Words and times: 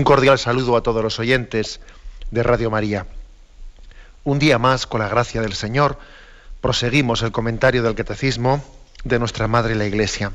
Un 0.00 0.04
cordial 0.04 0.38
saludo 0.38 0.78
a 0.78 0.82
todos 0.82 1.02
los 1.02 1.18
oyentes 1.18 1.78
de 2.30 2.42
Radio 2.42 2.70
María. 2.70 3.04
Un 4.24 4.38
día 4.38 4.58
más, 4.58 4.86
con 4.86 5.00
la 5.00 5.10
gracia 5.10 5.42
del 5.42 5.52
Señor, 5.52 5.98
proseguimos 6.62 7.20
el 7.20 7.32
comentario 7.32 7.82
del 7.82 7.94
Catecismo 7.94 8.64
de 9.04 9.18
nuestra 9.18 9.46
Madre 9.46 9.74
la 9.74 9.84
Iglesia. 9.84 10.32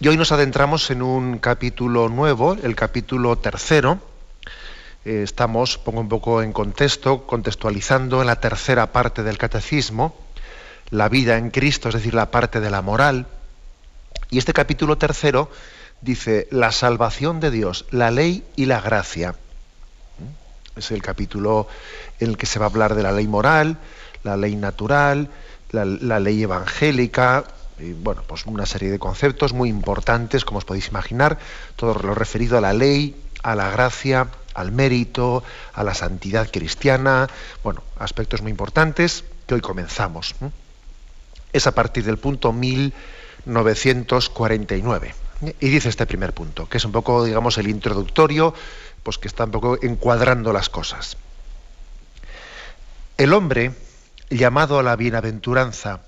Y 0.00 0.08
hoy 0.08 0.16
nos 0.16 0.32
adentramos 0.32 0.90
en 0.90 1.02
un 1.02 1.36
capítulo 1.36 2.08
nuevo, 2.08 2.56
el 2.62 2.74
capítulo 2.74 3.36
tercero. 3.36 4.00
Eh, 5.04 5.20
estamos, 5.22 5.76
pongo 5.76 6.00
un 6.00 6.08
poco 6.08 6.42
en 6.42 6.54
contexto, 6.54 7.26
contextualizando 7.26 8.22
en 8.22 8.28
la 8.28 8.40
tercera 8.40 8.92
parte 8.92 9.24
del 9.24 9.36
Catecismo, 9.36 10.16
la 10.88 11.10
vida 11.10 11.36
en 11.36 11.50
Cristo, 11.50 11.90
es 11.90 11.96
decir, 11.96 12.14
la 12.14 12.30
parte 12.30 12.60
de 12.60 12.70
la 12.70 12.80
moral. 12.80 13.26
Y 14.30 14.38
este 14.38 14.54
capítulo 14.54 14.96
tercero 14.96 15.50
dice 16.00 16.46
la 16.50 16.72
salvación 16.72 17.40
de 17.40 17.50
Dios, 17.50 17.86
la 17.90 18.10
ley 18.10 18.44
y 18.56 18.66
la 18.66 18.80
gracia. 18.80 19.32
¿Mm? 19.32 20.78
Es 20.78 20.90
el 20.90 21.02
capítulo 21.02 21.68
en 22.20 22.30
el 22.30 22.36
que 22.36 22.46
se 22.46 22.58
va 22.58 22.66
a 22.66 22.68
hablar 22.68 22.94
de 22.94 23.02
la 23.02 23.12
ley 23.12 23.26
moral, 23.26 23.78
la 24.22 24.36
ley 24.36 24.56
natural, 24.56 25.28
la, 25.72 26.20
ley 26.20 26.42
evangélica, 26.42 27.44
y 27.78 27.92
bueno, 27.92 28.22
pues 28.26 28.46
una 28.46 28.66
serie 28.66 28.90
de 28.90 28.98
conceptos 28.98 29.52
muy 29.52 29.68
importantes, 29.68 30.44
como 30.44 30.58
os 30.58 30.64
podéis 30.64 30.88
imaginar, 30.88 31.38
todo 31.76 31.94
lo 31.94 32.14
referido 32.14 32.58
a 32.58 32.60
la 32.60 32.72
ley, 32.72 33.14
a 33.42 33.54
la 33.54 33.70
gracia, 33.70 34.26
al 34.54 34.72
mérito, 34.72 35.44
a 35.74 35.84
la 35.84 35.94
santidad 35.94 36.50
cristiana, 36.50 37.28
bueno, 37.62 37.82
aspectos 37.98 38.42
muy 38.42 38.50
importantes 38.50 39.24
que 39.46 39.54
hoy 39.54 39.60
comenzamos. 39.60 40.34
Es 41.52 41.66
a 41.66 41.72
partir 41.72 42.04
del 42.04 42.18
punto 42.18 42.52
1949. 42.52 45.25
Y 45.40 45.68
dice 45.68 45.88
este 45.88 46.06
primer 46.06 46.32
punto, 46.32 46.68
que 46.68 46.78
es 46.78 46.84
un 46.84 46.92
poco, 46.92 47.24
digamos, 47.24 47.58
el 47.58 47.68
introductorio, 47.68 48.54
pues 49.02 49.18
que 49.18 49.28
está 49.28 49.44
un 49.44 49.50
poco 49.50 49.78
encuadrando 49.82 50.52
las 50.52 50.70
cosas. 50.70 51.16
El 53.18 53.32
hombre, 53.34 53.72
llamado 54.30 54.78
a 54.78 54.82
la 54.82 54.96
bienaventuranza, 54.96 56.00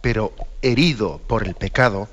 pero 0.00 0.34
herido 0.62 1.20
por 1.26 1.46
el 1.46 1.54
pecado, 1.54 2.08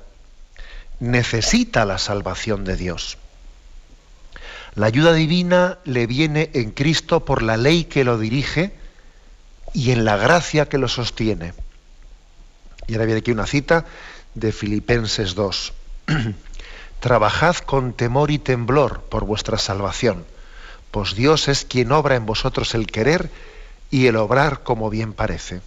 necesita 1.00 1.84
la 1.84 1.98
salvación 1.98 2.64
de 2.64 2.76
Dios. 2.76 3.16
La 4.74 4.86
ayuda 4.86 5.12
divina 5.12 5.78
le 5.84 6.06
viene 6.06 6.50
en 6.54 6.70
Cristo 6.70 7.24
por 7.24 7.42
la 7.42 7.56
ley 7.56 7.84
que 7.84 8.04
lo 8.04 8.18
dirige 8.18 8.72
y 9.72 9.90
en 9.90 10.04
la 10.04 10.16
gracia 10.16 10.68
que 10.68 10.78
lo 10.78 10.88
sostiene. 10.88 11.54
Y 12.86 12.94
ahora 12.94 13.06
viene 13.06 13.20
aquí 13.20 13.30
una 13.30 13.46
cita 13.46 13.86
de 14.34 14.52
Filipenses 14.52 15.34
2. 15.34 15.72
Trabajad 17.00 17.56
con 17.58 17.92
temor 17.92 18.30
y 18.30 18.38
temblor 18.38 19.02
por 19.02 19.24
vuestra 19.24 19.58
salvación, 19.58 20.24
pues 20.90 21.14
Dios 21.14 21.48
es 21.48 21.64
quien 21.64 21.92
obra 21.92 22.16
en 22.16 22.26
vosotros 22.26 22.74
el 22.74 22.86
querer 22.86 23.30
y 23.90 24.06
el 24.06 24.16
obrar 24.16 24.62
como 24.62 24.90
bien 24.90 25.12
parece. 25.12 25.60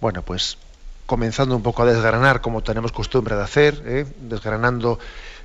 Bueno, 0.00 0.22
pues 0.22 0.58
comenzando 1.06 1.56
un 1.56 1.62
poco 1.62 1.82
a 1.82 1.86
desgranar, 1.86 2.40
como 2.40 2.62
tenemos 2.62 2.92
costumbre 2.92 3.36
de 3.36 3.42
hacer, 3.42 3.82
¿eh? 3.86 4.06
desgranando 4.20 4.98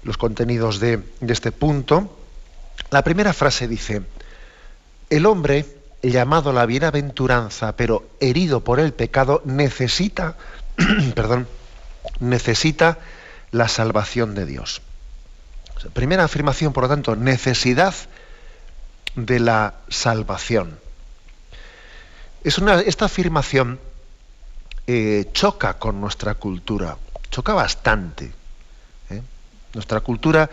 los 0.04 0.18
contenidos 0.18 0.80
de, 0.80 0.98
de 1.20 1.34
este 1.34 1.52
punto, 1.52 2.16
la 2.90 3.04
primera 3.04 3.34
frase 3.34 3.68
dice, 3.68 4.04
el 5.10 5.26
hombre 5.26 5.66
llamado 6.02 6.52
a 6.52 6.54
la 6.54 6.66
bienaventuranza, 6.66 7.76
pero 7.76 8.08
herido 8.20 8.64
por 8.64 8.80
el 8.80 8.94
pecado, 8.94 9.42
necesita, 9.46 10.38
perdón, 11.16 11.48
necesita 12.20 13.00
la 13.52 13.68
salvación 13.68 14.36
de 14.36 14.46
Dios. 14.46 14.82
primera 15.94 16.24
afirmación, 16.24 16.74
por 16.74 16.84
lo 16.84 16.90
tanto, 16.90 17.16
necesidad 17.16 17.94
de 19.16 19.40
la 19.40 19.76
salvación. 19.90 20.80
Es 22.44 22.58
una, 22.58 22.80
esta 22.82 23.06
afirmación 23.06 23.80
eh, 24.86 25.30
choca 25.34 25.76
con 25.78 26.00
nuestra 26.02 26.36
cultura, 26.36 26.98
choca 27.30 27.54
bastante. 27.54 28.32
¿eh? 29.10 29.22
Nuestra 29.74 30.00
cultura 30.02 30.50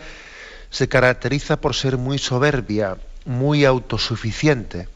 se 0.69 0.89
caracteriza 0.89 1.57
por 1.61 1.73
ser 1.73 1.97
muy 1.97 2.17
soberbia, 2.17 2.97
muy 3.25 3.65
autosuficiente. 3.65 4.87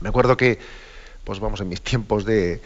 Me 0.00 0.08
acuerdo 0.08 0.36
que, 0.36 0.58
pues 1.24 1.40
vamos, 1.40 1.60
en 1.60 1.68
mis 1.68 1.80
tiempos 1.80 2.24
de, 2.24 2.60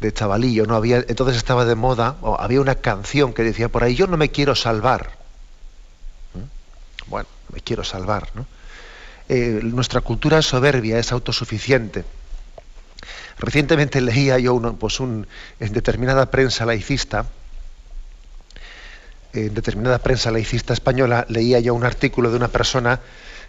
de 0.00 0.12
chavalillo, 0.12 0.66
¿no? 0.66 0.76
Había, 0.76 0.98
entonces 1.08 1.36
estaba 1.36 1.64
de 1.64 1.74
moda, 1.74 2.16
o 2.20 2.38
había 2.38 2.60
una 2.60 2.74
canción 2.76 3.32
que 3.32 3.42
decía 3.42 3.68
por 3.68 3.82
ahí, 3.82 3.94
yo 3.94 4.06
no 4.06 4.16
me 4.16 4.30
quiero 4.30 4.54
salvar. 4.54 5.10
¿Mm? 6.34 7.10
Bueno, 7.10 7.28
me 7.52 7.60
quiero 7.60 7.84
salvar, 7.84 8.28
¿no? 8.34 8.46
Eh, 9.28 9.60
nuestra 9.62 10.02
cultura 10.02 10.38
es 10.38 10.46
soberbia, 10.46 10.98
es 10.98 11.12
autosuficiente. 11.12 12.04
Recientemente 13.38 14.00
leía 14.00 14.38
yo 14.38 14.54
uno, 14.54 14.76
pues 14.76 15.00
en 15.00 15.26
determinada 15.58 16.30
prensa 16.30 16.64
laicista, 16.64 17.26
en 19.32 19.52
determinada 19.52 19.98
prensa 19.98 20.30
laicista 20.30 20.72
española, 20.72 21.26
leía 21.28 21.60
yo 21.60 21.74
un 21.74 21.84
artículo 21.84 22.30
de 22.30 22.36
una 22.36 22.48
persona 22.48 23.00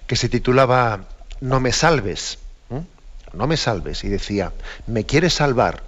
que 0.07 0.16
se 0.16 0.30
titulaba 0.30 1.06
No 1.40 1.59
me 1.59 1.72
salves, 1.72 2.40
no 3.34 3.47
me 3.47 3.57
salves, 3.57 4.03
y 4.03 4.09
decía, 4.09 4.52
me 4.88 5.06
quieres 5.06 5.34
salvar, 5.34 5.84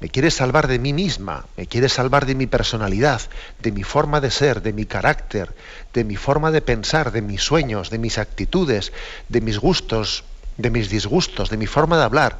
me 0.00 0.08
quiere 0.08 0.30
salvar 0.30 0.68
de 0.68 0.78
mí 0.78 0.92
misma, 0.92 1.46
me 1.56 1.66
quiere 1.66 1.88
salvar 1.88 2.24
de 2.24 2.36
mi 2.36 2.46
personalidad, 2.46 3.20
de 3.60 3.72
mi 3.72 3.82
forma 3.82 4.20
de 4.20 4.30
ser, 4.30 4.62
de 4.62 4.72
mi 4.72 4.86
carácter, 4.86 5.54
de 5.92 6.04
mi 6.04 6.14
forma 6.14 6.52
de 6.52 6.60
pensar, 6.60 7.10
de 7.10 7.20
mis 7.20 7.42
sueños, 7.42 7.90
de 7.90 7.98
mis 7.98 8.18
actitudes, 8.18 8.92
de 9.28 9.40
mis 9.40 9.58
gustos, 9.58 10.24
de 10.56 10.70
mis 10.70 10.88
disgustos, 10.88 11.50
de 11.50 11.56
mi 11.56 11.66
forma 11.66 11.98
de 11.98 12.04
hablar. 12.04 12.38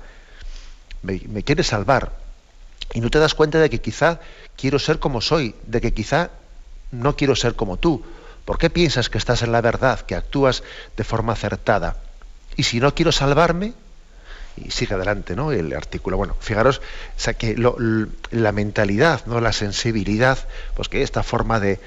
Me, 1.02 1.42
quiere 1.42 1.64
salvar. 1.64 2.12
Y 2.94 3.00
no 3.00 3.10
te 3.10 3.18
das 3.18 3.34
cuenta 3.34 3.58
de 3.58 3.70
que 3.70 3.80
quizá 3.80 4.20
quiero 4.56 4.78
ser 4.78 5.00
como 5.00 5.20
soy, 5.20 5.54
de 5.66 5.80
que 5.80 5.92
quizá 5.92 6.30
no 6.92 7.16
quiero 7.16 7.34
ser 7.34 7.54
como 7.54 7.76
tú. 7.76 8.04
¿Por 8.44 8.58
qué 8.58 8.70
piensas 8.70 9.10
que 9.10 9.18
estás 9.18 9.42
en 9.42 9.52
la 9.52 9.60
verdad, 9.60 10.00
que 10.00 10.14
actúas 10.14 10.62
de 10.96 11.04
forma 11.04 11.32
acertada? 11.32 11.96
Y 12.56 12.62
si 12.62 12.80
no 12.80 12.94
quiero 12.94 13.12
salvarme, 13.12 13.74
y 14.56 14.70
sigue 14.70 14.94
adelante 14.94 15.36
¿no? 15.36 15.52
el 15.52 15.72
artículo. 15.72 16.16
Bueno, 16.16 16.36
fijaros, 16.40 16.78
o 16.78 17.20
sea, 17.20 17.34
que 17.34 17.56
la 18.30 18.52
mentalidad, 18.52 19.24
¿no? 19.26 19.40
la 19.40 19.52
sensibilidad, 19.52 20.38
pues 20.74 20.88
que 20.88 21.02
esta 21.02 21.22
forma 21.22 21.60
de, 21.60 21.80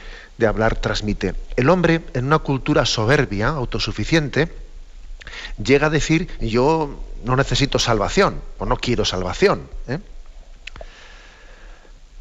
hablar 0.48 0.76
transmite. 0.76 1.36
El 1.56 1.70
hombre, 1.70 2.02
en 2.16 2.26
una 2.26 2.40
cultura 2.40 2.86
soberbia, 2.88 3.50
autosuficiente, 3.50 4.52
llega 5.64 5.88
a 5.88 5.90
decir, 5.92 6.30
yo 6.40 7.00
no 7.24 7.36
necesito 7.36 7.78
salvación, 7.78 8.42
o 8.58 8.66
no 8.66 8.78
quiero 8.78 9.06
salvación. 9.06 9.70
¿eh? 9.88 10.00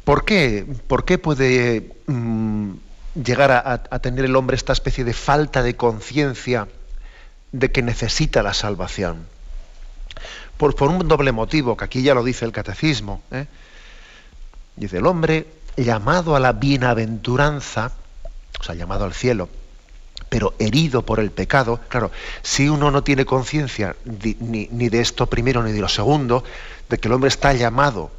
¿Por, 0.03 0.23
qué? 0.23 0.67
¿Por 0.87 1.03
qué 1.03 1.17
puede 1.17 1.93
mm, 2.05 2.73
llegar 3.23 3.51
a, 3.51 3.99
tener 3.99 4.25
el 4.25 4.35
hombre 4.35 4.55
esta 4.55 4.73
especie 4.73 5.03
de 5.03 5.13
falta 5.13 5.63
de 5.63 5.75
conciencia 5.75 6.67
de 7.51 7.71
que 7.71 7.81
necesita 7.81 8.43
la 8.43 8.53
salvación? 8.53 9.27
Por, 10.69 10.89
un 10.89 11.07
doble 11.07 11.31
motivo, 11.31 11.75
que 11.75 11.85
aquí 11.85 12.03
ya 12.03 12.13
lo 12.13 12.23
dice 12.23 12.45
el 12.45 12.51
catecismo. 12.51 13.23
¿eh? 13.31 13.47
Dice, 14.75 14.97
el 14.97 15.07
hombre 15.07 15.47
llamado 15.75 16.35
a 16.35 16.39
la 16.39 16.53
bienaventuranza, 16.53 17.91
o 18.59 18.63
sea, 18.63 18.75
llamado 18.75 19.05
al 19.05 19.13
cielo, 19.13 19.49
pero 20.29 20.53
herido 20.59 21.03
por 21.03 21.19
el 21.19 21.31
pecado, 21.31 21.79
claro, 21.89 22.11
si 22.43 22.69
uno 22.69 22.91
no 22.91 23.03
tiene 23.03 23.25
conciencia 23.25 23.95
ni, 24.05 24.67
de 24.67 25.01
esto 25.01 25.25
primero 25.25 25.63
ni 25.63 25.71
de 25.71 25.81
lo 25.81 25.89
segundo, 25.89 26.43
de 26.89 26.99
que 26.99 27.07
el 27.07 27.15
hombre 27.15 27.29
está 27.29 27.53
llamado 27.53 28.11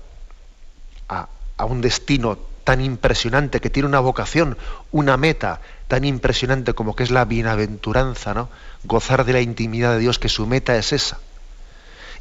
a, 1.09 1.29
a 1.57 1.65
un 1.65 1.81
destino 1.81 2.37
tan 2.65 2.81
impresionante, 2.81 3.61
que 3.61 3.71
tiene 3.71 3.89
una 3.89 4.01
vocación, 4.01 4.59
una 4.91 5.17
meta 5.17 5.61
tan 5.87 6.05
impresionante 6.05 6.75
como 6.75 6.97
que 6.97 7.05
es 7.05 7.13
la 7.13 7.25
bienaventuranza, 7.25 8.35
¿no? 8.35 8.49
Gozar 8.83 9.25
de 9.25 9.33
la 9.33 9.41
intimidad 9.41 9.93
de 9.93 10.01
Dios, 10.01 10.19
que 10.19 10.29
su 10.29 10.47
meta 10.47 10.77
es 10.77 10.93
esa 10.93 11.19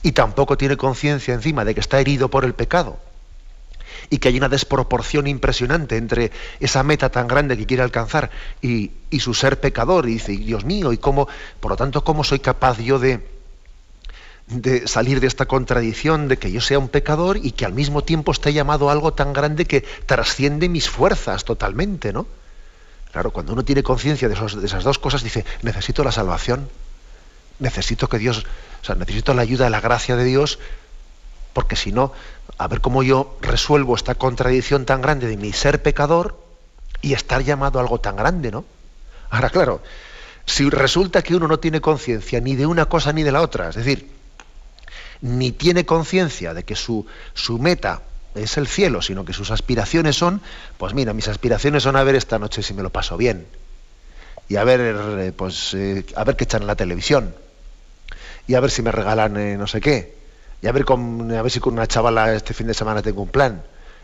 y 0.03 0.11
tampoco 0.13 0.57
tiene 0.57 0.77
conciencia 0.77 1.33
encima 1.33 1.65
de 1.65 1.73
que 1.73 1.79
está 1.79 1.99
herido 1.99 2.29
por 2.29 2.45
el 2.45 2.53
pecado 2.53 2.99
y 4.09 4.17
que 4.17 4.29
hay 4.29 4.37
una 4.37 4.49
desproporción 4.49 5.27
impresionante 5.27 5.97
entre 5.97 6.31
esa 6.59 6.83
meta 6.83 7.09
tan 7.09 7.27
grande 7.27 7.57
que 7.57 7.65
quiere 7.65 7.83
alcanzar 7.83 8.29
y, 8.61 8.91
su 9.19 9.33
ser 9.33 9.59
pecador. 9.59 10.07
Y 10.07 10.13
dice, 10.13 10.33
Dios 10.33 10.65
mío, 10.65 10.91
¿y 10.91 10.97
cómo, 10.97 11.27
por 11.59 11.71
lo 11.71 11.77
tanto, 11.77 12.03
cómo 12.03 12.23
soy 12.23 12.39
capaz 12.39 12.79
yo 12.79 12.99
de, 12.99 13.25
de 14.47 14.87
salir 14.87 15.19
de 15.19 15.27
esta 15.27 15.45
contradicción 15.45 16.27
de 16.27 16.37
que 16.37 16.51
yo 16.51 16.61
sea 16.61 16.79
un 16.79 16.89
pecador 16.89 17.37
y 17.37 17.51
que 17.51 17.65
al 17.65 17.73
mismo 17.73 18.03
tiempo 18.03 18.31
esté 18.31 18.53
llamado 18.53 18.89
a 18.89 18.91
algo 18.91 19.13
tan 19.13 19.33
grande 19.33 19.65
que 19.65 19.81
trasciende 20.05 20.67
mis 20.67 20.89
fuerzas 20.89 21.45
totalmente, 21.45 22.11
¿no? 22.11 22.27
Claro, 23.11 23.31
cuando 23.31 23.53
uno 23.53 23.63
tiene 23.63 23.83
conciencia 23.83 24.29
de, 24.29 24.35
de, 24.35 24.65
esas 24.65 24.83
dos 24.83 24.97
cosas, 24.97 25.23
dice, 25.23 25.45
necesito 25.63 26.03
la 26.03 26.13
salvación, 26.13 26.69
necesito 27.61 28.09
que 28.09 28.17
Dios, 28.17 28.45
o 28.81 28.85
sea, 28.85 28.95
necesito 28.95 29.33
la 29.33 29.43
ayuda, 29.43 29.69
la 29.69 29.79
gracia 29.79 30.17
de 30.17 30.25
Dios, 30.25 30.59
porque 31.53 31.75
si 31.75 31.91
no, 31.91 32.11
a 32.57 32.67
ver 32.67 32.81
cómo 32.81 33.03
yo 33.03 33.37
resuelvo 33.41 33.95
esta 33.95 34.15
contradicción 34.15 34.85
tan 34.85 35.01
grande 35.01 35.27
de 35.27 35.37
mi 35.37 35.53
ser 35.53 35.81
pecador 35.81 36.37
y 37.01 37.13
estar 37.13 37.43
llamado 37.43 37.79
a 37.79 37.81
algo 37.81 37.99
tan 37.99 38.15
grande, 38.15 38.51
¿no? 38.51 38.65
Ahora, 39.29 39.49
claro, 39.49 39.81
si 40.45 40.69
resulta 40.69 41.21
que 41.21 41.35
uno 41.35 41.47
no 41.47 41.59
tiene 41.59 41.79
conciencia 41.79 42.41
ni 42.41 42.55
de 42.55 42.65
una 42.65 42.87
cosa 42.87 43.13
ni 43.13 43.23
de 43.23 43.31
la 43.31 43.41
otra, 43.41 43.69
es 43.69 43.75
decir, 43.75 44.09
ni 45.21 45.51
tiene 45.51 45.85
conciencia 45.85 46.53
de 46.53 46.63
que 46.63 46.75
su, 46.75 47.05
su 47.33 47.59
meta 47.59 48.01
es 48.33 48.57
el 48.57 48.67
cielo, 48.67 49.01
sino 49.01 49.23
que 49.23 49.33
sus 49.33 49.51
aspiraciones 49.51 50.15
son, 50.15 50.41
pues 50.77 50.93
mira, 50.93 51.13
mis 51.13 51.27
aspiraciones 51.27 51.83
son 51.83 51.95
a 51.95 52.03
ver 52.03 52.15
esta 52.15 52.39
noche 52.39 52.63
si 52.63 52.73
me 52.73 52.83
lo 52.83 52.89
paso 52.89 53.17
bien. 53.17 53.45
Y 54.49 54.55
a 54.57 54.63
ver, 54.63 54.81
eh, 54.81 55.31
pues, 55.31 55.73
eh, 55.73 56.05
a 56.15 56.23
ver 56.23 56.35
qué 56.35 56.43
echan 56.45 56.61
en 56.61 56.67
la 56.67 56.75
televisión. 56.75 57.33
Y 58.51 58.55
a 58.55 58.59
ver 58.59 58.69
si 58.69 58.81
me 58.81 58.91
regalan 58.91 59.37
eh, 59.37 59.55
no 59.55 59.65
sé 59.65 59.79
qué. 59.79 60.13
Y 60.61 60.67
a 60.67 60.73
ver, 60.73 60.83
con, 60.83 61.31
a 61.31 61.41
ver 61.41 61.49
si 61.49 61.61
con 61.61 61.71
una 61.71 61.87
chavala 61.87 62.33
este 62.33 62.53
fin 62.53 62.67
de 62.67 62.73
semana 62.73 63.01
tengo 63.01 63.21
un 63.21 63.29
plan. 63.29 63.63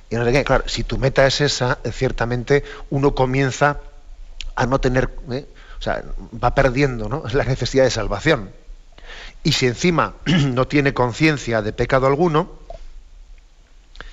Y 0.09 0.15
no 0.15 0.23
sé 0.23 0.31
qué. 0.31 0.45
Claro, 0.45 0.63
si 0.69 0.85
tu 0.85 0.97
meta 0.97 1.27
es 1.27 1.41
esa, 1.41 1.79
ciertamente 1.91 2.63
uno 2.89 3.13
comienza 3.13 3.81
a 4.55 4.65
no 4.65 4.79
tener, 4.79 5.09
o 5.27 5.81
sea, 5.81 6.01
va 6.41 6.55
perdiendo 6.55 7.09
¿no? 7.09 7.23
la 7.33 7.43
necesidad 7.43 7.83
de 7.83 7.91
salvación. 7.91 8.51
Y 9.43 9.51
si 9.51 9.65
encima 9.65 10.13
no 10.25 10.65
tiene 10.65 10.93
conciencia 10.93 11.61
de 11.61 11.73
pecado 11.73 12.07
alguno, 12.07 12.49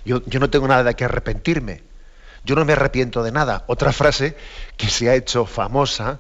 yo, 0.05 0.21
no 0.41 0.51
tengo 0.51 0.67
nada 0.67 0.83
de 0.83 0.95
que 0.95 1.05
arrepentirme. 1.05 1.85
Yo 2.43 2.57
no 2.57 2.65
me 2.65 2.73
arrepiento 2.73 3.23
de 3.23 3.31
nada. 3.31 3.63
Otra 3.69 3.93
frase 3.93 4.37
que 4.77 4.89
se 4.89 5.09
ha 5.09 5.15
hecho 5.15 5.47
famosa, 5.47 6.19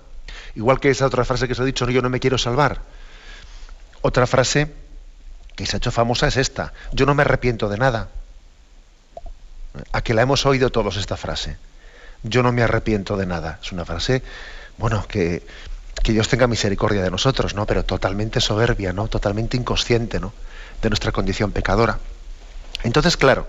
igual 0.55 0.78
que 0.78 0.90
esa 0.90 1.05
otra 1.05 1.25
frase 1.25 1.49
que 1.49 1.56
se 1.56 1.62
ha 1.62 1.64
dicho, 1.64 1.90
yo 1.90 2.00
no 2.00 2.11
me 2.11 2.20
quiero 2.20 2.38
salvar. 2.38 2.94
Otra 4.06 4.27
frase 4.27 4.69
que 5.56 5.65
se 5.65 5.77
ha 5.77 5.79
hecho 5.79 5.91
famosa 5.91 6.29
es 6.29 6.37
esta, 6.37 6.75
yo 6.93 7.06
no 7.06 7.15
me 7.15 7.23
arrepiento 7.23 7.71
de 7.71 7.79
nada. 7.79 8.11
A 9.93 10.03
que 10.03 10.12
la 10.12 10.21
hemos 10.21 10.45
oído 10.45 10.69
todos 10.69 10.99
esta 10.99 11.17
frase. 11.17 11.56
Yo 12.23 12.43
no 12.43 12.53
me 12.53 12.62
arrepiento 12.62 13.17
de 13.17 13.25
nada. 13.25 13.59
Es 13.62 13.73
una 13.73 13.87
frase, 13.87 14.23
bueno, 14.77 15.06
que, 15.09 15.43
que 16.03 16.12
Dios 16.12 16.29
tenga 16.29 16.47
misericordia 16.47 17.03
de 17.03 17.11
nosotros, 17.11 17.55
¿no? 17.55 17.65
Pero 17.65 17.83
totalmente 17.83 18.43
soberbia, 18.43 18.93
¿no? 18.93 19.09
Totalmente 19.09 19.56
inconsciente, 19.56 20.21
¿no? 20.21 20.35
De 20.83 20.91
nuestra 20.91 21.11
condición 21.11 21.50
pecadora. 21.50 21.99
Entonces, 22.83 23.17
claro, 23.17 23.49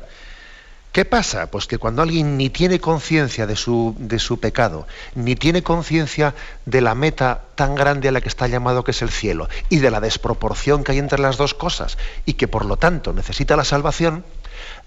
¿Qué 0.95 1.03
pasa? 1.03 1.51
Pues 1.51 1.68
que 1.68 1.77
cuando 1.77 2.01
alguien 2.01 2.38
ni 2.38 2.50
tiene 2.50 2.80
conciencia 2.80 3.45
de 3.45 3.57
su, 3.57 3.97
de 4.00 4.18
su 4.18 4.39
pecado, 4.39 4.88
ni 5.13 5.36
tiene 5.36 5.62
conciencia 5.62 6.33
de 6.65 6.80
la 6.80 6.95
meta 6.95 7.42
tan 7.56 7.75
grande 7.75 8.07
a 8.07 8.13
la 8.13 8.21
que 8.21 8.30
está 8.30 8.47
llamado 8.47 8.86
que 8.86 8.92
es 8.92 9.01
el 9.01 9.09
cielo, 9.09 9.50
y 9.68 9.80
de 9.80 9.92
la 9.92 10.00
desproporción 10.00 10.86
que 10.86 10.94
hay 10.94 11.00
entre 11.00 11.19
las 11.19 11.36
dos 11.36 11.53
cosas, 11.53 11.97
y 12.25 12.36
que 12.36 12.47
por 12.47 12.63
lo 12.63 12.77
tanto 12.77 13.12
necesita 13.12 13.57
la 13.57 13.65
salvación, 13.65 14.24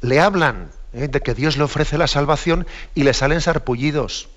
le 0.01 0.19
hablan 0.19 0.71
¿eh? 0.95 1.09
de 1.09 1.21
que 1.21 1.35
Dios 1.35 1.59
le 1.59 1.65
ofrece 1.65 1.99
la 1.99 2.07
salvación 2.07 2.67
y 2.95 3.03
le 3.03 3.13
salen 3.13 3.43
sarpullidos. 3.43 4.31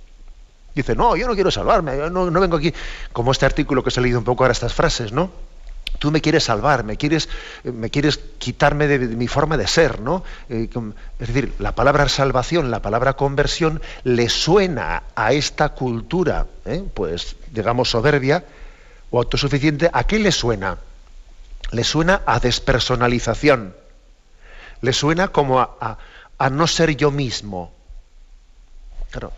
Dice, 0.75 0.93
no, 0.93 1.15
yo 1.15 1.25
no 1.25 1.35
quiero 1.35 1.51
salvarme, 1.51 1.95
no 2.09 2.31
vengo 2.31 2.57
aquí, 2.57 2.73
como 3.13 3.31
este 3.31 3.45
artículo 3.45 3.81
que 3.81 3.91
se 3.91 4.01
ha 4.01 4.03
leído 4.03 4.19
un 4.19 4.25
poco 4.25 4.43
ahora 4.43 4.51
estas 4.51 4.73
frases, 4.73 5.13
¿no? 5.13 5.31
Tú 5.99 6.11
me 6.11 6.21
quieres 6.21 6.45
salvar, 6.45 6.83
me 6.83 6.97
quieres, 6.97 7.29
me 7.63 7.89
quieres 7.89 8.19
quitarme 8.37 8.87
de, 8.87 8.99
mi 8.99 9.27
forma 9.27 9.57
de 9.57 9.67
ser, 9.67 10.01
¿no? 10.01 10.23
Eh, 10.49 10.69
es 11.19 11.27
decir, 11.27 11.53
la 11.59 11.75
palabra 11.75 12.09
salvación, 12.09 12.71
la 12.71 12.81
palabra 12.81 13.13
conversión, 13.13 13.81
le 14.03 14.29
suena 14.29 15.03
a 15.15 15.33
esta 15.33 15.69
cultura, 15.69 16.47
¿eh? 16.65 16.83
pues 16.93 17.35
digamos 17.51 17.91
soberbia 17.91 18.43
o 19.09 19.19
autosuficiente, 19.19 19.89
¿a 19.93 20.05
qué 20.05 20.19
le 20.19 20.31
suena? 20.31 20.77
Le 21.71 21.83
suena 21.83 22.21
a 22.25 22.39
despersonalización, 22.39 23.75
le 24.81 24.93
suena 24.93 25.27
como 25.27 25.59
a, 25.59 25.97
a 26.37 26.49
no 26.49 26.67
ser 26.67 26.95
yo 26.97 27.11
mismo. 27.11 27.71
Claro, 29.11 29.31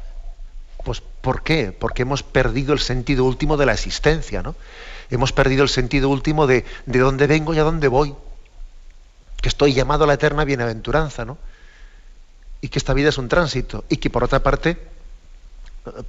pues 0.83 1.01
¿por 1.01 1.43
qué? 1.43 1.71
Porque 1.77 2.03
hemos 2.03 2.23
perdido 2.23 2.73
el 2.73 2.79
sentido 2.79 3.25
último 3.25 3.57
de 3.57 3.65
la 3.65 3.73
existencia, 3.73 4.41
¿no? 4.41 4.55
Hemos 5.15 5.31
perdido 5.31 5.63
el 5.63 5.69
sentido 5.69 6.09
último 6.09 6.47
de, 6.47 6.65
de 6.85 6.99
dónde 6.99 7.27
vengo 7.27 7.53
y 7.53 7.59
a 7.59 7.63
dónde 7.63 7.87
voy. 7.87 8.15
Que 9.41 9.49
estoy 9.49 9.73
llamado 9.73 10.05
a 10.05 10.07
la 10.07 10.13
eterna 10.13 10.45
bienaventuranza, 10.45 11.25
¿no? 11.25 11.37
Y 12.61 12.69
que 12.69 12.79
esta 12.79 12.93
vida 12.93 13.09
es 13.09 13.17
un 13.17 13.27
tránsito. 13.27 13.83
Y 13.89 13.97
que 13.97 14.09
por 14.09 14.23
otra 14.23 14.41
parte, 14.41 14.77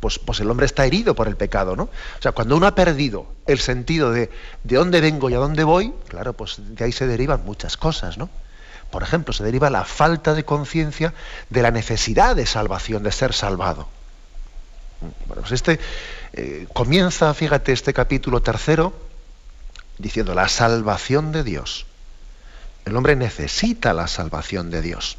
pues, 0.00 0.18
pues 0.18 0.40
el 0.40 0.50
hombre 0.50 0.66
está 0.66 0.86
herido 0.86 1.14
por 1.14 1.26
el 1.26 1.36
pecado, 1.36 1.74
¿no? 1.74 1.84
O 1.84 2.22
sea, 2.22 2.32
cuando 2.32 2.56
uno 2.56 2.66
ha 2.66 2.74
perdido 2.74 3.26
el 3.46 3.58
sentido 3.58 4.12
de 4.12 4.30
de 4.62 4.76
dónde 4.76 5.00
vengo 5.00 5.28
y 5.30 5.34
a 5.34 5.38
dónde 5.38 5.64
voy, 5.64 5.92
claro, 6.08 6.32
pues 6.32 6.56
de 6.58 6.84
ahí 6.84 6.92
se 6.92 7.06
derivan 7.06 7.44
muchas 7.44 7.76
cosas, 7.76 8.18
¿no? 8.18 8.30
Por 8.90 9.02
ejemplo, 9.02 9.34
se 9.34 9.42
deriva 9.42 9.70
la 9.70 9.84
falta 9.84 10.34
de 10.34 10.44
conciencia 10.44 11.14
de 11.50 11.62
la 11.62 11.72
necesidad 11.72 12.36
de 12.36 12.46
salvación, 12.46 13.02
de 13.02 13.10
ser 13.10 13.32
salvado. 13.32 13.88
Bueno, 15.26 15.42
pues 15.42 15.52
este, 15.52 15.80
eh, 16.32 16.66
comienza, 16.72 17.32
fíjate, 17.34 17.72
este 17.72 17.92
capítulo 17.92 18.42
tercero 18.42 18.92
diciendo 19.98 20.34
la 20.34 20.48
salvación 20.48 21.32
de 21.32 21.44
Dios. 21.44 21.86
El 22.84 22.96
hombre 22.96 23.16
necesita 23.16 23.92
la 23.92 24.06
salvación 24.06 24.70
de 24.70 24.82
Dios. 24.82 25.16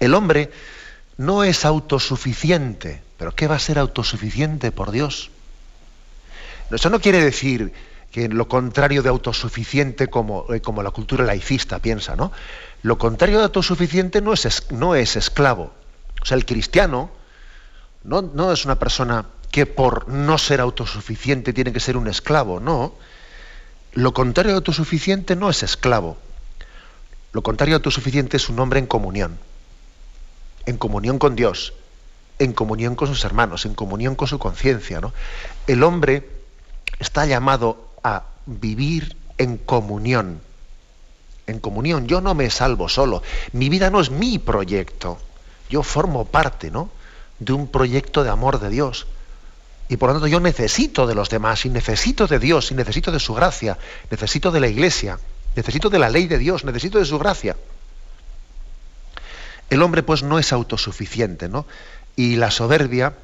El 0.00 0.14
hombre 0.14 0.50
no 1.16 1.44
es 1.44 1.64
autosuficiente, 1.64 3.02
pero 3.18 3.34
¿qué 3.34 3.46
va 3.46 3.56
a 3.56 3.60
ser 3.60 3.78
autosuficiente 3.78 4.72
por 4.72 4.90
Dios? 4.90 5.30
Eso 6.70 6.90
no 6.90 7.00
quiere 7.00 7.22
decir 7.22 7.72
que 8.10 8.28
lo 8.28 8.48
contrario 8.48 9.02
de 9.02 9.08
autosuficiente 9.08 10.08
como, 10.08 10.46
eh, 10.52 10.60
como 10.60 10.82
la 10.82 10.90
cultura 10.90 11.24
laicista 11.24 11.78
piensa, 11.78 12.14
¿no? 12.14 12.32
Lo 12.82 12.98
contrario 12.98 13.38
de 13.38 13.44
autosuficiente 13.44 14.20
no 14.20 14.32
es, 14.32 14.70
no 14.70 14.94
es 14.94 15.16
esclavo. 15.16 15.72
O 16.20 16.24
sea, 16.24 16.36
el 16.36 16.44
cristiano 16.44 17.10
no, 18.04 18.22
no 18.22 18.52
es 18.52 18.64
una 18.64 18.78
persona 18.78 19.26
que 19.50 19.66
por 19.66 20.08
no 20.08 20.38
ser 20.38 20.60
autosuficiente 20.60 21.52
tiene 21.52 21.72
que 21.72 21.80
ser 21.80 21.96
un 21.96 22.08
esclavo, 22.08 22.58
no. 22.58 22.94
Lo 23.92 24.14
contrario 24.14 24.52
de 24.52 24.56
autosuficiente 24.56 25.36
no 25.36 25.50
es 25.50 25.62
esclavo. 25.62 26.16
Lo 27.32 27.42
contrario 27.42 27.74
de 27.74 27.76
autosuficiente 27.76 28.38
es 28.38 28.48
un 28.48 28.58
hombre 28.58 28.78
en 28.78 28.86
comunión. 28.86 29.38
En 30.64 30.78
comunión 30.78 31.18
con 31.18 31.36
Dios, 31.36 31.74
en 32.38 32.54
comunión 32.54 32.94
con 32.94 33.08
sus 33.08 33.24
hermanos, 33.24 33.66
en 33.66 33.74
comunión 33.74 34.14
con 34.14 34.28
su 34.28 34.38
conciencia. 34.38 35.00
¿no? 35.00 35.12
El 35.66 35.82
hombre 35.82 36.28
está 36.98 37.26
llamado 37.26 37.90
a 38.02 38.24
vivir 38.46 39.16
en 39.36 39.58
comunión. 39.58 40.40
En 41.46 41.58
comunión. 41.58 42.06
Yo 42.06 42.22
no 42.22 42.34
me 42.34 42.48
salvo 42.48 42.88
solo. 42.88 43.22
Mi 43.52 43.68
vida 43.68 43.90
no 43.90 44.00
es 44.00 44.10
mi 44.10 44.38
proyecto. 44.38 45.18
Yo 45.68 45.82
formo 45.82 46.24
parte 46.24 46.70
¿no? 46.70 46.90
De 47.38 47.52
un 47.52 47.68
proyecto 47.68 48.24
de 48.24 48.30
amor 48.30 48.60
de 48.60 48.70
Dios. 48.70 49.06
Y 49.88 49.96
por 49.96 50.08
lo 50.08 50.14
tanto 50.14 50.26
yo 50.26 50.40
necesito 50.40 51.06
de 51.06 51.14
los 51.14 51.28
demás 51.28 51.66
y 51.66 51.68
necesito 51.68 52.26
de 52.26 52.38
Dios 52.38 52.70
y 52.70 52.74
necesito 52.74 53.12
de 53.12 53.20
su 53.20 53.34
gracia, 53.34 53.78
necesito 54.10 54.50
de 54.50 54.60
la 54.60 54.68
iglesia, 54.68 55.18
necesito 55.54 55.90
de 55.90 55.98
la 55.98 56.08
ley 56.08 56.26
de 56.26 56.38
Dios, 56.38 56.64
necesito 56.64 56.98
de 56.98 57.04
su 57.04 57.18
gracia. 57.18 57.56
El 59.68 59.82
hombre 59.82 60.02
pues 60.02 60.22
no 60.22 60.38
es 60.38 60.52
autosuficiente, 60.52 61.48
¿no? 61.48 61.66
Y 62.16 62.36
la 62.36 62.50
soberbia 62.50 63.14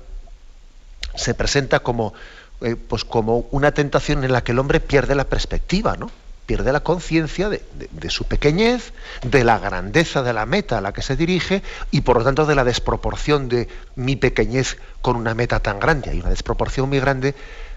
se 1.15 1.35
presenta 1.35 1.81
como, 1.81 2.15
eh, 2.61 2.77
pues 2.77 3.05
como 3.05 3.47
una 3.51 3.73
tentación 3.73 4.25
en 4.25 4.33
la 4.33 4.43
que 4.43 4.53
el 4.53 4.59
hombre 4.59 4.81
pierde 4.81 5.15
la 5.15 5.25
perspectiva, 5.25 5.97
¿no? 5.97 6.11
Pierde 6.49 6.73
la 6.73 6.81
conciencia 6.81 7.51
de, 7.51 7.61
su 8.09 8.25
pequeñez, 8.25 8.95
de 9.23 9.45
la 9.45 9.59
grandeza 9.59 10.23
de 10.23 10.33
la 10.33 10.47
meta 10.47 10.79
a 10.79 10.81
la 10.81 10.95
que 10.95 11.03
se 11.03 11.15
dirige 11.15 11.63
y 11.91 12.01
por 12.01 12.17
lo 12.17 12.25
tanto 12.25 12.47
de 12.47 12.55
la 12.55 12.65
desproporción 12.65 13.51
de 13.51 13.69
mi 13.97 14.17
pequeñez 14.17 14.79
con 15.03 15.17
una 15.17 15.35
meta 15.35 15.61
tan 15.61 15.79
grande. 15.79 16.09
Hay 16.09 16.21
una 16.21 16.31
desproporción 16.31 16.89
muy 16.89 17.01
grande 17.01 17.35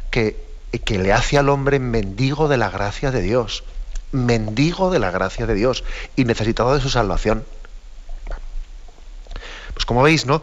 que, 0.09 0.41
que 0.85 0.99
le 0.99 1.11
hace 1.11 1.37
al 1.37 1.49
hombre 1.49 1.79
mendigo 1.79 2.47
de 2.47 2.55
la 2.55 2.69
gracia 2.69 3.11
de 3.11 3.21
Dios, 3.21 3.65
mendigo 4.13 4.89
de 4.89 4.99
la 4.99 5.11
gracia 5.11 5.45
de 5.45 5.53
Dios 5.53 5.83
y 6.15 6.23
necesitado 6.23 6.73
de 6.73 6.79
su 6.79 6.89
salvación. 6.89 7.43
Pues 9.73 9.85
como 9.85 10.01
veis, 10.01 10.25
¿no? 10.25 10.41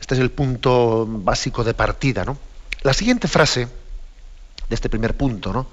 Este 0.00 0.14
es 0.14 0.20
el 0.20 0.30
punto 0.30 1.04
básico 1.06 1.62
de 1.62 1.74
partida, 1.74 2.24
¿no? 2.24 2.38
La 2.80 2.94
siguiente 2.94 3.28
frase 3.28 3.68
de 4.66 4.74
este 4.74 4.88
primer 4.88 5.14
punto, 5.14 5.52
¿no? 5.52 5.66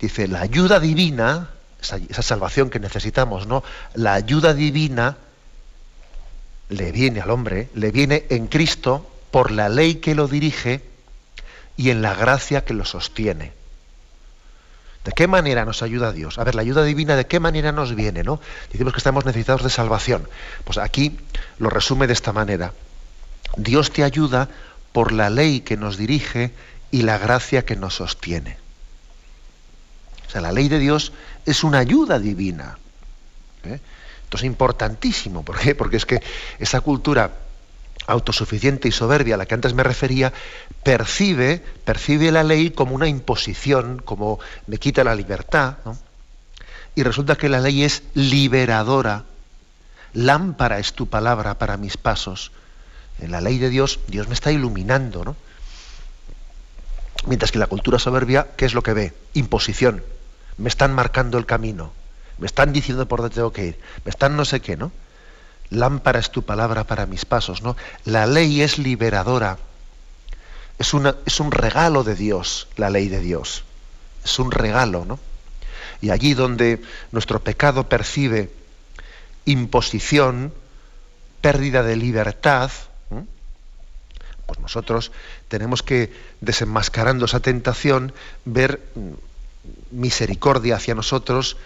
Dice, 0.00 0.28
la 0.28 0.40
ayuda 0.40 0.80
divina, 0.80 1.50
esa, 1.80 2.22
salvación 2.22 2.70
que 2.70 2.80
necesitamos, 2.80 3.46
¿no? 3.46 3.62
La 3.94 4.14
ayuda 4.14 4.54
divina 4.54 5.16
le 6.68 6.92
viene 6.92 7.20
al 7.20 7.30
hombre, 7.30 7.68
le 7.74 7.90
viene 7.90 8.26
en 8.30 8.46
Cristo 8.46 9.06
por 9.30 9.50
la 9.50 9.68
ley 9.68 9.96
que 9.96 10.14
lo 10.14 10.28
dirige 10.28 10.82
y 11.76 11.90
en 11.90 12.02
la 12.02 12.14
gracia 12.14 12.64
que 12.64 12.74
lo 12.74 12.84
sostiene. 12.84 13.52
¿De 15.04 15.12
qué 15.12 15.26
manera 15.26 15.64
nos 15.64 15.82
ayuda 15.82 16.12
Dios? 16.12 16.38
A 16.38 16.44
ver, 16.44 16.54
la 16.54 16.60
ayuda 16.60 16.84
divina, 16.84 17.16
¿de 17.16 17.26
qué 17.26 17.40
manera 17.40 17.72
nos 17.72 17.94
viene? 17.94 18.22
¿no? 18.22 18.38
Decimos 18.70 18.92
que 18.92 18.98
estamos 18.98 19.24
necesitados 19.24 19.62
de 19.62 19.70
salvación. 19.70 20.28
Pues 20.64 20.76
aquí 20.76 21.18
lo 21.58 21.70
resume 21.70 22.06
de 22.06 22.12
esta 22.12 22.32
manera. 22.32 22.74
Dios 23.56 23.92
te 23.92 24.04
ayuda 24.04 24.48
por 24.92 25.12
la 25.12 25.30
ley 25.30 25.60
que 25.60 25.78
nos 25.78 25.96
dirige 25.96 26.52
y 26.90 27.02
la 27.02 27.16
gracia 27.16 27.64
que 27.64 27.76
nos 27.76 27.94
sostiene. 27.94 28.59
O 30.30 30.32
sea, 30.32 30.42
la 30.42 30.52
ley 30.52 30.68
de 30.68 30.78
Dios 30.78 31.10
es 31.44 31.64
una 31.64 31.78
ayuda 31.78 32.20
divina. 32.20 32.78
¿eh? 33.64 33.80
Esto 34.22 34.36
es 34.36 34.44
importantísimo. 34.44 35.44
¿Por 35.44 35.58
qué? 35.58 35.74
Porque 35.74 35.96
es 35.96 36.06
que 36.06 36.22
esa 36.60 36.80
cultura 36.82 37.32
autosuficiente 38.06 38.86
y 38.86 38.92
soberbia 38.92 39.34
a 39.34 39.38
la 39.38 39.46
que 39.46 39.54
antes 39.54 39.74
me 39.74 39.82
refería, 39.82 40.32
percibe, 40.84 41.58
percibe 41.84 42.30
la 42.30 42.44
ley 42.44 42.70
como 42.70 42.94
una 42.94 43.08
imposición, 43.08 44.00
como 44.04 44.38
me 44.68 44.76
quita 44.76 45.02
la 45.02 45.16
libertad. 45.16 45.78
Y 46.94 47.02
resulta 47.02 47.34
que 47.34 47.48
la 47.48 47.58
ley 47.58 47.82
es 47.82 48.04
liberadora. 48.14 49.24
Lámpara 50.12 50.78
es 50.78 50.92
tu 50.92 51.08
palabra 51.08 51.58
para 51.58 51.76
mis 51.76 51.96
pasos. 51.96 52.52
En 53.18 53.32
la 53.32 53.40
ley 53.40 53.58
de 53.58 53.68
Dios, 53.68 53.98
Dios 54.06 54.28
me 54.28 54.34
está 54.34 54.52
iluminando, 54.52 55.24
¿no? 55.24 55.34
Mientras 57.26 57.50
que 57.50 57.58
la 57.58 57.66
cultura 57.66 57.98
soberbia, 57.98 58.46
¿qué 58.56 58.64
es 58.64 58.74
lo 58.74 58.84
que 58.84 58.92
ve? 58.92 59.12
Imposición. 59.34 60.04
Me 60.60 60.68
están 60.68 60.94
marcando 60.94 61.38
el 61.38 61.46
camino. 61.46 61.90
Me 62.38 62.46
están 62.46 62.72
diciendo 62.72 63.08
por 63.08 63.20
dónde 63.20 63.34
tengo 63.34 63.52
que 63.52 63.66
ir. 63.66 63.78
Me 64.04 64.10
están 64.10 64.36
no 64.36 64.44
sé 64.44 64.60
qué, 64.60 64.76
¿no? 64.76 64.92
Lámpara 65.70 66.18
es 66.18 66.30
tu 66.30 66.42
palabra 66.42 66.84
para 66.84 67.06
mis 67.06 67.24
pasos, 67.24 67.62
¿no? 67.62 67.76
La 68.04 68.26
ley 68.26 68.60
es 68.60 68.78
liberadora. 68.78 69.56
Es, 70.78 70.92
una, 70.92 71.16
es 71.24 71.40
un 71.40 71.50
regalo 71.50 72.04
de 72.04 72.14
Dios, 72.14 72.68
la 72.76 72.90
ley 72.90 73.08
de 73.08 73.20
Dios. 73.20 73.64
Es 74.22 74.38
un 74.38 74.50
regalo, 74.50 75.06
¿no? 75.06 75.18
Y 76.02 76.10
allí 76.10 76.34
donde 76.34 76.82
nuestro 77.10 77.42
pecado 77.42 77.88
percibe 77.88 78.50
imposición, 79.46 80.52
pérdida 81.40 81.82
de 81.82 81.96
libertad, 81.96 82.70
pues 84.50 84.58
nosotros 84.58 85.12
tenemos 85.48 85.82
que, 85.82 86.12
desenmascarando 86.40 87.24
esa 87.24 87.38
tentación, 87.40 88.12
ver 88.44 88.82
misericordia 89.90 90.76
hacia 90.76 90.94
nosotros, 90.94 91.56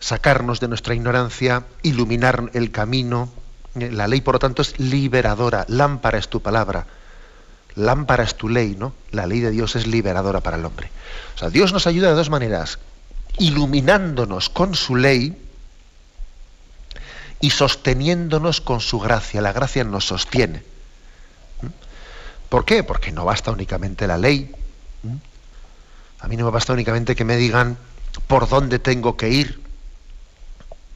sacarnos 0.00 0.60
de 0.60 0.68
nuestra 0.68 0.94
ignorancia, 0.94 1.64
iluminar 1.82 2.50
el 2.54 2.70
camino, 2.70 3.30
la 3.74 4.06
ley, 4.06 4.20
por 4.20 4.34
lo 4.34 4.38
tanto, 4.38 4.62
es 4.62 4.78
liberadora. 4.78 5.64
Lámpara 5.68 6.18
es 6.18 6.28
tu 6.28 6.42
palabra. 6.42 6.86
Lámpara 7.74 8.24
es 8.24 8.34
tu 8.34 8.48
ley, 8.48 8.76
¿no? 8.78 8.92
La 9.12 9.26
ley 9.26 9.40
de 9.40 9.50
Dios 9.50 9.76
es 9.76 9.86
liberadora 9.86 10.40
para 10.40 10.58
el 10.58 10.64
hombre. 10.64 10.90
O 11.34 11.38
sea, 11.38 11.48
Dios 11.48 11.72
nos 11.72 11.86
ayuda 11.86 12.08
de 12.08 12.14
dos 12.14 12.28
maneras. 12.28 12.78
Iluminándonos 13.38 14.50
con 14.50 14.74
su 14.74 14.96
ley 14.96 15.38
y 17.40 17.50
sosteniéndonos 17.50 18.60
con 18.60 18.80
su 18.80 19.00
gracia. 19.00 19.40
La 19.40 19.52
gracia 19.52 19.84
nos 19.84 20.06
sostiene. 20.06 20.62
¿Mm? 21.62 21.68
¿Por 22.50 22.66
qué? 22.66 22.84
Porque 22.84 23.10
no 23.10 23.24
basta 23.24 23.50
únicamente 23.50 24.06
la 24.06 24.18
ley. 24.18 24.54
A 26.22 26.28
mí 26.28 26.36
no 26.36 26.44
me 26.44 26.52
basta 26.52 26.72
únicamente 26.72 27.16
que 27.16 27.24
me 27.24 27.36
digan 27.36 27.76
por 28.28 28.48
dónde 28.48 28.78
tengo 28.78 29.16
que 29.16 29.28
ir. 29.28 29.60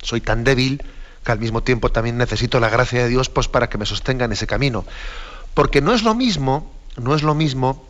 Soy 0.00 0.20
tan 0.20 0.44
débil 0.44 0.82
que 1.24 1.32
al 1.32 1.40
mismo 1.40 1.64
tiempo 1.64 1.90
también 1.90 2.16
necesito 2.16 2.60
la 2.60 2.68
gracia 2.68 3.02
de 3.02 3.08
Dios 3.08 3.28
pues, 3.28 3.48
para 3.48 3.68
que 3.68 3.76
me 3.76 3.86
sostenga 3.86 4.24
en 4.24 4.32
ese 4.32 4.46
camino. 4.46 4.84
Porque 5.52 5.80
no 5.80 5.92
es 5.92 6.04
lo 6.04 6.14
mismo, 6.14 6.72
no 6.96 7.16
es 7.16 7.24
lo 7.24 7.34
mismo 7.34 7.84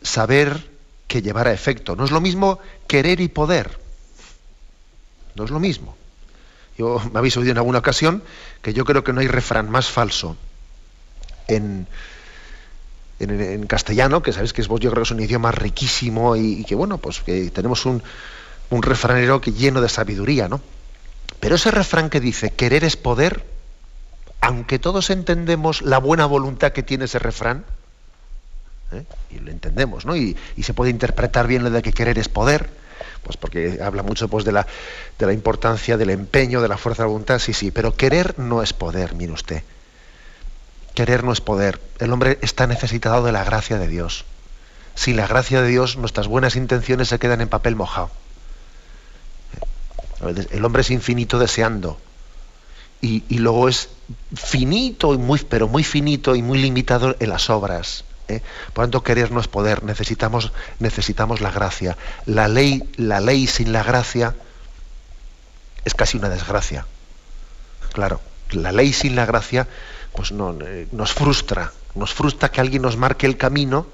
saber 0.00 0.70
que 1.08 1.22
llevar 1.22 1.48
a 1.48 1.52
efecto, 1.52 1.96
no 1.96 2.04
es 2.04 2.12
lo 2.12 2.20
mismo 2.20 2.60
querer 2.86 3.20
y 3.20 3.26
poder. 3.26 3.80
No 5.34 5.44
es 5.44 5.50
lo 5.50 5.58
mismo. 5.58 5.96
Yo 6.76 7.02
me 7.12 7.18
habéis 7.18 7.36
oído 7.36 7.50
en 7.50 7.58
alguna 7.58 7.80
ocasión 7.80 8.22
que 8.62 8.72
yo 8.72 8.84
creo 8.84 9.02
que 9.02 9.12
no 9.12 9.20
hay 9.20 9.26
refrán 9.26 9.68
más 9.68 9.88
falso 9.88 10.36
en, 11.48 11.88
en, 13.18 13.66
castellano, 13.66 14.22
que 14.22 14.32
sabéis 14.32 14.52
que 14.52 14.62
es, 14.62 14.68
yo 14.68 14.76
creo 14.76 14.94
que 14.94 15.02
es 15.02 15.10
un 15.10 15.20
idioma 15.20 15.52
riquísimo 15.52 16.36
y, 16.36 16.64
que 16.64 16.74
bueno, 16.74 16.98
pues 16.98 17.20
que 17.20 17.50
tenemos 17.50 17.84
un, 17.86 18.02
un 18.70 18.82
refranero 18.82 19.40
que 19.40 19.52
lleno 19.52 19.80
de 19.80 19.88
sabiduría, 19.88 20.48
¿no? 20.48 20.60
Pero 21.40 21.56
ese 21.56 21.70
refrán 21.70 22.10
que 22.10 22.20
dice, 22.20 22.50
querer 22.50 22.84
es 22.84 22.96
poder, 22.96 23.44
aunque 24.40 24.78
todos 24.78 25.10
entendemos 25.10 25.82
la 25.82 25.98
buena 25.98 26.26
voluntad 26.26 26.72
que 26.72 26.82
tiene 26.82 27.04
ese 27.04 27.18
refrán, 27.18 27.64
¿eh? 28.92 29.04
y 29.30 29.38
lo 29.38 29.50
entendemos, 29.50 30.04
¿no? 30.04 30.16
Y, 30.16 30.36
se 30.62 30.74
puede 30.74 30.90
interpretar 30.90 31.46
bien 31.46 31.64
lo 31.64 31.70
de 31.70 31.82
que 31.82 31.92
querer 31.92 32.18
es 32.18 32.28
poder, 32.28 32.68
pues 33.22 33.36
porque 33.36 33.78
habla 33.82 34.02
mucho 34.02 34.28
pues, 34.28 34.44
de, 34.44 34.52
la, 34.52 34.66
de 35.18 35.26
la 35.26 35.32
importancia 35.32 35.96
del 35.96 36.10
empeño, 36.10 36.60
de 36.60 36.68
la 36.68 36.76
fuerza 36.76 37.02
de 37.02 37.08
voluntad, 37.08 37.38
sí, 37.38 37.52
sí, 37.52 37.70
pero 37.70 37.94
querer 37.94 38.38
no 38.38 38.62
es 38.62 38.72
poder, 38.72 39.14
mire 39.14 39.32
usted. 39.32 39.62
Querer 40.98 41.22
no 41.22 41.30
es 41.30 41.40
poder. 41.40 41.80
El 42.00 42.12
hombre 42.12 42.40
está 42.42 42.66
necesitado 42.66 43.24
de 43.24 43.30
la 43.30 43.44
gracia 43.44 43.78
de 43.78 43.86
Dios. 43.86 44.24
Sin 44.96 45.16
la 45.16 45.28
gracia 45.28 45.62
de 45.62 45.68
Dios, 45.68 45.96
nuestras 45.96 46.26
buenas 46.26 46.56
intenciones 46.56 47.06
se 47.06 47.20
quedan 47.20 47.40
en 47.40 47.46
papel 47.46 47.76
mojado. 47.76 48.10
El 50.50 50.64
hombre 50.64 50.82
es 50.82 50.90
infinito 50.90 51.38
deseando. 51.38 52.00
Y, 53.00 53.22
luego 53.38 53.68
es 53.68 53.90
finito, 54.34 55.14
y 55.14 55.18
muy, 55.18 55.38
pero 55.38 55.68
muy 55.68 55.84
finito 55.84 56.34
y 56.34 56.42
muy 56.42 56.58
limitado 56.58 57.14
en 57.20 57.28
las 57.28 57.48
obras. 57.48 58.02
¿eh? 58.26 58.42
Por 58.72 58.82
tanto, 58.82 59.04
querer 59.04 59.30
no 59.30 59.38
es 59.38 59.46
poder. 59.46 59.84
Necesitamos, 59.84 60.50
necesitamos 60.80 61.40
la 61.40 61.52
gracia. 61.52 61.96
La 62.26 62.48
ley, 62.48 62.82
la 62.96 63.20
ley 63.20 63.46
sin 63.46 63.72
la 63.72 63.84
gracia 63.84 64.34
es 65.84 65.94
casi 65.94 66.18
una 66.18 66.28
desgracia. 66.28 66.86
Claro, 67.92 68.20
la 68.50 68.72
ley 68.72 68.92
sin 68.92 69.14
la 69.14 69.26
gracia 69.26 69.68
pues 70.14 70.32
no, 70.32 70.56
eh, 70.60 70.88
nos 70.92 71.12
frustra. 71.12 71.72
Nos 71.94 72.14
frustra 72.14 72.50
que 72.50 72.60
alguien 72.60 72.82
nos 72.82 72.96
marque 72.96 73.26
el 73.26 73.36
camino 73.36 73.86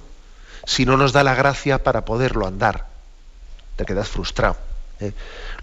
si 0.66 0.86
no 0.86 0.96
nos 0.96 1.12
da 1.12 1.22
la 1.22 1.34
gracia 1.34 1.82
para 1.82 2.04
poderlo 2.04 2.46
andar. 2.46 2.86
Te 3.76 3.84
quedas 3.84 4.08
frustrado. 4.08 4.56
¿eh? 5.00 5.12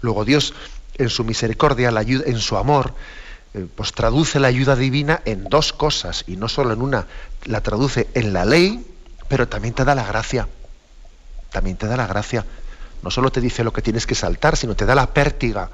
Luego 0.00 0.24
Dios, 0.24 0.54
en 0.96 1.08
su 1.08 1.24
misericordia, 1.24 1.90
la 1.90 2.00
ayuda, 2.00 2.24
en 2.26 2.38
su 2.38 2.56
amor, 2.56 2.94
eh, 3.54 3.66
pues 3.74 3.92
traduce 3.92 4.40
la 4.40 4.48
ayuda 4.48 4.76
divina 4.76 5.22
en 5.24 5.44
dos 5.44 5.72
cosas, 5.72 6.24
y 6.26 6.36
no 6.36 6.48
solo 6.48 6.72
en 6.72 6.82
una, 6.82 7.06
la 7.44 7.60
traduce 7.60 8.08
en 8.14 8.32
la 8.32 8.44
ley, 8.44 8.86
pero 9.28 9.48
también 9.48 9.74
te 9.74 9.84
da 9.84 9.94
la 9.94 10.04
gracia. 10.04 10.48
También 11.50 11.76
te 11.76 11.86
da 11.86 11.96
la 11.96 12.06
gracia. 12.06 12.44
No 13.02 13.10
solo 13.10 13.30
te 13.30 13.40
dice 13.40 13.64
lo 13.64 13.72
que 13.72 13.82
tienes 13.82 14.06
que 14.06 14.14
saltar, 14.14 14.56
sino 14.56 14.76
te 14.76 14.86
da 14.86 14.94
la 14.94 15.12
pértiga, 15.12 15.70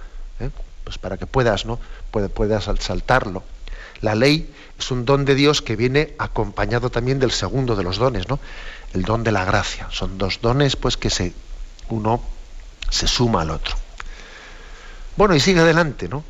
pues 0.84 0.96
para 0.96 1.18
que 1.18 1.26
puedas, 1.26 1.66
¿no? 1.66 1.78
puedas 2.10 2.64
saltarlo. 2.80 3.42
La 4.00 4.14
ley 4.14 4.52
es 4.78 4.90
un 4.90 5.04
don 5.04 5.24
de 5.24 5.34
Dios 5.34 5.62
que 5.62 5.76
viene 5.76 6.14
acompañado 6.18 6.90
también 6.90 7.18
del 7.18 7.32
segundo 7.32 7.74
de 7.76 7.82
los 7.82 7.98
dones, 7.98 8.28
¿no? 8.28 8.38
El 8.94 9.02
don 9.02 9.24
de 9.24 9.32
la 9.32 9.44
gracia. 9.44 9.88
Son 9.90 10.18
dos 10.18 10.40
dones, 10.40 10.76
pues, 10.76 10.96
que 10.96 11.10
se, 11.10 11.32
uno 11.88 12.22
se 12.90 13.08
suma 13.08 13.42
al 13.42 13.50
otro. 13.50 13.76
Bueno, 15.16 15.34
y 15.34 15.40
sigue 15.40 15.60
adelante, 15.60 16.08
¿no? 16.08 16.24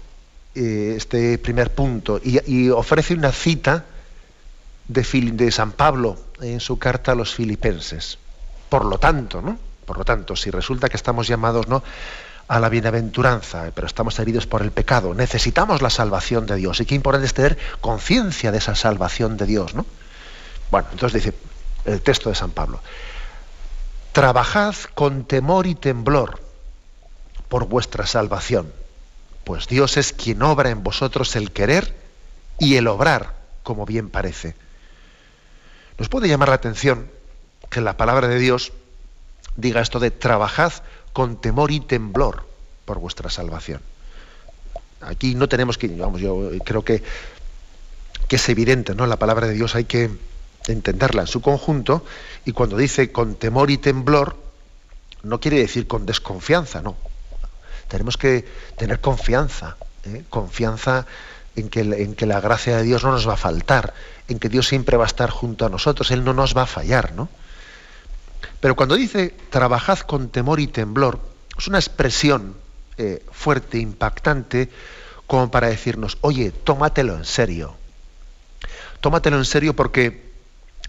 Eh, 0.54 0.94
este 0.96 1.38
primer 1.38 1.74
punto, 1.74 2.20
y, 2.24 2.70
ofrece 2.70 3.14
una 3.14 3.32
cita 3.32 3.84
de, 4.88 5.02
de, 5.32 5.52
San 5.52 5.72
Pablo 5.72 6.16
en 6.40 6.58
su 6.58 6.78
carta 6.78 7.12
a 7.12 7.14
los 7.14 7.34
filipenses. 7.34 8.18
Por 8.68 8.86
lo 8.86 8.98
tanto, 8.98 9.42
¿no? 9.42 9.58
Por 9.84 9.98
lo 9.98 10.04
tanto, 10.04 10.34
si 10.36 10.50
resulta 10.50 10.88
que 10.88 10.96
estamos 10.96 11.28
llamados, 11.28 11.68
¿no? 11.68 11.82
A 12.48 12.58
la 12.58 12.70
bienaventuranza, 12.70 13.70
pero 13.74 13.86
estamos 13.86 14.18
heridos 14.18 14.46
por 14.46 14.62
el 14.62 14.72
pecado. 14.72 15.14
Necesitamos 15.14 15.82
la 15.82 15.90
salvación 15.90 16.46
de 16.46 16.56
Dios. 16.56 16.80
Y 16.80 16.86
qué 16.86 16.94
importante 16.94 17.26
es 17.26 17.34
tener 17.34 17.58
conciencia 17.80 18.50
de 18.50 18.58
esa 18.58 18.74
salvación 18.74 19.36
de 19.36 19.46
Dios, 19.46 19.74
¿no? 19.74 19.84
Bueno, 20.70 20.88
entonces 20.92 21.22
dice 21.22 21.38
el 21.84 22.00
texto 22.00 22.30
de 22.30 22.34
San 22.34 22.50
Pablo. 22.50 22.80
Trabajad 24.12 24.74
con 24.94 25.24
temor 25.24 25.66
y 25.66 25.74
temblor 25.74 26.40
por 27.48 27.66
vuestra 27.66 28.06
salvación, 28.06 28.72
pues 29.44 29.68
Dios 29.68 29.96
es 29.96 30.12
quien 30.12 30.42
obra 30.42 30.70
en 30.70 30.82
vosotros 30.82 31.36
el 31.36 31.52
querer 31.52 31.94
y 32.58 32.76
el 32.76 32.88
obrar, 32.88 33.34
como 33.62 33.86
bien 33.86 34.10
parece. 34.10 34.54
Nos 35.98 36.08
puede 36.08 36.28
llamar 36.28 36.48
la 36.48 36.56
atención 36.56 37.10
que 37.70 37.80
la 37.80 37.96
palabra 37.96 38.28
de 38.28 38.38
Dios 38.38 38.72
diga 39.56 39.80
esto 39.80 39.98
de 40.00 40.10
trabajad 40.10 40.72
con 41.18 41.40
temor 41.40 41.72
y 41.72 41.80
temblor 41.80 42.46
por 42.84 43.00
vuestra 43.00 43.28
salvación. 43.28 43.80
Aquí 45.00 45.34
no 45.34 45.48
tenemos 45.48 45.76
que, 45.76 45.88
vamos, 45.88 46.20
yo 46.20 46.52
creo 46.64 46.84
que, 46.84 47.02
que 48.28 48.36
es 48.36 48.48
evidente, 48.48 48.94
¿no? 48.94 49.04
La 49.04 49.16
palabra 49.16 49.48
de 49.48 49.54
Dios 49.54 49.74
hay 49.74 49.82
que 49.82 50.12
entenderla 50.68 51.22
en 51.22 51.26
su 51.26 51.40
conjunto 51.40 52.04
y 52.44 52.52
cuando 52.52 52.76
dice 52.76 53.10
con 53.10 53.34
temor 53.34 53.72
y 53.72 53.78
temblor, 53.78 54.36
no 55.24 55.40
quiere 55.40 55.58
decir 55.58 55.88
con 55.88 56.06
desconfianza, 56.06 56.82
no. 56.82 56.94
Tenemos 57.88 58.16
que 58.16 58.46
tener 58.76 59.00
confianza, 59.00 59.76
¿eh? 60.04 60.22
confianza 60.30 61.04
en 61.56 61.68
que, 61.68 61.80
en 61.80 62.14
que 62.14 62.26
la 62.26 62.40
gracia 62.40 62.76
de 62.76 62.84
Dios 62.84 63.02
no 63.02 63.10
nos 63.10 63.28
va 63.28 63.32
a 63.32 63.36
faltar, 63.36 63.92
en 64.28 64.38
que 64.38 64.48
Dios 64.48 64.68
siempre 64.68 64.96
va 64.96 65.02
a 65.02 65.08
estar 65.08 65.30
junto 65.30 65.66
a 65.66 65.68
nosotros, 65.68 66.12
Él 66.12 66.22
no 66.22 66.32
nos 66.32 66.56
va 66.56 66.62
a 66.62 66.66
fallar, 66.66 67.12
¿no? 67.14 67.28
Pero 68.60 68.76
cuando 68.76 68.96
dice 68.96 69.34
trabajad 69.50 70.00
con 70.00 70.28
temor 70.30 70.60
y 70.60 70.66
temblor, 70.66 71.20
es 71.56 71.66
una 71.68 71.78
expresión 71.78 72.56
eh, 72.96 73.24
fuerte, 73.30 73.78
impactante, 73.78 74.70
como 75.26 75.50
para 75.50 75.68
decirnos, 75.68 76.18
oye, 76.22 76.50
tómatelo 76.50 77.16
en 77.16 77.24
serio. 77.24 77.76
Tómatelo 79.00 79.36
en 79.36 79.44
serio 79.44 79.74
porque 79.74 80.32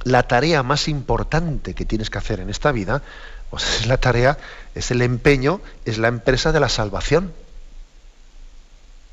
la 0.03 0.23
tarea 0.23 0.63
más 0.63 0.87
importante 0.87 1.73
que 1.73 1.85
tienes 1.85 2.09
que 2.09 2.17
hacer 2.17 2.39
en 2.39 2.49
esta 2.49 2.71
vida, 2.71 3.03
pues 3.49 3.63
es 3.81 3.87
la 3.87 3.97
tarea, 3.97 4.37
es 4.75 4.91
el 4.91 5.01
empeño, 5.01 5.61
es 5.85 5.97
la 5.97 6.07
empresa 6.07 6.51
de 6.51 6.59
la 6.59 6.69
salvación. 6.69 7.33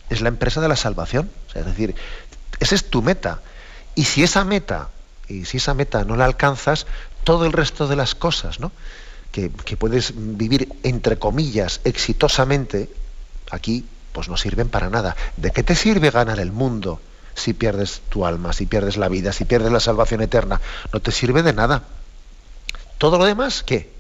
Es 0.09 0.21
la 0.21 0.29
empresa 0.29 0.61
de 0.61 0.69
la 0.69 0.77
salvación. 0.77 1.31
es 1.55 1.67
decir, 1.67 1.95
esa 2.61 2.75
es 2.75 2.89
tu 2.89 3.03
meta. 3.03 3.41
Y 3.95 4.05
si 4.05 4.23
esa 4.23 4.45
meta, 4.45 4.91
y 5.29 5.47
si 5.47 5.57
esa 5.57 5.75
meta 5.75 6.05
no 6.05 6.17
la 6.17 6.25
alcanzas, 6.25 6.87
todo 7.27 7.45
el 7.45 7.53
resto 7.53 7.89
de 7.89 7.97
las 7.97 8.15
cosas, 8.15 8.61
¿no? 8.61 8.71
Que, 9.33 9.51
puedes 9.51 10.13
vivir 10.15 10.69
entre 10.85 11.19
comillas 11.19 11.81
exitosamente, 11.83 12.89
aquí 13.51 13.85
pues 14.13 14.29
no 14.29 14.37
sirven 14.37 14.69
para 14.69 14.89
nada. 14.91 15.17
¿De 15.37 15.51
qué 15.51 15.65
te 15.65 15.75
sirve 15.75 16.11
ganar 16.11 16.39
el 16.39 16.53
mundo? 16.53 17.01
si 17.35 17.53
pierdes 17.53 18.01
tu 18.09 18.25
alma, 18.25 18.55
si 18.55 18.65
pierdes 18.65 18.97
la 18.97 19.11
vida, 19.11 19.31
si 19.31 19.45
pierdes 19.45 19.71
la 19.71 19.81
salvación 19.81 20.23
eterna. 20.23 20.59
No 20.91 21.01
te 21.01 21.13
sirve 21.13 21.43
de 21.43 21.53
nada. 21.53 21.83
Todo 22.97 23.19
lo 23.19 23.27
demás, 23.27 23.63
¿qué? 23.63 23.93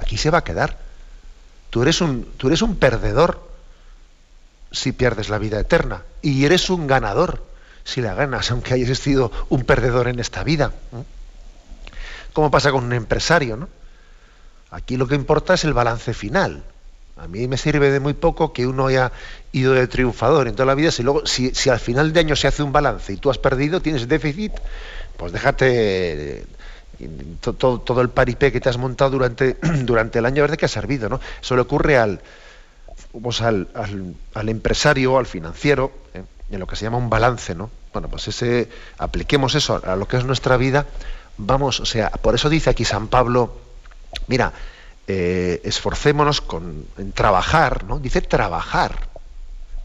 Aquí 0.00 0.16
se 0.16 0.30
va 0.30 0.38
a 0.38 0.44
quedar. 0.44 0.78
Tú 1.68 1.82
eres 1.82 2.00
un, 2.00 2.24
tú 2.38 2.46
eres 2.46 2.62
un 2.62 2.76
perdedor 2.76 3.46
si 4.72 4.92
pierdes 4.92 5.28
la 5.28 5.36
vida 5.36 5.60
eterna. 5.60 6.04
Y 6.22 6.46
eres 6.46 6.70
un 6.70 6.86
ganador 6.86 7.44
si 7.84 8.00
la 8.00 8.14
ganas, 8.14 8.50
aunque 8.52 8.72
hayas 8.72 8.98
sido 8.98 9.30
un 9.50 9.64
perdedor 9.64 10.08
en 10.08 10.18
esta 10.18 10.42
vida. 10.42 10.72
¿Cómo 12.38 12.52
pasa 12.52 12.70
con 12.70 12.84
un 12.84 12.92
empresario? 12.92 13.56
¿no? 13.56 13.68
Aquí 14.70 14.96
lo 14.96 15.08
que 15.08 15.16
importa 15.16 15.54
es 15.54 15.64
el 15.64 15.74
balance 15.74 16.14
final. 16.14 16.62
A 17.16 17.26
mí 17.26 17.48
me 17.48 17.56
sirve 17.56 17.90
de 17.90 17.98
muy 17.98 18.14
poco 18.14 18.52
que 18.52 18.64
uno 18.64 18.86
haya 18.86 19.10
ido 19.50 19.72
de 19.72 19.88
triunfador 19.88 20.46
en 20.46 20.54
toda 20.54 20.66
la 20.66 20.76
vida. 20.76 20.92
Si 20.92 21.02
luego, 21.02 21.26
si, 21.26 21.50
al 21.68 21.80
final 21.80 22.12
de 22.12 22.20
año 22.20 22.36
se 22.36 22.46
hace 22.46 22.62
un 22.62 22.70
balance 22.70 23.12
y 23.12 23.16
tú 23.16 23.28
has 23.28 23.38
perdido, 23.38 23.82
tienes 23.82 24.06
déficit, 24.06 24.52
pues 25.16 25.32
déjate 25.32 26.42
eh, 26.42 26.44
todo, 27.40 28.00
el 28.00 28.10
paripé 28.10 28.52
que 28.52 28.60
te 28.60 28.68
has 28.68 28.78
montado 28.78 29.10
durante, 29.10 29.54
durante 29.82 30.20
el 30.20 30.26
año 30.26 30.42
a 30.42 30.44
ver 30.44 30.52
de 30.52 30.58
qué 30.58 30.66
ha 30.66 30.68
servido, 30.68 31.08
¿no? 31.08 31.18
Eso 31.42 31.56
le 31.56 31.62
ocurre 31.62 31.98
al, 31.98 32.20
pues 33.20 33.40
al, 33.40 33.66
al, 33.74 34.48
empresario, 34.48 35.18
al 35.18 35.26
financiero, 35.26 35.90
¿eh? 36.14 36.22
en 36.52 36.60
lo 36.60 36.68
que 36.68 36.76
se 36.76 36.84
llama 36.84 36.98
un 36.98 37.10
balance, 37.10 37.56
¿no? 37.56 37.68
Bueno, 37.92 38.06
pues 38.06 38.28
ese, 38.28 38.68
apliquemos 38.96 39.56
eso 39.56 39.82
a 39.84 39.96
lo 39.96 40.06
que 40.06 40.18
es 40.18 40.24
nuestra 40.24 40.56
vida, 40.56 40.86
vamos, 41.38 41.80
o 41.80 41.86
sea, 41.86 42.10
por 42.10 42.34
eso 42.34 42.48
dice 42.48 42.70
aquí 42.70 42.84
San 42.84 43.08
Pablo, 43.08 43.56
mira, 44.26 44.52
eh, 45.06 45.60
esforcémonos 45.64 46.40
con, 46.40 46.84
en 46.98 47.12
trabajar, 47.12 47.84
¿no? 47.84 47.98
Dice 47.98 48.20
trabajar 48.20 49.08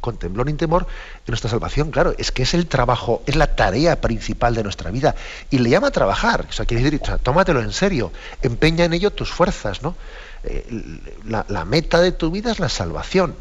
con 0.04 0.18
temblor 0.18 0.50
y 0.50 0.54
temor 0.54 0.86
nuestra 1.28 1.50
salvación. 1.50 1.90
Claro, 1.90 2.14
es 2.18 2.34
que 2.34 2.44
es 2.44 2.54
el 2.54 2.68
trabajo, 2.68 3.24
es 3.26 3.38
la 3.38 3.56
tarea 3.56 4.02
principal 4.02 4.54
de 4.54 4.64
nuestra 4.64 4.92
vida. 4.92 5.16
Y 5.50 5.60
le 5.60 5.70
llama 5.70 5.92
trabajar. 5.92 6.46
O 6.50 6.52
sea, 6.52 6.66
quiere 6.66 6.84
decir, 6.84 7.00
tómatelo 7.24 7.62
en 7.62 7.72
serio, 7.72 8.12
empeña 8.42 8.84
en 8.84 8.94
ello 8.94 9.12
tus 9.12 9.32
fuerzas, 9.32 9.82
¿no? 9.82 9.96
Eh, 10.44 10.68
la, 11.26 11.64
meta 11.64 12.02
de 12.02 12.12
tu 12.12 12.32
vida 12.32 12.52
es 12.52 12.60
la 12.60 12.68
salvación. 12.68 13.34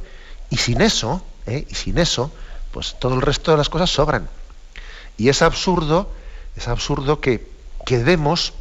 Y 0.50 0.58
sin 0.58 0.82
eso, 0.82 1.24
¿eh? 1.46 1.66
y 1.68 1.74
sin 1.74 1.98
eso, 1.98 2.30
pues 2.70 2.96
todo 3.00 3.14
el 3.14 3.22
resto 3.22 3.50
de 3.50 3.56
las 3.56 3.68
cosas 3.68 3.90
sobran. 3.90 4.28
Y 5.16 5.30
es 5.30 5.42
absurdo, 5.42 6.12
es 6.54 6.68
absurdo 6.68 7.20
que 7.20 7.51
quedemos 7.84 8.54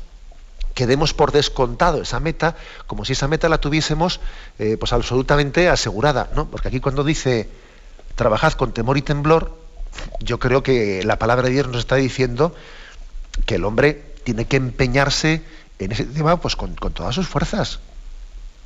que 0.73 0.88
demos 0.88 1.13
por 1.13 1.31
descontado 1.31 2.01
esa 2.01 2.19
meta, 2.19 2.55
como 2.88 3.05
si 3.05 3.13
esa 3.13 3.27
meta 3.27 3.49
la 3.49 3.60
tuviésemos 3.60 4.19
eh, 4.60 4.77
pues 4.79 4.93
absolutamente 4.93 5.69
asegurada, 5.69 6.29
¿no? 6.36 6.49
Porque 6.49 6.69
aquí 6.69 6.79
cuando 6.79 7.03
dice 7.03 7.49
trabajad 8.15 8.53
con 8.53 8.71
temor 8.71 8.97
y 8.97 9.01
temblor, 9.01 9.57
yo 10.19 10.39
creo 10.39 10.63
que 10.63 11.03
la 11.03 11.17
palabra 11.17 11.47
de 11.47 11.53
Dios 11.53 11.67
nos 11.67 11.79
está 11.79 11.95
diciendo 11.95 12.55
que 13.45 13.55
el 13.55 13.65
hombre 13.65 14.13
tiene 14.23 14.45
que 14.45 14.57
empeñarse 14.57 15.41
en 15.79 15.91
ese 15.91 16.05
tema 16.05 16.38
pues 16.39 16.55
con, 16.55 16.75
todas 16.75 17.15
sus 17.15 17.27
fuerzas, 17.27 17.79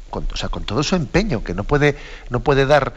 con, 0.09 0.27
o 0.31 0.35
sea, 0.37 0.49
con 0.49 0.63
todo 0.63 0.83
su 0.83 0.95
empeño, 0.95 1.43
que 1.43 1.53
no 1.53 1.63
puede, 1.63 1.97
no 2.29 2.41
puede 2.41 2.65
dar, 2.65 2.93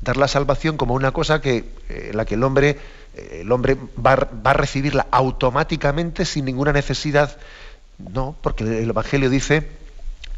dar 0.00 0.16
la 0.16 0.28
salvación 0.28 0.76
como 0.76 0.94
una 0.94 1.12
cosa 1.12 1.40
que, 1.40 1.70
eh, 1.88 2.10
la 2.14 2.24
que 2.24 2.34
el 2.34 2.42
hombre, 2.42 2.78
eh, 3.14 3.38
el 3.40 3.52
hombre 3.52 3.76
va, 4.04 4.16
va 4.16 4.50
a 4.50 4.54
recibirla 4.54 5.06
automáticamente 5.10 6.24
sin 6.24 6.44
ninguna 6.44 6.72
necesidad 6.72 7.36
no, 7.98 8.36
porque 8.42 8.64
el 8.64 8.90
Evangelio 8.90 9.30
dice, 9.30 9.70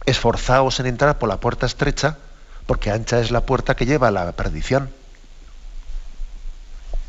esforzaos 0.07 0.79
en 0.81 0.87
entrar 0.87 1.18
por 1.18 1.29
la 1.29 1.40
puerta 1.40 1.66
estrecha, 1.66 2.18
porque 2.66 2.90
ancha 2.90 3.21
es 3.21 3.31
la 3.31 3.40
puerta 3.40 3.75
que 3.75 3.87
lleva 3.87 4.09
a 4.09 4.11
la 4.11 4.33
perdición. 4.33 4.90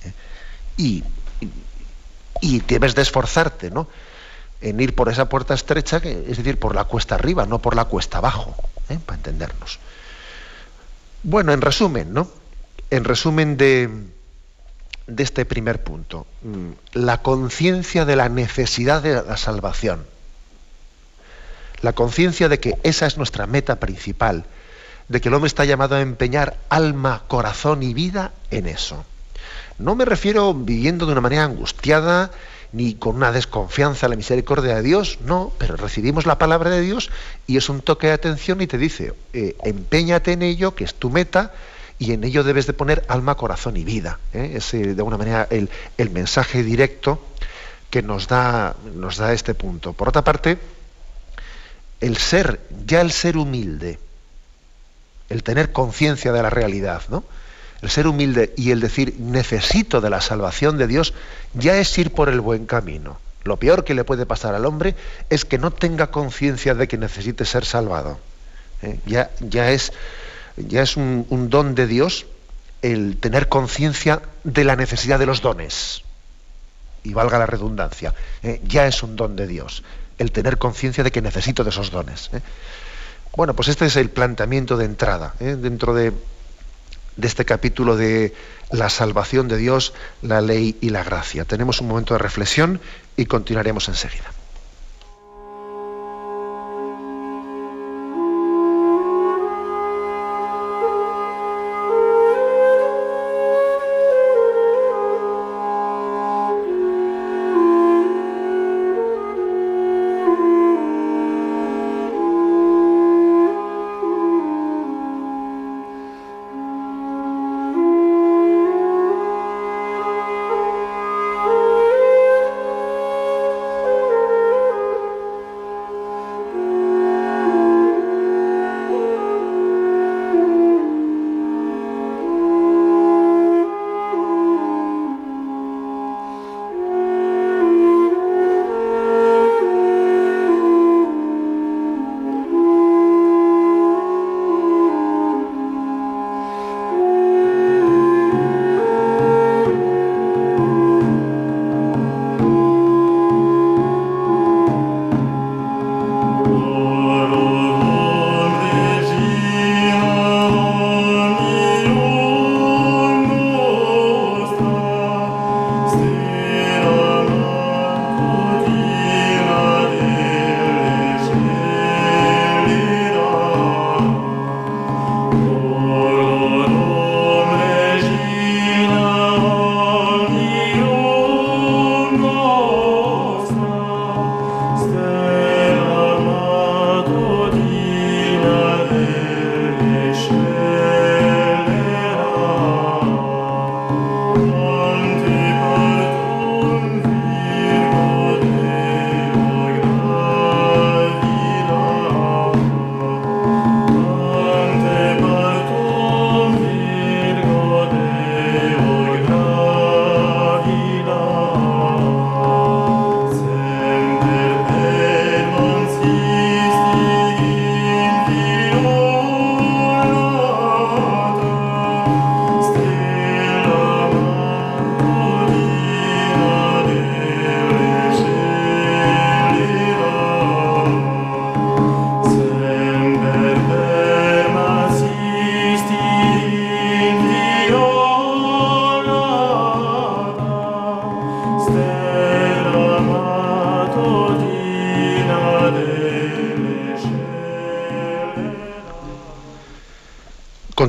¿Eh? 0.05 0.13
Y, 0.77 1.03
y, 2.41 2.59
debes 2.61 2.95
de 2.95 3.01
esforzarte, 3.01 3.69
¿no? 3.69 3.87
En 4.61 4.79
ir 4.79 4.95
por 4.95 5.09
esa 5.09 5.29
puerta 5.29 5.53
estrecha, 5.53 5.97
es 5.97 6.37
decir, 6.37 6.59
por 6.59 6.75
la 6.75 6.85
cuesta 6.85 7.15
arriba, 7.15 7.45
no 7.45 7.59
por 7.59 7.75
la 7.75 7.85
cuesta 7.85 8.17
abajo, 8.17 8.55
¿eh? 8.89 8.99
para 9.05 9.17
entendernos. 9.17 9.79
Bueno, 11.23 11.53
en 11.53 11.61
resumen, 11.61 12.13
¿no? 12.13 12.29
En 12.91 13.03
resumen 13.03 13.57
de, 13.57 13.89
este 15.17 15.45
primer 15.45 15.83
punto, 15.83 16.25
mm, 16.43 16.71
la 16.93 17.21
conciencia 17.21 18.05
de 18.05 18.15
la 18.15 18.29
necesidad 18.29 19.01
de 19.01 19.21
la 19.23 19.37
salvación 19.37 20.05
la 21.81 21.93
conciencia 21.93 22.49
de 22.49 22.59
que 22.59 22.77
esa 22.83 23.05
es 23.05 23.17
nuestra 23.17 23.47
meta 23.47 23.77
principal, 23.77 24.45
de 25.07 25.21
que 25.21 25.29
el 25.29 25.35
hombre 25.35 25.47
está 25.47 25.65
llamado 25.65 25.95
a 25.95 26.01
empeñar 26.01 26.57
alma, 26.69 27.23
corazón 27.27 27.83
y 27.83 27.93
vida 27.93 28.31
en 28.51 28.67
eso. 28.67 29.03
No 29.77 29.95
me 29.95 30.05
refiero 30.05 30.53
viviendo 30.53 31.05
de 31.05 31.13
una 31.13 31.21
manera 31.21 31.45
angustiada 31.45 32.31
ni 32.71 32.93
con 32.93 33.15
una 33.15 33.31
desconfianza 33.31 34.05
en 34.05 34.11
la 34.11 34.15
misericordia 34.17 34.75
de 34.75 34.83
Dios, 34.83 35.19
no, 35.21 35.51
pero 35.57 35.75
recibimos 35.75 36.27
la 36.27 36.37
palabra 36.37 36.69
de 36.69 36.81
Dios 36.81 37.09
y 37.47 37.57
es 37.57 37.69
un 37.69 37.81
toque 37.81 38.07
de 38.07 38.13
atención 38.13 38.61
y 38.61 38.67
te 38.67 38.77
dice, 38.77 39.13
eh, 39.33 39.55
empeñate 39.63 40.33
en 40.33 40.43
ello, 40.43 40.75
que 40.75 40.83
es 40.83 40.93
tu 40.93 41.09
meta, 41.09 41.53
y 41.99 42.13
en 42.13 42.23
ello 42.23 42.43
debes 42.43 42.65
de 42.65 42.73
poner 42.73 43.05
alma, 43.09 43.35
corazón 43.35 43.77
y 43.77 43.83
vida. 43.83 44.19
¿eh? 44.33 44.53
Es 44.55 44.71
de 44.71 44.91
alguna 44.91 45.17
manera 45.17 45.47
el, 45.49 45.69
el, 45.97 46.09
mensaje 46.09 46.63
directo 46.63 47.21
que 47.89 48.01
nos 48.01 48.27
da, 48.27 48.75
nos 48.95 49.17
da 49.17 49.33
este 49.33 49.53
punto. 49.53 49.93
Por 49.93 50.07
otra 50.07 50.23
parte, 50.23 50.57
el 51.99 52.17
ser, 52.17 52.61
ya 52.85 53.01
el 53.01 53.11
ser 53.11 53.37
humilde, 53.37 53.99
el 55.29 55.43
tener 55.43 55.71
conciencia 55.71 56.31
de 56.31 56.41
la 56.41 56.49
realidad, 56.49 57.03
¿no? 57.09 57.23
El 57.81 57.89
ser 57.89 58.07
humilde 58.07 58.53
y 58.57 58.71
el 58.71 58.81
decir 58.81 59.15
necesito 59.19 60.01
de 60.01 60.09
la 60.09 60.21
salvación 60.21 60.77
de 60.77 60.87
Dios 60.87 61.13
ya 61.53 61.77
es 61.77 61.97
ir 61.97 62.13
por 62.13 62.29
el 62.29 62.41
buen 62.41 62.65
camino. 62.65 63.19
Lo 63.45 63.57
peor 63.57 63.85
que 63.85 63.93
le 63.93 64.03
puede 64.03 64.25
pasar 64.25 64.53
al 64.53 64.65
hombre 64.65 64.95
es 65.29 65.45
que 65.45 65.57
no 65.57 65.71
tenga 65.71 66.07
conciencia 66.07 66.75
de 66.75 66.87
que 66.87 66.97
necesite 66.97 67.45
ser 67.45 67.63
salvado. 67.63 68.19
¿eh? 68.81 68.99
Ya, 69.05 69.31
ya, 69.39 69.71
es, 69.71 69.93
ya 70.67 70.81
es 70.81 70.97
un, 70.97 71.25
don 71.49 71.75
de 71.75 71.87
Dios 71.87 72.25
el 72.81 73.17
tener 73.17 73.49
conciencia 73.49 74.21
de 74.43 74.63
la 74.63 74.75
necesidad 74.75 75.19
de 75.19 75.25
los 75.25 75.41
dones. 75.41 76.03
Y 77.03 77.13
valga 77.13 77.39
la 77.39 77.45
redundancia, 77.45 78.13
¿eh? 78.43 78.61
ya 78.65 78.85
es 78.85 79.03
un 79.03 79.15
don 79.15 79.35
de 79.35 79.47
Dios 79.47 79.83
el 80.19 80.31
tener 80.31 80.57
conciencia 80.57 81.03
de 81.03 81.11
que 81.11 81.21
necesito 81.21 81.63
de 81.63 81.71
esos 81.71 81.89
dones. 81.89 82.29
¿eh? 82.33 82.41
Bueno, 83.35 83.55
pues 83.55 83.69
este 83.69 83.85
es 83.85 83.95
el 83.95 84.09
planteamiento 84.09 84.77
de 84.77 84.85
entrada 84.85 85.33
¿eh? 85.39 85.55
dentro 85.59 85.95
de, 85.95 86.11
de 87.15 87.27
este 87.27 87.45
capítulo 87.45 87.95
de 87.95 88.35
la 88.69 88.89
salvación 88.89 89.47
de 89.47 89.57
Dios, 89.57 89.93
la 90.21 90.41
ley 90.41 90.77
y 90.81 90.89
la 90.89 91.03
gracia. 91.03 91.45
Tenemos 91.45 91.81
un 91.81 91.87
momento 91.87 92.13
de 92.13 92.19
reflexión 92.19 92.81
y 93.15 93.25
continuaremos 93.25 93.87
enseguida. 93.87 94.25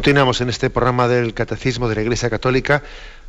Continuamos 0.01 0.41
en 0.41 0.49
este 0.49 0.71
programa 0.71 1.09
del 1.09 1.35
Catecismo 1.35 1.87
de 1.87 1.95
la 1.95 2.01
Iglesia 2.01 2.31
Católica 2.31 2.83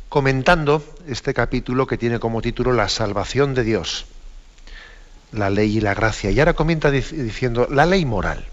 comentando 0.08 0.82
este 1.06 1.34
capítulo 1.34 1.86
que 1.86 1.98
tiene 1.98 2.18
como 2.18 2.40
título 2.40 2.72
La 2.72 2.88
salvación 2.88 3.52
de 3.52 3.62
Dios, 3.62 4.06
la 5.32 5.50
ley 5.50 5.76
y 5.76 5.80
la 5.82 5.92
gracia. 5.92 6.30
Y 6.30 6.38
ahora 6.38 6.54
comenta 6.54 6.90
diciendo 6.90 7.68
la 7.70 7.84
ley 7.84 8.06
moral, 8.06 8.46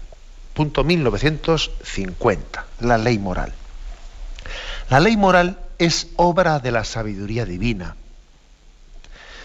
punto 0.52 0.84
1950, 0.84 2.66
la 2.80 2.98
ley 2.98 3.18
moral. 3.18 3.54
La 4.90 5.00
ley 5.00 5.16
moral 5.16 5.58
es 5.78 6.08
obra 6.16 6.58
de 6.58 6.72
la 6.72 6.84
sabiduría 6.84 7.46
divina. 7.46 7.96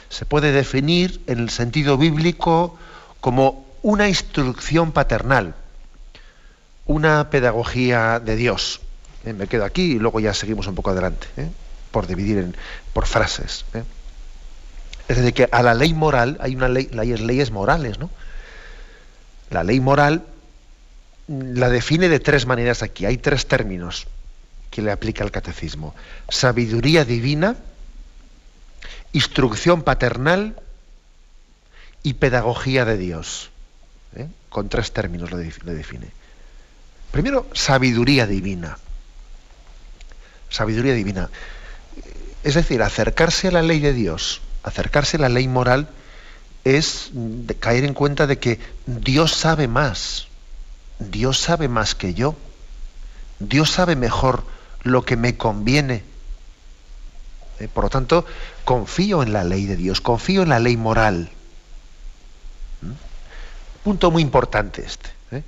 Se 0.09 0.25
puede 0.25 0.51
definir 0.51 1.21
en 1.27 1.39
el 1.39 1.49
sentido 1.49 1.97
bíblico 1.97 2.77
como 3.21 3.65
una 3.83 4.09
instrucción 4.09 4.91
paternal, 4.91 5.55
una 6.85 7.29
pedagogía 7.29 8.19
de 8.19 8.35
Dios. 8.35 8.81
Eh, 9.25 9.33
me 9.33 9.47
quedo 9.47 9.65
aquí 9.65 9.93
y 9.93 9.99
luego 9.99 10.19
ya 10.19 10.33
seguimos 10.33 10.67
un 10.67 10.75
poco 10.75 10.91
adelante, 10.91 11.27
¿eh? 11.37 11.49
por 11.91 12.07
dividir 12.07 12.37
en, 12.37 12.55
por 12.93 13.07
frases. 13.07 13.65
¿eh? 13.73 13.83
Es 15.07 15.17
decir, 15.17 15.33
que 15.33 15.49
a 15.51 15.63
la 15.63 15.73
ley 15.73 15.93
moral 15.93 16.37
hay 16.39 16.55
una 16.55 16.69
ley, 16.69 16.89
leyes, 16.91 17.21
leyes 17.21 17.51
morales, 17.51 17.99
¿no? 17.99 18.09
La 19.49 19.63
ley 19.63 19.79
moral 19.79 20.25
mm, 21.27 21.57
la 21.57 21.69
define 21.69 22.09
de 22.09 22.19
tres 22.19 22.45
maneras 22.45 22.83
aquí. 22.83 23.05
Hay 23.05 23.17
tres 23.17 23.47
términos 23.47 24.07
que 24.69 24.81
le 24.81 24.91
aplica 24.91 25.23
el 25.23 25.31
catecismo. 25.31 25.95
Sabiduría 26.29 27.05
divina, 27.05 27.55
instrucción 29.13 29.83
paternal 29.83 30.59
y 32.03 32.15
pedagogía 32.15 32.85
de 32.85 32.97
Dios. 32.97 33.49
Con 34.49 34.69
tres 34.69 34.93
términos 34.93 35.31
lo 35.31 35.37
define. 35.37 36.11
Primero, 37.15 37.47
sabiduría 37.53 38.27
divina. 38.27 38.77
Sabiduría 40.49 40.93
divina. 40.93 41.29
Es 42.43 42.55
decir, 42.55 42.81
acercarse 42.81 43.47
a 43.47 43.51
la 43.51 43.61
ley 43.61 43.79
de 43.79 43.93
Dios, 43.93 44.41
acercarse 44.63 45.15
a 45.15 45.21
la 45.21 45.29
ley 45.29 45.47
moral, 45.47 45.87
es 46.65 47.11
caer 47.61 47.85
en 47.85 47.93
cuenta 47.93 48.27
de 48.27 48.37
que 48.37 48.59
Dios 48.85 49.31
sabe 49.31 49.69
más. 49.69 50.27
Dios 50.99 51.39
sabe 51.39 51.69
más 51.69 51.95
que 51.95 52.13
yo. 52.13 52.35
Dios 53.39 53.71
sabe 53.71 53.95
mejor 53.95 54.43
lo 54.83 55.05
que 55.05 55.15
me 55.15 55.37
conviene. 55.37 56.03
Eh, 57.61 57.69
por 57.73 57.85
lo 57.85 57.89
tanto, 57.89 58.25
confío 58.65 59.23
en 59.23 59.31
la 59.31 59.45
ley 59.45 59.67
de 59.67 59.77
Dios, 59.77 60.01
confío 60.01 60.43
en 60.43 60.49
la 60.49 60.59
ley 60.59 60.75
moral. 60.75 61.29
¿Mm? 62.81 62.91
Punto 63.85 64.11
muy 64.11 64.21
importante 64.21 64.83
este. 64.85 65.11
¿eh? 65.31 65.43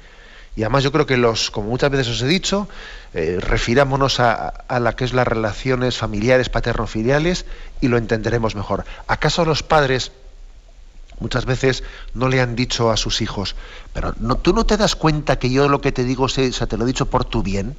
Y 0.57 0.63
además 0.63 0.83
yo 0.83 0.91
creo 0.91 1.05
que 1.05 1.17
los, 1.17 1.51
como 1.51 1.69
muchas 1.69 1.91
veces 1.91 2.07
os 2.09 2.21
he 2.23 2.27
dicho, 2.27 2.67
eh, 3.13 3.37
refirámonos 3.39 4.19
a, 4.19 4.47
a, 4.47 4.79
la 4.79 4.95
que 4.95 5.05
es 5.05 5.13
las 5.13 5.27
relaciones 5.27 5.99
familiares, 5.99 6.49
paterno-filiales, 6.49 7.45
y 7.79 7.89
lo 7.89 7.97
entenderemos 7.97 8.55
mejor. 8.55 8.83
¿Acaso 9.05 9.45
los 9.45 9.61
padres 9.61 10.11
muchas 11.19 11.45
veces 11.45 11.83
no 12.15 12.27
le 12.27 12.41
han 12.41 12.55
dicho 12.55 12.89
a 12.89 12.97
sus 12.97 13.21
hijos, 13.21 13.55
pero 13.93 14.15
no, 14.19 14.37
tú 14.37 14.51
no 14.51 14.65
te 14.65 14.77
das 14.77 14.95
cuenta 14.95 15.37
que 15.37 15.51
yo 15.51 15.69
lo 15.69 15.79
que 15.79 15.91
te 15.91 16.03
digo, 16.03 16.23
o 16.23 16.27
sea, 16.27 16.65
te 16.65 16.75
lo 16.75 16.85
he 16.85 16.87
dicho 16.87 17.05
por 17.05 17.23
tu 17.23 17.43
bien? 17.43 17.75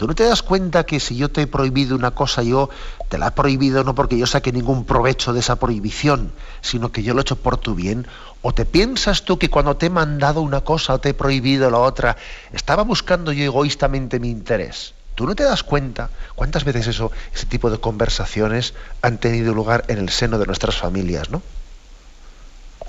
¿Tú 0.00 0.06
no 0.06 0.14
te 0.14 0.24
das 0.24 0.42
cuenta 0.42 0.84
que 0.84 0.98
si 0.98 1.14
yo 1.14 1.30
te 1.30 1.42
he 1.42 1.46
prohibido 1.46 1.94
una 1.94 2.12
cosa, 2.12 2.42
yo 2.42 2.70
te 3.10 3.18
la 3.18 3.26
he 3.26 3.30
prohibido 3.32 3.84
no 3.84 3.94
porque 3.94 4.16
yo 4.16 4.26
saque 4.26 4.50
ningún 4.50 4.86
provecho 4.86 5.34
de 5.34 5.40
esa 5.40 5.56
prohibición, 5.56 6.32
sino 6.62 6.90
que 6.90 7.02
yo 7.02 7.12
lo 7.12 7.20
he 7.20 7.24
hecho 7.24 7.36
por 7.36 7.58
tu 7.58 7.74
bien? 7.74 8.06
¿O 8.40 8.54
te 8.54 8.64
piensas 8.64 9.26
tú 9.26 9.38
que 9.38 9.50
cuando 9.50 9.76
te 9.76 9.84
he 9.84 9.90
mandado 9.90 10.40
una 10.40 10.62
cosa 10.62 10.94
o 10.94 11.00
te 11.00 11.10
he 11.10 11.12
prohibido 11.12 11.70
la 11.70 11.80
otra, 11.80 12.16
estaba 12.54 12.82
buscando 12.82 13.30
yo 13.30 13.44
egoístamente 13.44 14.18
mi 14.20 14.30
interés? 14.30 14.94
¿Tú 15.16 15.26
no 15.26 15.34
te 15.34 15.42
das 15.42 15.62
cuenta 15.62 16.08
cuántas 16.34 16.64
veces 16.64 16.86
eso, 16.86 17.12
ese 17.34 17.44
tipo 17.44 17.68
de 17.68 17.76
conversaciones 17.76 18.72
han 19.02 19.18
tenido 19.18 19.52
lugar 19.52 19.84
en 19.88 19.98
el 19.98 20.08
seno 20.08 20.38
de 20.38 20.46
nuestras 20.46 20.78
familias, 20.78 21.28
¿no? 21.28 21.42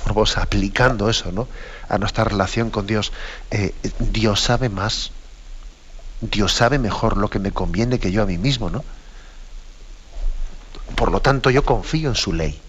Vamos 0.06 0.38
aplicando 0.38 1.10
eso, 1.10 1.34
¿no? 1.34 1.50
A 1.90 1.98
nuestra 1.98 2.24
relación 2.24 2.70
con 2.70 2.88
Dios. 2.88 3.12
Eh, 3.52 3.76
Dios 4.00 4.40
sabe 4.40 4.70
más 4.70 5.12
Dios 6.22 6.54
sabe 6.54 6.78
mejor 6.78 7.18
lo 7.18 7.30
que 7.30 7.40
me 7.40 7.52
conviene 7.52 8.00
que 8.00 8.12
yo 8.12 8.22
a 8.22 8.26
mí 8.26 8.38
mismo, 8.38 8.70
¿no? 8.70 8.84
Por 10.96 11.12
lo 11.12 11.20
tanto, 11.20 11.50
yo 11.50 11.64
confío 11.64 12.10
en 12.10 12.16
su 12.16 12.32
ley, 12.32 12.60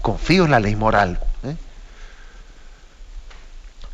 confío 0.00 0.46
en 0.46 0.50
la 0.50 0.60
ley 0.60 0.74
moral. 0.74 1.20
¿eh? 1.44 1.56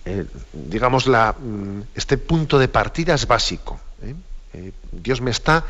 Eh, 0.04 0.26
digamos, 0.52 1.07
la, 1.07 1.33
mm, 1.33 1.80
este 1.94 2.18
punto 2.18 2.59
de 2.59 2.68
partida 2.68 3.14
es 3.14 3.26
básico. 3.26 3.80
¿eh? 4.02 4.72
Dios 4.92 5.20
me 5.20 5.33
está 5.33 5.64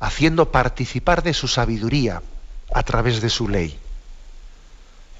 haciendo 0.00 0.52
participar 0.52 1.22
de 1.22 1.32
su 1.32 1.48
sabiduría 1.48 2.22
a 2.74 2.82
través 2.82 3.22
de 3.22 3.30
su 3.30 3.48
ley. 3.48 3.78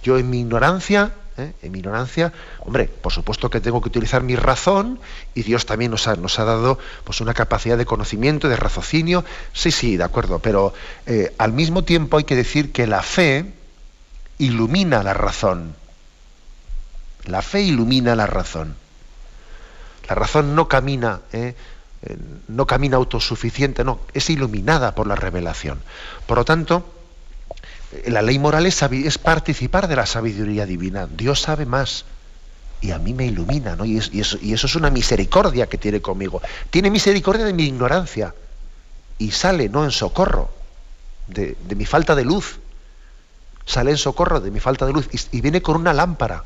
Yo 0.03 0.19
en 0.19 0.29
mi 0.29 0.41
ignorancia 0.41 1.13
¿eh? 1.39 1.53
en 1.63 1.73
mi 1.73 1.79
ignorancia, 1.79 2.33
hombre, 2.61 2.87
por 2.87 3.13
supuesto 3.13 3.51
que 3.51 3.61
tengo 3.61 3.81
que 3.81 3.89
utilizar 3.89 4.23
mi 4.23 4.37
razón 4.37 4.99
y 5.35 5.43
Dios 5.43 5.67
también 5.67 5.91
nos 5.91 6.09
ha, 6.09 6.17
nos 6.17 6.39
ha 6.39 6.45
dado 6.45 6.79
pues, 7.05 7.21
una 7.21 7.35
capacidad 7.35 7.77
de 7.77 7.87
conocimiento, 7.87 8.49
de 8.49 8.57
raciocinio, 8.57 9.25
sí, 9.53 9.71
sí, 9.71 9.97
de 9.97 10.05
acuerdo, 10.05 10.39
pero 10.39 10.73
eh, 11.07 11.35
al 11.39 11.53
mismo 11.53 11.85
tiempo 11.85 12.19
hay 12.19 12.25
que 12.25 12.37
decir 12.37 12.73
que 12.73 12.87
la 12.87 13.03
fe 13.03 13.53
ilumina 14.39 15.03
la 15.03 15.15
razón. 15.15 15.75
La 17.25 17.43
fe 17.43 17.63
ilumina 17.63 18.15
la 18.15 18.27
razón. 18.27 18.77
La 20.09 20.15
razón 20.15 20.55
no 20.55 20.69
camina, 20.69 21.21
¿eh? 21.33 21.55
no 22.49 22.67
camina 22.67 22.97
autosuficiente, 22.97 23.83
no, 23.83 24.01
es 24.15 24.31
iluminada 24.31 24.95
por 24.95 25.07
la 25.07 25.17
revelación. 25.17 25.81
Por 26.27 26.39
lo 26.39 26.45
tanto, 26.45 26.96
la 28.07 28.23
ley 28.23 28.39
moral 28.39 28.67
es, 28.67 29.19
participar 29.19 29.89
de 29.89 29.97
la 29.97 30.07
sabiduría 30.07 30.67
divina. 30.67 31.07
Dios 31.07 31.43
sabe 31.43 31.67
más 31.67 32.05
y 32.81 32.91
a 32.91 32.99
mí 32.99 33.15
me 33.15 33.27
ilumina, 33.27 33.77
¿no? 33.77 33.85
Y, 33.85 33.99
eso, 33.99 34.39
es 34.41 34.75
una 34.75 34.91
misericordia 34.91 35.69
que 35.69 35.79
tiene 35.79 36.01
conmigo. 36.01 36.43
Tiene 36.71 36.91
misericordia 36.91 37.45
de 37.45 37.53
mi 37.53 37.65
ignorancia 37.65 38.35
y 39.19 39.31
sale, 39.31 39.69
¿no? 39.69 39.85
En 39.85 39.93
socorro 39.93 40.51
de, 41.29 41.57
mi 41.75 41.87
falta 41.87 42.15
de 42.15 42.25
luz. 42.25 42.59
Sale 43.65 43.93
en 43.93 43.99
socorro 43.99 44.41
de 44.41 44.51
mi 44.51 44.61
falta 44.61 44.87
de 44.87 44.93
luz 44.93 45.09
y, 45.33 45.41
viene 45.41 45.63
con 45.63 45.77
una 45.77 45.93
lámpara 45.93 46.45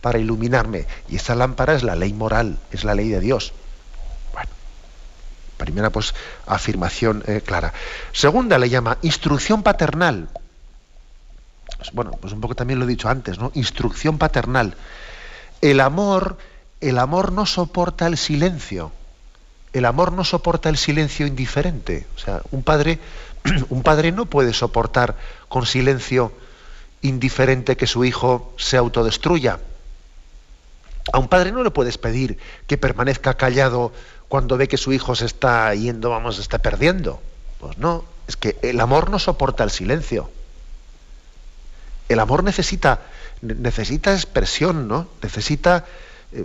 para 0.00 0.18
iluminarme. 0.18 0.86
Y 1.08 1.16
esa 1.16 1.34
lámpara 1.34 1.74
es 1.74 1.82
la 1.82 1.96
ley 1.96 2.12
moral, 2.12 2.58
es 2.70 2.84
la 2.84 2.94
ley 2.94 3.08
de 3.08 3.20
Dios. 3.20 3.52
Bueno, 4.32 4.50
primera 5.56 5.90
pues 5.90 6.14
afirmación 6.46 7.24
eh, 7.26 7.40
clara. 7.44 7.72
Segunda 8.12 8.58
le 8.58 8.68
llama 8.68 8.98
instrucción 9.02 9.62
paternal 9.62 10.28
bueno, 11.92 12.12
pues 12.20 12.32
un 12.32 12.40
poco 12.40 12.54
también 12.54 12.78
lo 12.78 12.84
he 12.84 12.88
dicho 12.88 13.08
antes, 13.08 13.38
¿no? 13.38 13.50
Instrucción 13.54 14.18
paternal. 14.18 14.76
El 15.60 15.80
amor, 15.80 16.38
el 16.80 16.98
amor 16.98 17.32
no 17.32 17.46
soporta 17.46 18.06
el 18.06 18.16
silencio. 18.16 18.92
El 19.72 19.86
amor 19.86 20.12
no 20.12 20.24
soporta 20.24 20.68
el 20.68 20.76
silencio 20.76 21.26
indiferente. 21.26 22.06
O 22.16 22.18
sea, 22.18 22.42
un 22.50 22.62
padre, 22.62 22.98
un 23.70 23.82
padre 23.82 24.12
no 24.12 24.26
puede 24.26 24.52
soportar 24.52 25.16
con 25.48 25.66
silencio 25.66 26.32
indiferente 27.00 27.76
que 27.76 27.86
su 27.86 28.04
hijo 28.04 28.54
se 28.56 28.76
autodestruya. 28.76 29.58
A 31.12 31.18
un 31.18 31.28
padre 31.28 31.50
no 31.50 31.64
le 31.64 31.70
puedes 31.70 31.98
pedir 31.98 32.38
que 32.66 32.78
permanezca 32.78 33.34
callado 33.34 33.92
cuando 34.28 34.56
ve 34.56 34.68
que 34.68 34.76
su 34.76 34.92
hijo 34.92 35.14
se 35.14 35.26
está 35.26 35.74
yendo, 35.74 36.10
vamos, 36.10 36.36
se 36.36 36.42
está 36.42 36.58
perdiendo. 36.58 37.20
Pues 37.58 37.76
no, 37.78 38.04
es 38.26 38.36
que 38.36 38.56
el 38.62 38.80
amor 38.80 39.10
no 39.10 39.18
soporta 39.18 39.64
el 39.64 39.70
silencio. 39.70 40.30
El 42.12 42.20
amor 42.20 42.44
necesita, 42.44 43.00
necesita 43.40 44.12
expresión, 44.12 44.88
¿no? 44.88 45.08
Necesita, 45.22 45.86
eh, 46.32 46.44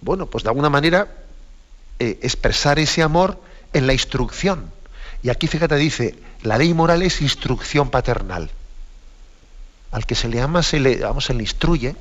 bueno, 0.00 0.26
pues 0.26 0.44
de 0.44 0.50
alguna 0.50 0.70
manera 0.70 1.08
eh, 1.98 2.18
expresar 2.22 2.78
ese 2.78 3.02
amor 3.02 3.40
en 3.72 3.86
la 3.86 3.92
instrucción. 3.92 4.70
Y 5.22 5.30
aquí, 5.30 5.46
fíjate, 5.46 5.76
dice, 5.76 6.18
la 6.42 6.58
ley 6.58 6.74
moral 6.74 7.02
es 7.02 7.22
instrucción 7.22 7.90
paternal. 7.90 8.50
Al 9.90 10.06
que 10.06 10.14
se 10.14 10.28
le 10.28 10.40
ama, 10.40 10.62
se 10.62 10.80
le, 10.80 11.00
se 11.20 11.34
le 11.34 11.42
instruye, 11.42 11.96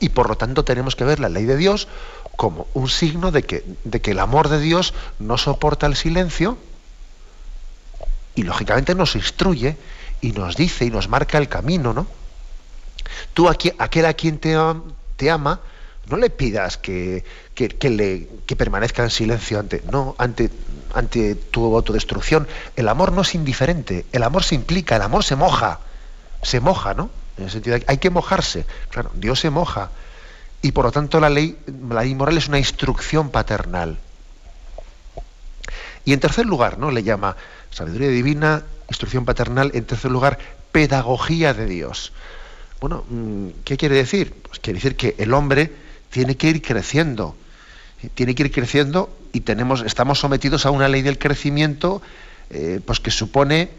y 0.00 0.08
por 0.10 0.28
lo 0.28 0.36
tanto 0.36 0.64
tenemos 0.64 0.96
que 0.96 1.04
ver 1.04 1.20
la 1.20 1.28
ley 1.28 1.44
de 1.44 1.56
Dios 1.56 1.88
como 2.36 2.66
un 2.74 2.88
signo 2.88 3.30
de 3.30 3.44
que, 3.44 3.64
de 3.84 4.00
que 4.00 4.10
el 4.10 4.18
amor 4.18 4.48
de 4.48 4.60
Dios 4.60 4.92
no 5.18 5.38
soporta 5.38 5.86
el 5.86 5.94
silencio 5.94 6.58
y 8.34 8.42
lógicamente 8.42 8.94
nos 8.94 9.14
instruye 9.14 9.76
y 10.20 10.32
nos 10.32 10.56
dice 10.56 10.84
y 10.84 10.90
nos 10.90 11.08
marca 11.08 11.38
el 11.38 11.48
camino, 11.48 11.92
¿no? 11.92 12.06
Tú, 13.32 13.48
a 13.48 13.56
aquel 13.78 14.06
a 14.06 14.14
quien 14.14 14.38
te, 14.38 15.30
ama, 15.30 15.60
no 16.08 16.16
le 16.16 16.30
pidas 16.30 16.76
que, 16.78 17.24
permanezca 18.56 19.02
en 19.02 19.10
silencio 19.10 19.64
ante 20.18 21.34
tu 21.34 21.74
autodestrucción. 21.74 22.46
El 22.76 22.88
amor 22.88 23.12
no 23.12 23.22
es 23.22 23.34
indiferente, 23.34 24.06
el 24.12 24.22
amor 24.22 24.44
se 24.44 24.54
implica, 24.54 24.96
el 24.96 25.02
amor 25.02 25.24
se 25.24 25.36
moja, 25.36 25.80
se 26.42 26.60
moja, 26.60 26.94
¿no? 26.94 27.10
En 27.36 27.44
el 27.44 27.50
sentido 27.50 27.74
de 27.74 27.80
que 27.80 27.90
hay 27.90 27.98
que 27.98 28.10
mojarse. 28.10 28.66
Claro, 28.90 29.10
Dios 29.14 29.40
se 29.40 29.50
moja. 29.50 29.90
Y 30.62 30.72
por 30.72 30.84
lo 30.84 30.92
tanto 30.92 31.20
la 31.20 31.28
ley, 31.28 31.58
la 31.90 32.02
ley 32.02 32.14
moral 32.14 32.38
es 32.38 32.48
una 32.48 32.58
instrucción 32.58 33.30
paternal. 33.30 33.98
Y 36.04 36.12
en 36.12 36.20
tercer 36.20 36.46
lugar, 36.46 36.78
¿no? 36.78 36.90
Le 36.90 37.02
llama 37.02 37.36
sabiduría 37.70 38.08
divina, 38.08 38.62
instrucción 38.88 39.24
paternal, 39.24 39.72
en 39.74 39.84
tercer 39.84 40.10
lugar, 40.10 40.38
pedagogía 40.70 41.54
de 41.54 41.66
Dios. 41.66 42.12
Bueno, 42.84 43.02
mm, 43.08 43.62
¿qué 43.64 43.78
quiere 43.78 43.94
decir? 43.94 44.34
Pues 44.42 44.58
quiere 44.58 44.76
decir 44.76 44.94
que 44.94 45.14
el 45.16 45.32
hombre 45.32 45.72
tiene 46.10 46.36
que 46.36 46.50
ir 46.50 46.60
creciendo, 46.60 47.34
tiene 48.14 48.34
que 48.34 48.42
ir 48.42 48.52
creciendo 48.52 49.08
y 49.32 49.40
tenemos, 49.40 49.80
estamos 49.80 50.18
sometidos 50.18 50.66
a 50.66 50.70
una 50.70 50.86
ley 50.86 51.00
del 51.00 51.18
crecimiento 51.18 52.02
eh, 52.50 52.82
pues 52.84 53.00
que 53.00 53.10
supone 53.10 53.70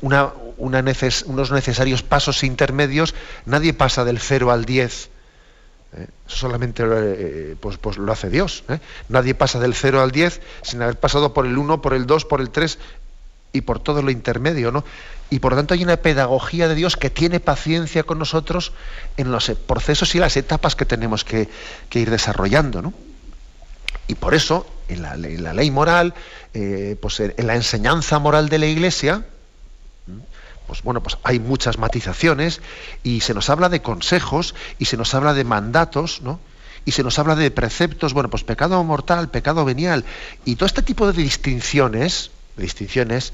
unos 0.00 1.50
necesarios 1.50 2.04
pasos 2.04 2.44
intermedios. 2.44 3.16
Nadie 3.46 3.74
pasa 3.74 4.04
del 4.04 4.20
0 4.20 4.52
al 4.52 4.64
10. 4.64 5.10
¿eh? 5.96 6.06
solamente 6.28 6.84
eh, 6.86 7.56
pues, 7.58 7.78
pues, 7.78 7.98
lo 7.98 8.12
hace 8.12 8.30
Dios. 8.30 8.62
Nadie 9.08 9.34
pasa 9.34 9.58
del 9.58 9.74
0 9.74 10.02
al 10.02 10.12
10 10.12 10.40
sin 10.62 10.82
haber 10.82 11.00
pasado 11.00 11.34
por 11.34 11.46
el 11.46 11.58
1, 11.58 11.82
por 11.82 11.94
el 11.94 12.06
2, 12.06 12.26
por 12.26 12.40
el 12.40 12.50
3 12.50 12.78
y 13.56 13.60
por 13.60 13.78
todo 13.78 14.02
lo 14.02 14.10
intermedio. 14.10 14.70
¿no? 14.70 14.84
Y 15.30 15.38
por 15.40 15.52
lo 15.52 15.56
tanto 15.56 15.74
hay 15.74 15.82
una 15.82 15.96
pedagogía 15.96 16.68
de 16.68 16.74
Dios 16.74 16.96
que 16.96 17.10
tiene 17.10 17.40
paciencia 17.40 18.02
con 18.04 18.18
nosotros 18.18 18.72
en 19.16 19.32
los 19.32 19.50
procesos 19.50 20.14
y 20.14 20.18
las 20.18 20.36
etapas 20.36 20.76
que 20.76 20.84
tenemos 20.84 21.24
que, 21.24 21.48
ir 21.92 22.10
desarrollando. 22.10 22.82
¿no? 22.82 22.94
Y 24.08 24.14
por 24.14 24.34
eso, 24.34 24.66
en 24.88 25.02
la, 25.02 25.16
ley 25.16 25.70
moral, 25.70 26.14
eh, 26.54 26.96
pues 27.00 27.20
en 27.20 27.46
la 27.46 27.56
enseñanza 27.56 28.18
moral 28.18 28.48
de 28.48 28.58
la 28.58 28.66
Iglesia, 28.66 29.24
pues 30.66 30.82
bueno, 30.82 31.02
pues 31.02 31.18
hay 31.22 31.38
muchas 31.38 31.78
matizaciones 31.78 32.60
y 33.02 33.20
se 33.20 33.34
nos 33.34 33.50
habla 33.50 33.68
de 33.68 33.82
consejos 33.82 34.54
y 34.78 34.86
se 34.86 34.96
nos 34.96 35.14
habla 35.14 35.32
de 35.32 35.44
mandatos, 35.44 36.22
¿no? 36.22 36.40
Y 36.84 36.92
se 36.92 37.02
nos 37.02 37.18
habla 37.18 37.34
de 37.34 37.50
preceptos, 37.50 38.12
bueno, 38.12 38.30
pues 38.30 38.44
pecado 38.44 38.82
mortal, 38.84 39.28
pecado 39.28 39.64
venial 39.64 40.04
y 40.44 40.56
todo 40.56 40.66
este 40.66 40.82
tipo 40.82 41.10
de 41.10 41.20
distinciones, 41.20 42.30
distinciones 42.56 43.32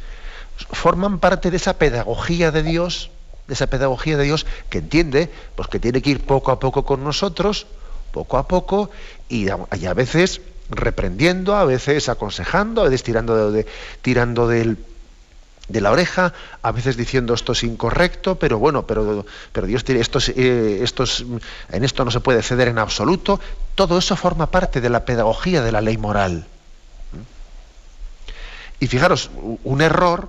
forman 0.70 1.18
parte 1.18 1.50
de 1.50 1.56
esa 1.56 1.74
pedagogía 1.74 2.50
de 2.50 2.62
Dios, 2.62 3.10
de 3.46 3.54
esa 3.54 3.68
pedagogía 3.68 4.16
de 4.16 4.24
Dios 4.24 4.46
que 4.70 4.78
entiende 4.78 5.30
pues 5.56 5.68
que 5.68 5.78
tiene 5.78 6.02
que 6.02 6.10
ir 6.10 6.20
poco 6.20 6.52
a 6.52 6.60
poco 6.60 6.84
con 6.84 7.02
nosotros, 7.04 7.66
poco 8.12 8.38
a 8.38 8.46
poco 8.46 8.90
y, 9.28 9.48
a 9.48 9.94
veces 9.94 10.40
reprendiendo, 10.70 11.56
a 11.56 11.64
veces 11.64 12.08
aconsejando, 12.08 12.82
a 12.82 12.84
veces 12.84 13.02
tirando, 13.02 13.50
de, 13.50 13.66
tirando 14.02 14.48
del, 14.48 14.78
de 15.68 15.80
la 15.80 15.90
oreja, 15.90 16.32
a 16.62 16.72
veces 16.72 16.96
diciendo 16.96 17.34
esto 17.34 17.52
es 17.52 17.64
incorrecto, 17.64 18.36
pero 18.36 18.58
bueno, 18.58 18.86
pero, 18.86 19.26
pero 19.52 19.66
Dios 19.66 19.84
tiene 19.84 20.00
esto, 20.00 20.18
eh, 20.36 20.84
en 21.70 21.84
esto 21.84 22.04
no 22.04 22.10
se 22.10 22.20
puede 22.20 22.42
ceder 22.42 22.68
en 22.68 22.78
absoluto. 22.78 23.40
Todo 23.74 23.98
eso 23.98 24.16
forma 24.16 24.50
parte 24.50 24.80
de 24.80 24.90
la 24.90 25.04
pedagogía 25.04 25.62
de 25.62 25.72
la 25.72 25.80
ley 25.80 25.96
moral. 25.96 26.46
Y 28.82 28.88
fijaros, 28.88 29.30
un 29.62 29.80
error, 29.80 30.28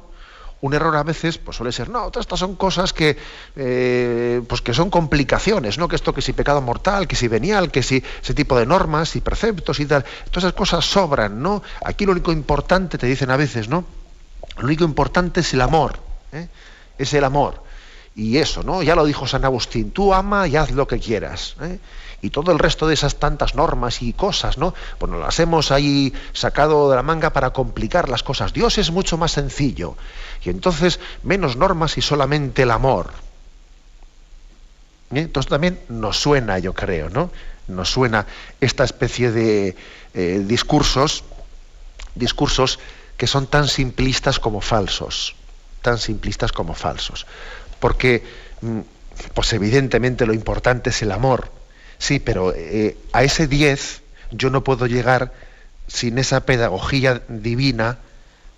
un 0.61 0.75
error 0.75 0.95
a 0.95 1.01
veces 1.01 1.39
pues 1.39 1.57
suele 1.57 1.71
ser, 1.71 1.89
no, 1.89 2.11
todas 2.11 2.25
estas 2.25 2.37
son 2.37 2.55
cosas 2.55 2.93
que, 2.93 3.17
eh, 3.55 4.43
pues 4.47 4.61
que 4.61 4.75
son 4.75 4.91
complicaciones, 4.91 5.79
¿no? 5.79 5.87
Que 5.87 5.95
esto 5.95 6.13
que 6.13 6.21
si 6.21 6.33
pecado 6.33 6.61
mortal, 6.61 7.07
que 7.07 7.15
si 7.15 7.27
venial, 7.27 7.71
que 7.71 7.81
si 7.81 8.03
ese 8.21 8.35
tipo 8.35 8.55
de 8.55 8.67
normas 8.67 9.15
y 9.15 9.21
preceptos 9.21 9.79
y 9.79 9.87
tal, 9.87 10.05
todas 10.29 10.43
esas 10.43 10.53
cosas 10.53 10.85
sobran, 10.85 11.41
¿no? 11.41 11.63
Aquí 11.83 12.05
lo 12.05 12.11
único 12.11 12.31
importante, 12.31 12.99
te 12.99 13.07
dicen 13.07 13.31
a 13.31 13.37
veces, 13.37 13.69
¿no? 13.69 13.85
Lo 14.59 14.65
único 14.65 14.83
importante 14.83 15.39
es 15.39 15.51
el 15.55 15.61
amor, 15.61 15.97
¿eh? 16.31 16.47
es 16.99 17.11
el 17.15 17.23
amor. 17.23 17.62
Y 18.15 18.37
eso, 18.37 18.63
¿no? 18.63 18.83
Ya 18.83 18.95
lo 18.95 19.05
dijo 19.05 19.25
San 19.27 19.43
Agustín, 19.43 19.91
tú 19.91 20.13
ama 20.13 20.47
y 20.47 20.55
haz 20.55 20.71
lo 20.71 20.87
que 20.87 20.99
quieras. 20.99 21.55
¿eh? 21.61 21.79
y 22.23 22.29
todo 22.29 22.53
el 22.53 22.59
resto 22.59 22.87
de 22.87 22.93
esas 22.93 23.17
tantas 23.17 23.53
normas 23.53 24.01
y 24.01 24.13
cosas, 24.13 24.57
¿no? 24.57 24.73
Bueno, 24.97 25.19
las 25.19 25.41
hemos 25.41 25.71
ahí 25.71 26.13
sacado 26.31 26.89
de 26.89 26.95
la 26.95 27.03
manga 27.03 27.33
para 27.33 27.49
complicar 27.51 28.07
las 28.07 28.23
cosas. 28.23 28.53
Dios 28.53 28.77
es 28.77 28.91
mucho 28.91 29.17
más 29.17 29.33
sencillo. 29.33 29.97
Y 30.41 30.49
entonces 30.49 31.01
menos 31.21 31.57
normas 31.57 31.97
y 31.97 32.01
solamente 32.01 32.61
el 32.61 32.71
amor. 32.71 33.11
¿Eh? 35.11 35.19
Entonces 35.19 35.49
también 35.49 35.81
nos 35.89 36.17
suena, 36.17 36.59
yo 36.59 36.73
creo, 36.73 37.09
¿no? 37.09 37.29
Nos 37.67 37.89
suena 37.89 38.25
esta 38.61 38.85
especie 38.85 39.31
de 39.31 39.75
eh, 40.13 40.41
discursos, 40.47 41.25
discursos 42.15 42.79
que 43.17 43.27
son 43.27 43.47
tan 43.47 43.67
simplistas 43.67 44.39
como 44.39 44.61
falsos, 44.61 45.35
tan 45.81 45.97
simplistas 45.97 46.53
como 46.53 46.73
falsos. 46.73 47.25
Porque, 47.83 48.23
mm, 48.61 48.79
pues 49.33 49.51
evidentemente 49.51 50.25
lo 50.25 50.33
importante 50.33 50.89
es 50.89 51.01
el 51.01 51.11
amor 51.11 51.51
Sí, 52.03 52.19
pero 52.19 52.53
eh, 52.53 52.97
a 53.13 53.23
ese 53.23 53.47
10 53.47 54.01
yo 54.31 54.49
no 54.49 54.61
puedo 54.61 54.87
llegar 54.87 55.31
sin 55.87 56.17
esa 56.17 56.45
pedagogía 56.45 57.21
divina 57.29 57.97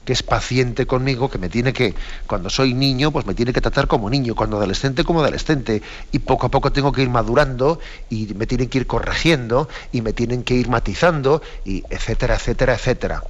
que 0.03 0.13
es 0.13 0.23
paciente 0.23 0.87
conmigo, 0.87 1.29
que 1.29 1.37
me 1.37 1.49
tiene 1.49 1.71
que, 1.71 1.93
cuando 2.25 2.49
soy 2.49 2.73
niño, 2.73 3.11
pues 3.11 3.27
me 3.27 3.35
tiene 3.35 3.53
que 3.53 3.61
tratar 3.61 3.87
como 3.87 4.09
niño, 4.09 4.33
cuando 4.33 4.57
adolescente 4.57 5.03
como 5.03 5.21
adolescente, 5.21 5.83
y 6.11 6.19
poco 6.19 6.47
a 6.47 6.49
poco 6.49 6.71
tengo 6.71 6.91
que 6.91 7.03
ir 7.03 7.09
madurando, 7.09 7.79
y 8.09 8.33
me 8.33 8.47
tienen 8.47 8.67
que 8.69 8.79
ir 8.79 8.87
corrigiendo, 8.87 9.69
y 9.91 10.01
me 10.01 10.13
tienen 10.13 10.43
que 10.43 10.55
ir 10.55 10.67
matizando, 10.67 11.43
y 11.65 11.83
etcétera, 11.91 12.35
etcétera, 12.35 12.73
etcétera. 12.73 13.23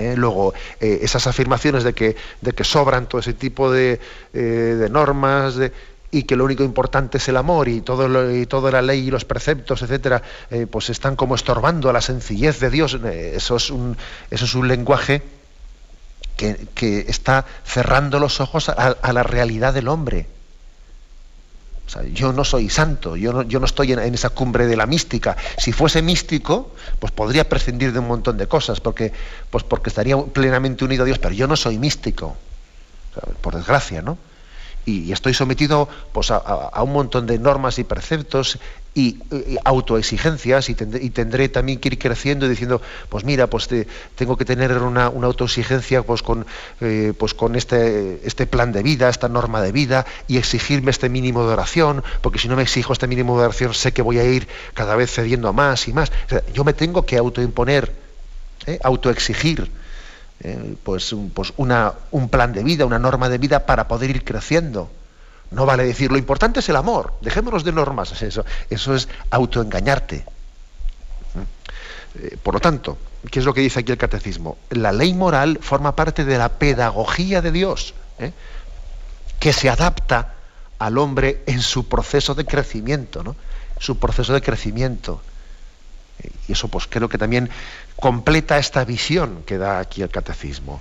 ¿Eh? 0.00 0.16
luego, 0.16 0.54
eh, 0.80 1.00
esas 1.02 1.26
afirmaciones 1.26 1.84
de 1.84 1.92
que, 1.92 2.16
de 2.40 2.52
que 2.52 2.64
sobran 2.64 3.08
todo 3.08 3.20
ese 3.20 3.34
tipo 3.34 3.70
de, 3.70 4.00
de 4.32 4.88
normas, 4.90 5.56
y 6.10 6.24
que 6.24 6.36
lo 6.36 6.44
único 6.44 6.64
importante 6.64 7.18
es 7.18 7.28
el 7.28 7.36
amor 7.36 7.68
y 7.68 7.80
todo 7.80 8.34
y 8.34 8.46
toda 8.46 8.70
la 8.70 8.82
ley 8.82 9.08
y 9.08 9.10
los 9.10 9.24
preceptos, 9.24 9.82
etcétera, 9.82 10.22
eh, 10.50 10.66
pues 10.70 10.90
están 10.90 11.16
como 11.16 11.34
estorbando 11.34 11.88
a 11.88 11.92
la 11.92 12.00
sencillez 12.00 12.58
de 12.60 12.70
Dios. 12.70 12.98
Eh, 13.04 13.32
eso 13.36 13.56
es 13.56 13.70
un, 13.70 13.96
eso 14.30 14.44
es 14.44 14.54
un 14.54 14.68
lenguaje 14.68 15.22
que, 16.36 17.04
está 17.06 17.44
cerrando 17.64 18.18
los 18.18 18.40
ojos 18.40 18.70
a, 18.70 19.12
la 19.12 19.22
realidad 19.22 19.74
del 19.74 19.88
hombre. 19.88 20.26
Yo 22.12 22.32
no 22.32 22.44
soy 22.44 22.68
santo, 22.68 23.16
yo 23.16 23.32
no, 23.32 23.42
yo 23.42 23.58
no 23.58 23.66
estoy 23.66 23.92
en, 23.92 24.14
esa 24.14 24.30
cumbre 24.30 24.66
de 24.66 24.76
la 24.76 24.86
mística. 24.86 25.36
Si 25.58 25.72
fuese 25.72 26.02
místico, 26.02 26.74
pues 26.98 27.12
podría 27.12 27.48
prescindir 27.48 27.92
de 27.92 27.98
un 27.98 28.08
montón 28.08 28.38
de 28.38 28.46
cosas, 28.46 28.80
porque, 28.80 29.12
pues 29.50 29.64
porque 29.64 29.90
estaría 29.90 30.16
plenamente 30.16 30.84
unido 30.84 31.02
a 31.02 31.06
Dios, 31.06 31.18
pero 31.18 31.34
yo 31.34 31.46
no 31.46 31.56
soy 31.56 31.78
místico, 31.78 32.36
por 33.40 33.56
desgracia, 33.56 34.02
¿no? 34.02 34.18
Y, 34.86 35.12
estoy 35.12 35.34
sometido 35.34 35.88
pues, 36.12 36.30
a, 36.30 36.82
un 36.82 36.92
montón 36.92 37.26
de 37.26 37.38
normas 37.38 37.78
y 37.78 37.84
preceptos 37.84 38.58
y, 38.94 39.18
autoexigencias 39.64 40.68
y 40.68 40.74
tendré, 40.74 41.48
también 41.48 41.78
que 41.78 41.88
ir 41.88 41.98
creciendo 41.98 42.46
y 42.46 42.48
diciendo 42.48 42.82
pues 43.08 43.24
mira 43.24 43.46
pues 43.46 43.68
tengo 44.16 44.36
que 44.36 44.44
tener 44.44 44.72
una, 44.78 45.06
autoexigencia 45.06 46.02
pues 46.02 46.22
con 46.22 46.44
eh, 46.80 47.12
pues 47.16 47.34
con 47.34 47.54
este 47.54 48.20
este 48.24 48.46
plan 48.46 48.72
de 48.72 48.82
vida 48.82 49.08
esta 49.08 49.28
norma 49.28 49.62
de 49.62 49.70
vida 49.70 50.06
y 50.26 50.38
exigirme 50.38 50.90
este 50.90 51.08
mínimo 51.08 51.46
de 51.46 51.52
oración 51.52 52.02
porque 52.20 52.40
si 52.40 52.48
no 52.48 52.56
me 52.56 52.62
exijo 52.62 52.92
este 52.92 53.06
mínimo 53.06 53.38
de 53.38 53.44
oración 53.44 53.74
sé 53.74 53.92
que 53.92 54.02
voy 54.02 54.18
a 54.18 54.24
ir 54.24 54.48
cada 54.74 54.96
vez 54.96 55.12
cediendo 55.12 55.48
a 55.48 55.52
más 55.52 55.86
y 55.86 55.92
más 55.92 56.10
yo 56.52 56.64
me 56.64 56.72
tengo 56.72 57.06
que 57.06 57.16
autoimponer 57.16 57.92
¿eh? 58.66 58.80
autoexigir 58.82 59.70
eh, 60.42 60.76
pues, 60.82 61.14
pues 61.34 61.52
una, 61.56 61.92
un 62.10 62.28
plan 62.28 62.52
de 62.52 62.64
vida, 62.64 62.86
una 62.86 62.98
norma 62.98 63.28
de 63.28 63.38
vida 63.38 63.66
para 63.66 63.88
poder 63.88 64.10
ir 64.10 64.24
creciendo. 64.24 64.90
No 65.50 65.66
vale 65.66 65.84
decir, 65.84 66.10
lo 66.12 66.18
importante 66.18 66.60
es 66.60 66.68
el 66.68 66.76
amor, 66.76 67.14
dejémonos 67.20 67.64
de 67.64 67.72
normas, 67.72 68.22
eso, 68.22 68.44
eso 68.70 68.94
es 68.94 69.08
autoengañarte. 69.30 70.24
Eh, 72.18 72.36
por 72.42 72.54
lo 72.54 72.60
tanto, 72.60 72.98
¿qué 73.30 73.38
es 73.38 73.44
lo 73.44 73.54
que 73.54 73.60
dice 73.60 73.80
aquí 73.80 73.92
el 73.92 73.98
catecismo? 73.98 74.58
La 74.70 74.92
ley 74.92 75.14
moral 75.14 75.58
forma 75.60 75.94
parte 75.94 76.24
de 76.24 76.38
la 76.38 76.48
pedagogía 76.48 77.42
de 77.42 77.52
Dios, 77.52 77.94
¿eh? 78.18 78.32
que 79.38 79.52
se 79.52 79.68
adapta 79.68 80.34
al 80.78 80.98
hombre 80.98 81.42
en 81.46 81.60
su 81.60 81.88
proceso 81.88 82.34
de 82.34 82.46
crecimiento, 82.46 83.22
¿no? 83.22 83.36
Su 83.78 83.98
proceso 83.98 84.32
de 84.32 84.42
crecimiento. 84.42 85.22
Y 86.48 86.52
eso 86.52 86.68
pues 86.68 86.86
creo 86.88 87.08
que 87.08 87.18
también 87.18 87.50
completa 87.96 88.58
esta 88.58 88.84
visión 88.84 89.42
que 89.46 89.58
da 89.58 89.78
aquí 89.78 90.02
el 90.02 90.10
catecismo. 90.10 90.80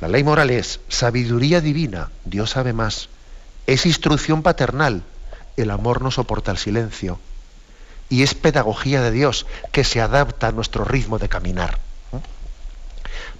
La 0.00 0.08
ley 0.08 0.22
moral 0.22 0.50
es 0.50 0.80
sabiduría 0.88 1.60
divina, 1.60 2.10
Dios 2.24 2.50
sabe 2.50 2.72
más. 2.72 3.08
Es 3.66 3.84
instrucción 3.84 4.42
paternal, 4.42 5.02
el 5.56 5.70
amor 5.70 6.02
no 6.02 6.10
soporta 6.10 6.52
el 6.52 6.58
silencio. 6.58 7.18
Y 8.08 8.22
es 8.22 8.34
pedagogía 8.34 9.02
de 9.02 9.10
Dios 9.10 9.46
que 9.72 9.84
se 9.84 10.00
adapta 10.00 10.48
a 10.48 10.52
nuestro 10.52 10.84
ritmo 10.84 11.18
de 11.18 11.28
caminar. 11.28 11.78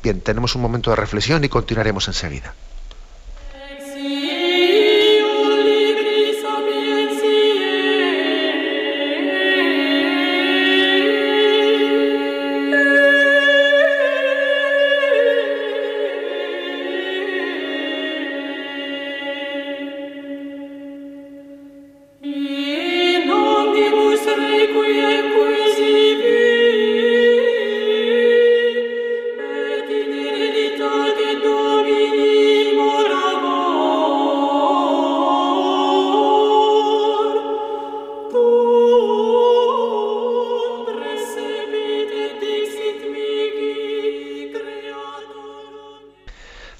Bien, 0.02 0.20
tenemos 0.20 0.54
un 0.54 0.62
momento 0.62 0.90
de 0.90 0.96
reflexión 0.96 1.42
y 1.44 1.48
continuaremos 1.48 2.06
enseguida. 2.08 2.54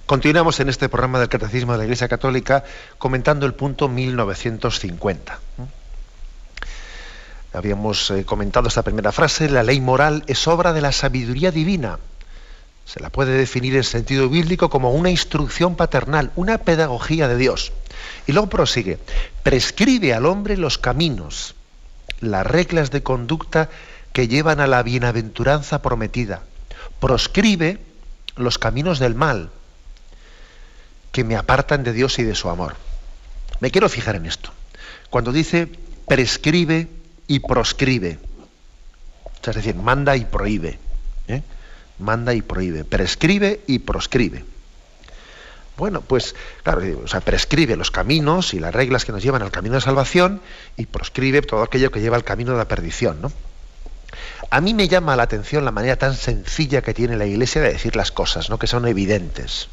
Continuamos 0.08 0.58
en 0.60 0.70
este 0.70 0.88
programa 0.88 1.20
del 1.20 1.28
Catecismo 1.28 1.72
de 1.72 1.78
la 1.78 1.84
Iglesia 1.84 2.08
Católica 2.08 2.64
comentando 2.96 3.44
el 3.44 3.52
punto 3.52 3.90
1950. 3.90 5.38
Habíamos 7.52 8.10
eh, 8.12 8.24
comentado 8.24 8.68
esta 8.68 8.82
primera 8.82 9.12
frase, 9.12 9.50
la 9.50 9.62
ley 9.62 9.82
moral 9.82 10.24
es 10.26 10.48
obra 10.48 10.72
de 10.72 10.80
la 10.80 10.92
sabiduría 10.92 11.50
divina. 11.50 11.98
Se 12.86 13.00
la 13.00 13.10
puede 13.10 13.32
definir 13.32 13.76
en 13.76 13.84
sentido 13.84 14.30
bíblico 14.30 14.70
como 14.70 14.92
una 14.92 15.10
instrucción 15.10 15.76
paternal, 15.76 16.32
una 16.36 16.56
pedagogía 16.56 17.28
de 17.28 17.36
Dios. 17.36 17.74
Y 18.26 18.32
luego 18.32 18.48
prosigue, 18.48 18.98
prescribe 19.42 20.14
al 20.14 20.24
hombre 20.24 20.56
los 20.56 20.78
caminos, 20.78 21.54
las 22.22 22.46
reglas 22.46 22.90
de 22.90 23.02
conducta 23.02 23.68
que 24.14 24.26
llevan 24.26 24.60
a 24.60 24.68
la 24.68 24.82
bienaventuranza 24.82 25.82
prometida. 25.82 26.44
Proscribe 26.98 27.78
los 28.36 28.56
caminos 28.56 29.00
del 29.00 29.14
mal, 29.14 29.50
que 31.18 31.24
me 31.24 31.34
apartan 31.34 31.82
de 31.82 31.92
Dios 31.92 32.20
y 32.20 32.22
de 32.22 32.36
su 32.36 32.48
amor. 32.48 32.76
Me 33.58 33.72
quiero 33.72 33.88
fijar 33.88 34.14
en 34.14 34.24
esto. 34.24 34.52
Cuando 35.10 35.32
dice 35.32 35.66
prescribe 36.06 36.86
y 37.26 37.40
proscribe, 37.40 38.20
es 39.44 39.54
decir, 39.56 39.74
manda 39.74 40.14
y 40.14 40.26
prohíbe. 40.26 40.78
¿eh? 41.26 41.42
Manda 41.98 42.34
y 42.34 42.42
prohíbe. 42.42 42.84
Prescribe 42.84 43.62
y 43.66 43.80
proscribe. 43.80 44.44
Bueno, 45.76 46.02
pues 46.02 46.36
claro, 46.62 46.82
o 47.02 47.08
sea, 47.08 47.20
prescribe 47.20 47.74
los 47.74 47.90
caminos 47.90 48.54
y 48.54 48.60
las 48.60 48.72
reglas 48.72 49.04
que 49.04 49.10
nos 49.10 49.20
llevan 49.20 49.42
al 49.42 49.50
camino 49.50 49.74
de 49.74 49.80
salvación 49.80 50.40
y 50.76 50.86
proscribe 50.86 51.42
todo 51.42 51.64
aquello 51.64 51.90
que 51.90 52.00
lleva 52.00 52.14
al 52.14 52.22
camino 52.22 52.52
de 52.52 52.58
la 52.58 52.68
perdición, 52.68 53.20
¿no? 53.20 53.32
A 54.50 54.60
mí 54.60 54.72
me 54.72 54.86
llama 54.86 55.16
la 55.16 55.24
atención 55.24 55.64
la 55.64 55.72
manera 55.72 55.96
tan 55.96 56.14
sencilla 56.14 56.80
que 56.80 56.94
tiene 56.94 57.16
la 57.16 57.26
Iglesia 57.26 57.60
de 57.60 57.72
decir 57.72 57.96
las 57.96 58.12
cosas, 58.12 58.50
¿no? 58.50 58.58
que 58.60 58.68
son 58.68 58.86
evidentes. 58.86 59.68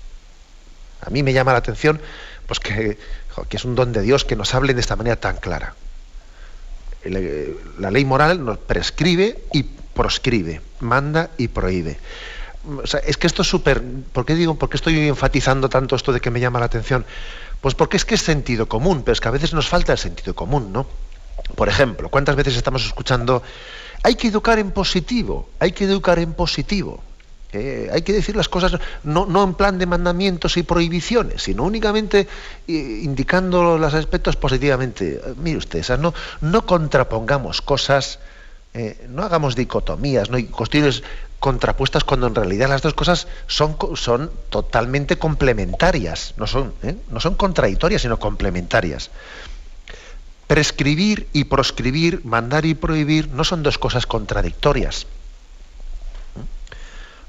A 1.05 1.09
mí 1.09 1.23
me 1.23 1.33
llama 1.33 1.51
la 1.51 1.59
atención 1.59 1.99
pues 2.47 2.59
que, 2.59 2.97
que 3.49 3.57
es 3.57 3.65
un 3.65 3.75
don 3.75 3.91
de 3.91 4.01
Dios 4.01 4.25
que 4.25 4.35
nos 4.35 4.53
hablen 4.53 4.75
de 4.75 4.81
esta 4.81 4.95
manera 4.95 5.15
tan 5.15 5.37
clara. 5.37 5.73
La 7.79 7.91
ley 7.91 8.05
moral 8.05 8.43
nos 8.43 8.57
prescribe 8.57 9.43
y 9.53 9.63
proscribe, 9.63 10.61
manda 10.79 11.29
y 11.37 11.47
prohíbe. 11.47 11.99
Sea, 12.85 12.99
es 13.01 13.17
que 13.17 13.27
esto 13.27 13.43
es 13.43 13.47
súper... 13.47 13.81
¿Por 14.11 14.25
qué 14.25 14.33
digo, 14.33 14.55
por 14.55 14.69
qué 14.69 14.77
estoy 14.77 15.07
enfatizando 15.07 15.69
tanto 15.69 15.95
esto 15.95 16.11
de 16.11 16.19
que 16.19 16.31
me 16.31 16.39
llama 16.39 16.59
la 16.59 16.65
atención? 16.65 17.05
Pues 17.61 17.75
porque 17.75 17.97
es 17.97 18.05
que 18.05 18.15
es 18.15 18.21
sentido 18.21 18.67
común, 18.67 19.03
pero 19.03 19.13
es 19.13 19.21
que 19.21 19.27
a 19.27 19.31
veces 19.31 19.53
nos 19.53 19.67
falta 19.67 19.91
el 19.91 19.99
sentido 19.99 20.33
común, 20.33 20.73
¿no? 20.73 20.87
Por 21.55 21.69
ejemplo, 21.69 22.09
¿cuántas 22.09 22.35
veces 22.35 22.57
estamos 22.57 22.83
escuchando 22.85 23.43
hay 24.05 24.13
que 24.13 24.27
educar 24.27 24.59
en 24.59 24.69
positivo, 24.69 25.49
hay 25.57 25.71
que 25.71 25.85
educar 25.85 26.19
en 26.19 26.33
positivo. 26.33 27.03
Eh, 27.55 27.89
hay 27.91 28.01
que 28.01 28.11
decir 28.11 28.35
las 28.35 28.49
cosas 28.49 28.77
no, 29.03 29.43
en 29.43 29.53
plan 29.53 29.79
de 29.79 29.85
mandamientos 29.85 30.57
y 30.57 30.63
prohibiciones, 30.63 31.43
sino 31.43 31.63
únicamente 31.63 32.27
eh, 32.67 32.99
indicando 33.01 33.77
los 33.77 33.93
aspectos 33.93 34.35
positivamente. 34.35 35.21
Eh, 35.23 35.33
mire 35.37 35.57
usted, 35.57 35.87
no, 35.97 36.13
no 36.41 36.65
contrapongamos 36.65 37.61
cosas, 37.61 38.19
no 39.07 39.23
hagamos 39.23 39.55
dicotomías, 39.55 40.29
no 40.29 40.35
hay 40.35 40.47
cuestiones 40.47 41.01
contrapuestas 41.39 42.03
cuando 42.03 42.27
en 42.27 42.35
realidad 42.35 42.67
las 42.67 42.81
dos 42.81 42.93
cosas 42.93 43.25
son, 43.47 43.77
son 43.95 44.29
totalmente 44.49 45.17
complementarias, 45.17 46.33
no 46.35 46.45
son, 46.45 46.73
no 47.09 47.21
son 47.21 47.35
contradictorias, 47.35 48.01
sino 48.01 48.19
complementarias. 48.19 49.11
Prescribir 50.47 51.29
y 51.31 51.45
proscribir, 51.45 52.19
mandar 52.25 52.65
y 52.65 52.73
prohibir, 52.73 53.29
no 53.29 53.45
son 53.45 53.63
dos 53.63 53.77
cosas 53.77 54.05
contradictorias. 54.05 55.07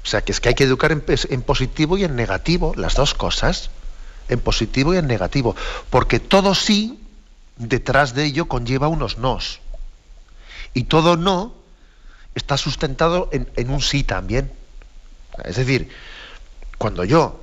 O 0.07 0.09
sea, 0.09 0.21
que 0.21 0.31
es 0.31 0.39
que 0.39 0.47
hay 0.47 0.55
que 0.55 0.63
educar 0.63 0.93
en, 0.93 1.41
positivo 1.41 1.97
y 1.97 2.05
en 2.05 2.15
negativo, 2.15 2.71
las 2.77 2.95
dos 2.95 3.13
cosas, 3.13 3.71
en 4.29 4.39
positivo 4.39 4.93
y 4.93 4.97
en 4.97 5.05
negativo, 5.05 5.53
porque 5.89 6.21
todo 6.21 6.55
sí, 6.55 6.97
detrás 7.57 8.13
de 8.13 8.23
ello 8.23 8.45
conlleva 8.45 8.87
unos 8.87 9.17
nos. 9.17 9.59
Y 10.73 10.85
todo 10.85 11.17
no 11.17 11.53
está 12.35 12.55
sustentado 12.55 13.29
en, 13.33 13.69
un 13.69 13.81
sí 13.81 14.05
también. 14.05 14.49
Es 15.43 15.57
decir, 15.57 15.89
cuando 16.77 17.03
yo, 17.03 17.41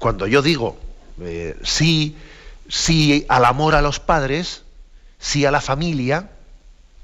cuando 0.00 0.26
yo 0.26 0.42
digo 0.42 0.76
eh, 1.20 1.56
sí, 1.62 2.16
sí 2.68 3.26
al 3.28 3.44
amor 3.44 3.76
a 3.76 3.80
los 3.80 4.00
padres, 4.00 4.64
sí 5.20 5.46
a 5.46 5.52
la 5.52 5.60
familia, 5.60 6.30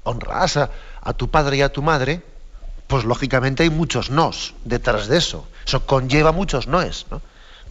honras 0.03 0.57
a, 0.57 1.13
tu 1.15 1.29
padre 1.29 1.55
y 1.55 1.61
a 1.61 1.71
tu 1.71 1.81
madre, 1.81 2.21
pues 2.91 3.05
lógicamente 3.05 3.63
hay 3.63 3.69
muchos 3.69 4.09
nos 4.09 4.53
detrás 4.65 5.07
de 5.07 5.17
eso. 5.17 5.47
Eso 5.65 5.85
conlleva 5.85 6.33
muchos 6.33 6.67
noes. 6.67 7.05
¿no? 7.09 7.21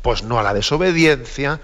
Pues 0.01 0.23
no 0.23 0.39
a 0.39 0.43
la 0.43 0.55
desobediencia, 0.55 1.61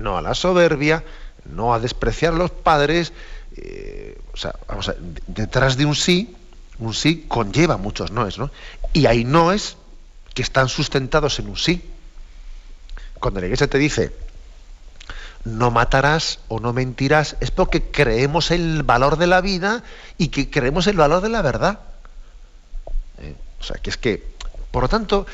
no 0.00 0.18
a 0.18 0.22
la 0.22 0.34
soberbia, 0.34 1.04
no 1.44 1.72
a 1.72 1.78
despreciar 1.78 2.32
a 2.32 2.36
los 2.36 2.50
padres. 2.50 3.12
Eh, 3.56 4.20
o 4.32 4.36
sea, 4.36 4.56
vamos 4.66 4.88
a, 4.88 4.96
detrás 5.28 5.76
de 5.76 5.86
un 5.86 5.94
sí, 5.94 6.34
un 6.80 6.94
sí 6.94 7.26
conlleva 7.28 7.76
muchos 7.76 8.10
noes. 8.10 8.38
¿no? 8.38 8.50
Y 8.92 9.06
hay 9.06 9.22
noes 9.22 9.76
que 10.34 10.42
están 10.42 10.68
sustentados 10.68 11.38
en 11.38 11.46
un 11.46 11.56
sí. 11.56 11.88
Cuando 13.20 13.38
la 13.38 13.46
iglesia 13.46 13.68
te 13.68 13.78
dice, 13.78 14.12
no 15.44 15.70
matarás 15.70 16.40
o 16.48 16.58
no 16.58 16.72
mentirás, 16.72 17.36
es 17.38 17.52
porque 17.52 17.84
creemos 17.84 18.50
el 18.50 18.82
valor 18.82 19.16
de 19.16 19.28
la 19.28 19.40
vida 19.42 19.84
y 20.18 20.26
que 20.28 20.50
creemos 20.50 20.88
el 20.88 20.96
valor 20.96 21.22
de 21.22 21.28
la 21.28 21.40
verdad. 21.40 21.78
Eh, 23.18 23.34
o 23.60 23.64
sea, 23.64 23.76
que 23.76 23.90
es 23.90 23.96
que, 23.96 24.22
por 24.70 24.82
lo 24.82 24.88
tanto, 24.88 25.26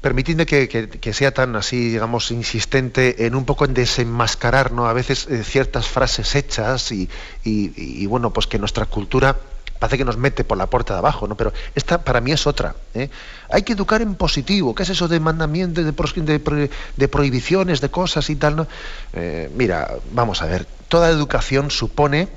permitidme 0.00 0.46
que, 0.46 1.12
sea 1.12 1.32
tan 1.32 1.56
así, 1.56 1.90
digamos, 1.90 2.30
insistente 2.30 3.26
en 3.26 3.34
un 3.34 3.44
poco 3.44 3.64
en 3.64 3.74
desenmascarar, 3.74 4.72
¿no? 4.72 4.86
A 4.86 4.92
veces 4.92 5.26
eh, 5.28 5.42
ciertas 5.42 5.88
frases 5.88 6.34
hechas 6.34 6.92
y, 6.92 8.06
bueno, 8.06 8.32
pues 8.32 8.46
que 8.46 8.58
nuestra 8.58 8.86
cultura 8.86 9.36
parece 9.78 9.98
que 9.98 10.04
nos 10.04 10.16
mete 10.16 10.42
por 10.44 10.58
la 10.58 10.66
puerta 10.66 10.94
de 10.94 10.98
abajo, 10.98 11.28
¿no? 11.28 11.36
Pero 11.36 11.52
esta 11.74 12.02
para 12.02 12.20
mí 12.20 12.32
es 12.32 12.46
otra. 12.46 12.74
¿eh? 12.94 13.10
Hay 13.48 13.62
que 13.62 13.74
educar 13.74 14.02
en 14.02 14.16
positivo. 14.16 14.74
¿Qué 14.74 14.82
es 14.82 14.90
eso 14.90 15.06
de 15.06 15.20
mandamientos, 15.20 15.84
de, 15.84 17.08
prohibiciones, 17.08 17.80
de 17.80 17.88
cosas 17.88 18.28
y 18.30 18.36
tal? 18.36 18.56
¿no? 18.56 18.66
Eh, 19.12 19.50
mira, 19.54 19.94
vamos 20.12 20.42
a 20.42 20.46
ver. 20.46 20.66
Toda 20.88 21.10
educación 21.10 21.70
supone 21.70 22.28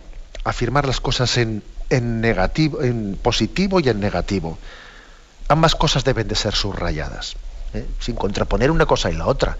afirmar 0.43 0.85
las 0.85 0.99
cosas 0.99 1.35
en, 1.37 1.63
en, 1.91 2.21
negativo, 2.21 2.81
en 2.81 3.19
positivo 3.21 3.79
y 3.79 3.89
en 3.89 3.99
negativo. 3.99 4.57
Ambas 5.47 5.75
cosas 5.75 6.03
deben 6.03 6.27
de 6.27 6.35
ser 6.35 6.55
subrayadas, 6.55 7.35
¿eh? 7.73 7.85
sin 7.99 8.15
contraponer 8.15 8.71
una 8.71 8.85
cosa 8.85 9.11
y 9.11 9.13
la 9.13 9.27
otra 9.27 9.57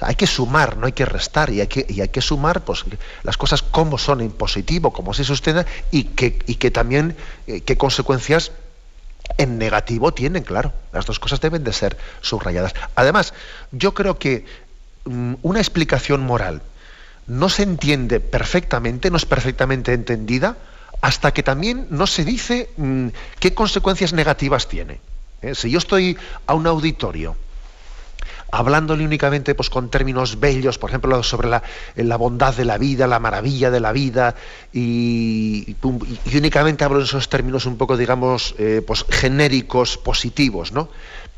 hay 0.00 0.14
que 0.14 0.26
sumar, 0.26 0.76
no 0.76 0.86
hay 0.86 0.92
que 0.92 1.04
restar, 1.04 1.50
y 1.50 1.60
hay 1.60 1.66
que, 1.66 1.86
hay 1.88 2.08
que 2.08 2.20
sumar 2.20 2.64
pues, 2.64 2.84
las 3.22 3.36
cosas 3.36 3.62
como 3.62 3.98
son 3.98 4.20
en 4.20 4.30
positivo, 4.30 4.92
como 4.92 5.14
se 5.14 5.24
sostiene, 5.24 5.66
y 5.90 6.04
que, 6.04 6.38
y 6.46 6.56
que 6.56 6.70
también 6.70 7.16
eh, 7.46 7.62
qué 7.62 7.76
consecuencias 7.76 8.52
en 9.36 9.58
negativo 9.58 10.12
tienen, 10.14 10.42
claro. 10.42 10.72
Las 10.92 11.06
dos 11.06 11.18
cosas 11.18 11.40
deben 11.40 11.64
de 11.64 11.72
ser 11.72 11.96
subrayadas. 12.20 12.74
Además, 12.94 13.34
yo 13.72 13.94
creo 13.94 14.18
que 14.18 14.46
mm, 15.04 15.34
una 15.42 15.58
explicación 15.58 16.20
moral 16.20 16.62
no 17.26 17.48
se 17.48 17.62
entiende 17.62 18.20
perfectamente, 18.20 19.10
no 19.10 19.16
es 19.16 19.26
perfectamente 19.26 19.92
entendida, 19.92 20.56
hasta 21.00 21.32
que 21.32 21.42
también 21.42 21.86
no 21.90 22.06
se 22.06 22.24
dice 22.24 22.70
mm, 22.76 23.08
qué 23.38 23.54
consecuencias 23.54 24.12
negativas 24.12 24.68
tiene. 24.68 25.00
¿eh? 25.42 25.54
Si 25.54 25.70
yo 25.70 25.78
estoy 25.78 26.16
a 26.46 26.54
un 26.54 26.66
auditorio, 26.66 27.36
hablándole 28.50 29.04
únicamente 29.04 29.54
pues, 29.54 29.70
con 29.70 29.90
términos 29.90 30.40
bellos, 30.40 30.78
por 30.78 30.90
ejemplo, 30.90 31.22
sobre 31.22 31.48
la, 31.48 31.62
la 31.96 32.16
bondad 32.16 32.54
de 32.54 32.64
la 32.64 32.78
vida, 32.78 33.06
la 33.06 33.18
maravilla 33.18 33.70
de 33.70 33.80
la 33.80 33.92
vida, 33.92 34.34
y, 34.72 35.76
únicamente 36.34 36.84
hablo 36.84 36.98
en 36.98 37.04
esos 37.04 37.28
términos 37.28 37.66
un 37.66 37.76
poco, 37.76 37.96
digamos, 37.96 38.54
eh, 38.58 38.82
pues, 38.86 39.04
genéricos, 39.08 39.98
positivos, 39.98 40.72
¿no? 40.72 40.88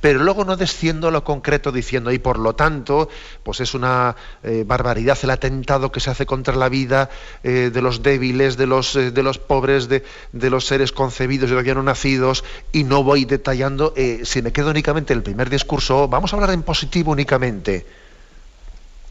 Pero 0.00 0.20
luego 0.20 0.44
no 0.44 0.56
desciendo 0.56 1.08
a 1.08 1.10
lo 1.10 1.24
concreto 1.24 1.72
diciendo, 1.72 2.12
y 2.12 2.18
por 2.18 2.38
lo 2.38 2.54
tanto, 2.54 3.08
pues 3.42 3.60
es 3.60 3.74
una 3.74 4.16
eh, 4.42 4.64
barbaridad 4.66 5.18
el 5.22 5.30
atentado 5.30 5.92
que 5.92 6.00
se 6.00 6.10
hace 6.10 6.26
contra 6.26 6.56
la 6.56 6.68
vida 6.68 7.10
eh, 7.42 7.70
de 7.72 7.82
los 7.82 8.02
débiles, 8.02 8.56
de 8.56 8.66
los, 8.66 8.96
eh, 8.96 9.10
de 9.10 9.22
los 9.22 9.38
pobres, 9.38 9.88
de, 9.88 10.02
de, 10.32 10.50
los 10.50 10.66
seres 10.66 10.92
concebidos 10.92 11.48
y 11.48 11.52
todavía 11.52 11.74
no 11.74 11.82
nacidos, 11.82 12.44
y 12.72 12.84
no 12.84 13.02
voy 13.02 13.24
detallando, 13.24 13.94
si 14.22 14.42
me 14.42 14.52
quedo 14.52 14.70
únicamente 14.70 15.12
en 15.12 15.18
el 15.18 15.22
primer 15.22 15.50
discurso, 15.50 16.08
vamos 16.08 16.32
a 16.32 16.36
hablar 16.36 16.50
en 16.50 16.62
positivo 16.62 17.12
únicamente, 17.12 17.86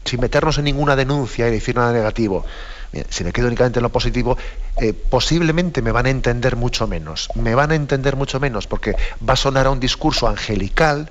sin 0.04 0.20
meternos 0.20 0.58
en 0.58 0.64
ninguna 0.64 0.96
denuncia 0.96 1.48
y 1.48 1.50
decir 1.50 1.76
nada 1.76 1.92
negativo 1.92 2.44
si 3.08 3.24
me 3.24 3.32
quedo 3.32 3.46
únicamente 3.46 3.78
en 3.78 3.84
lo 3.84 3.90
positivo, 3.90 4.36
eh, 4.76 4.92
posiblemente 4.92 5.82
me 5.82 5.92
van 5.92 6.06
a 6.06 6.10
entender 6.10 6.56
mucho 6.56 6.86
menos. 6.86 7.28
Me 7.34 7.54
van 7.54 7.70
a 7.70 7.74
entender 7.74 8.16
mucho 8.16 8.40
menos 8.40 8.66
porque 8.66 8.96
va 9.26 9.34
a 9.34 9.36
sonar 9.36 9.66
a 9.66 9.70
un 9.70 9.80
discurso 9.80 10.26
angelical, 10.28 11.10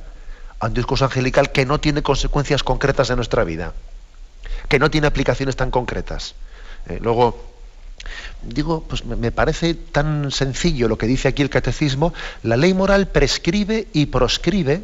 a 0.59 0.67
un 0.67 0.73
discurso 0.73 1.05
angelical 1.05 1.51
que 1.51 1.65
no 1.65 1.79
tiene 1.79 2.03
consecuencias 2.03 2.63
concretas 2.63 3.09
en 3.09 3.15
nuestra 3.15 3.43
vida, 3.43 3.73
que 4.67 4.79
no 4.79 4.91
tiene 4.91 5.07
aplicaciones 5.07 5.55
tan 5.55 5.71
concretas. 5.71 6.35
Eh, 6.87 6.99
luego, 7.01 7.41
digo, 8.41 8.83
pues 8.83 9.05
me 9.05 9.31
parece 9.31 9.73
tan 9.73 10.31
sencillo 10.31 10.89
lo 10.89 10.97
que 10.97 11.07
dice 11.07 11.29
aquí 11.29 11.41
el 11.41 11.49
catecismo, 11.49 12.13
la 12.43 12.57
ley 12.57 12.73
moral 12.73 13.07
prescribe 13.07 13.87
y 13.93 14.07
proscribe, 14.07 14.83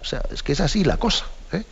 o 0.00 0.04
sea, 0.04 0.22
es 0.32 0.42
que 0.42 0.52
es 0.52 0.60
así 0.60 0.84
la 0.84 0.96
cosa. 0.96 1.26
¿eh? 1.52 1.64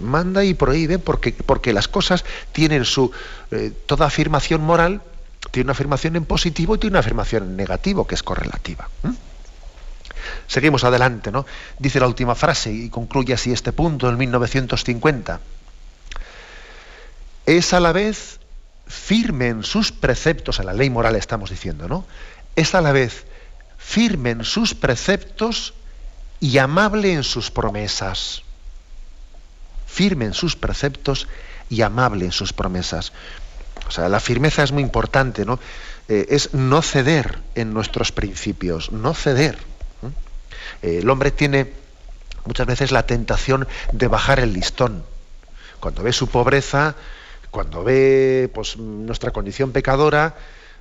Manda 0.00 0.44
y 0.44 0.54
prohíbe 0.54 0.98
porque, 0.98 1.32
porque 1.32 1.72
las 1.72 1.88
cosas 1.88 2.24
tienen 2.52 2.84
su... 2.84 3.10
Eh, 3.50 3.72
toda 3.86 4.06
afirmación 4.06 4.62
moral 4.62 5.02
tiene 5.50 5.66
una 5.66 5.72
afirmación 5.72 6.16
en 6.16 6.24
positivo 6.24 6.74
y 6.74 6.78
tiene 6.78 6.94
una 6.94 7.00
afirmación 7.00 7.44
en 7.44 7.56
negativo, 7.56 8.06
que 8.06 8.14
es 8.14 8.22
correlativa. 8.22 8.88
Seguimos 10.46 10.84
adelante, 10.84 11.30
¿no? 11.30 11.46
Dice 11.78 12.00
la 12.00 12.06
última 12.06 12.34
frase 12.34 12.72
y 12.72 12.88
concluye 12.88 13.34
así 13.34 13.52
este 13.52 13.72
punto 13.72 14.08
en 14.08 14.16
1950. 14.16 15.40
Es 17.46 17.72
a 17.72 17.80
la 17.80 17.92
vez 17.92 18.40
firme 18.86 19.48
en 19.48 19.62
sus 19.62 19.92
preceptos, 19.92 20.58
en 20.58 20.66
la 20.66 20.72
ley 20.72 20.90
moral 20.90 21.16
estamos 21.16 21.50
diciendo, 21.50 21.88
¿no? 21.88 22.06
Es 22.56 22.74
a 22.74 22.80
la 22.80 22.92
vez 22.92 23.26
firme 23.78 24.30
en 24.30 24.44
sus 24.44 24.74
preceptos 24.74 25.74
y 26.40 26.58
amable 26.58 27.12
en 27.12 27.24
sus 27.24 27.50
promesas. 27.50 28.43
Firme 29.94 30.24
en 30.24 30.34
sus 30.34 30.56
preceptos 30.56 31.28
y 31.70 31.82
amable 31.82 32.24
en 32.24 32.32
sus 32.32 32.52
promesas. 32.52 33.12
O 33.86 33.92
sea, 33.92 34.08
la 34.08 34.18
firmeza 34.18 34.64
es 34.64 34.72
muy 34.72 34.82
importante, 34.82 35.44
¿no? 35.44 35.60
Eh, 36.08 36.26
es 36.30 36.52
no 36.52 36.82
ceder 36.82 37.38
en 37.54 37.72
nuestros 37.72 38.10
principios, 38.10 38.90
no 38.90 39.14
ceder. 39.14 39.56
Eh, 40.82 40.98
el 40.98 41.08
hombre 41.08 41.30
tiene 41.30 41.72
muchas 42.44 42.66
veces 42.66 42.90
la 42.90 43.06
tentación 43.06 43.68
de 43.92 44.08
bajar 44.08 44.40
el 44.40 44.52
listón. 44.52 45.04
Cuando 45.78 46.02
ve 46.02 46.12
su 46.12 46.26
pobreza, 46.26 46.96
cuando 47.52 47.84
ve 47.84 48.50
pues, 48.52 48.76
nuestra 48.76 49.30
condición 49.30 49.70
pecadora 49.70 50.34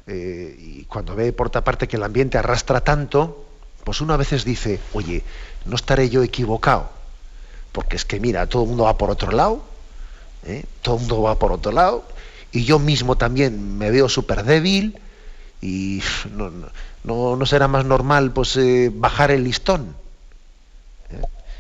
eh, 0.08 0.56
y 0.58 0.86
cuando 0.86 1.16
ve 1.16 1.34
por 1.34 1.48
otra 1.48 1.64
parte 1.64 1.88
que 1.88 1.98
el 1.98 2.04
ambiente 2.04 2.40
arrastra 2.40 2.82
tanto, 2.82 3.46
pues 3.84 4.02
uno 4.02 4.16
a 4.16 4.18
veces 4.18 4.44
dice, 4.44 4.80
oye, 4.94 5.22
¿no 5.66 5.76
estaré 5.76 6.10
yo 6.10 6.24
equivocado? 6.24 7.03
Porque 7.74 7.98
es 7.98 8.06
que 8.06 8.22
mira, 8.22 8.48
todo 8.48 8.64
el 8.64 8.70
mundo 8.70 8.86
va 8.86 8.98
por 8.98 9.12
otro 9.12 9.32
lado, 9.32 9.64
¿eh? 10.46 10.64
todo 10.82 10.96
el 10.96 11.02
mundo 11.02 11.22
va 11.24 11.38
por 11.38 11.52
otro 11.52 11.74
lado, 11.74 12.06
y 12.54 12.64
yo 12.64 12.80
mismo 12.80 13.18
también 13.18 13.78
me 13.78 13.92
veo 13.92 14.08
súper 14.08 14.46
débil, 14.46 14.98
y 15.60 16.02
no, 17.04 17.36
no, 17.36 17.46
será 17.46 17.68
más 17.68 17.84
normal 17.84 18.32
pues 18.32 18.56
eh, 18.56 18.90
bajar 18.94 19.32
el 19.32 19.44
listón. 19.44 19.96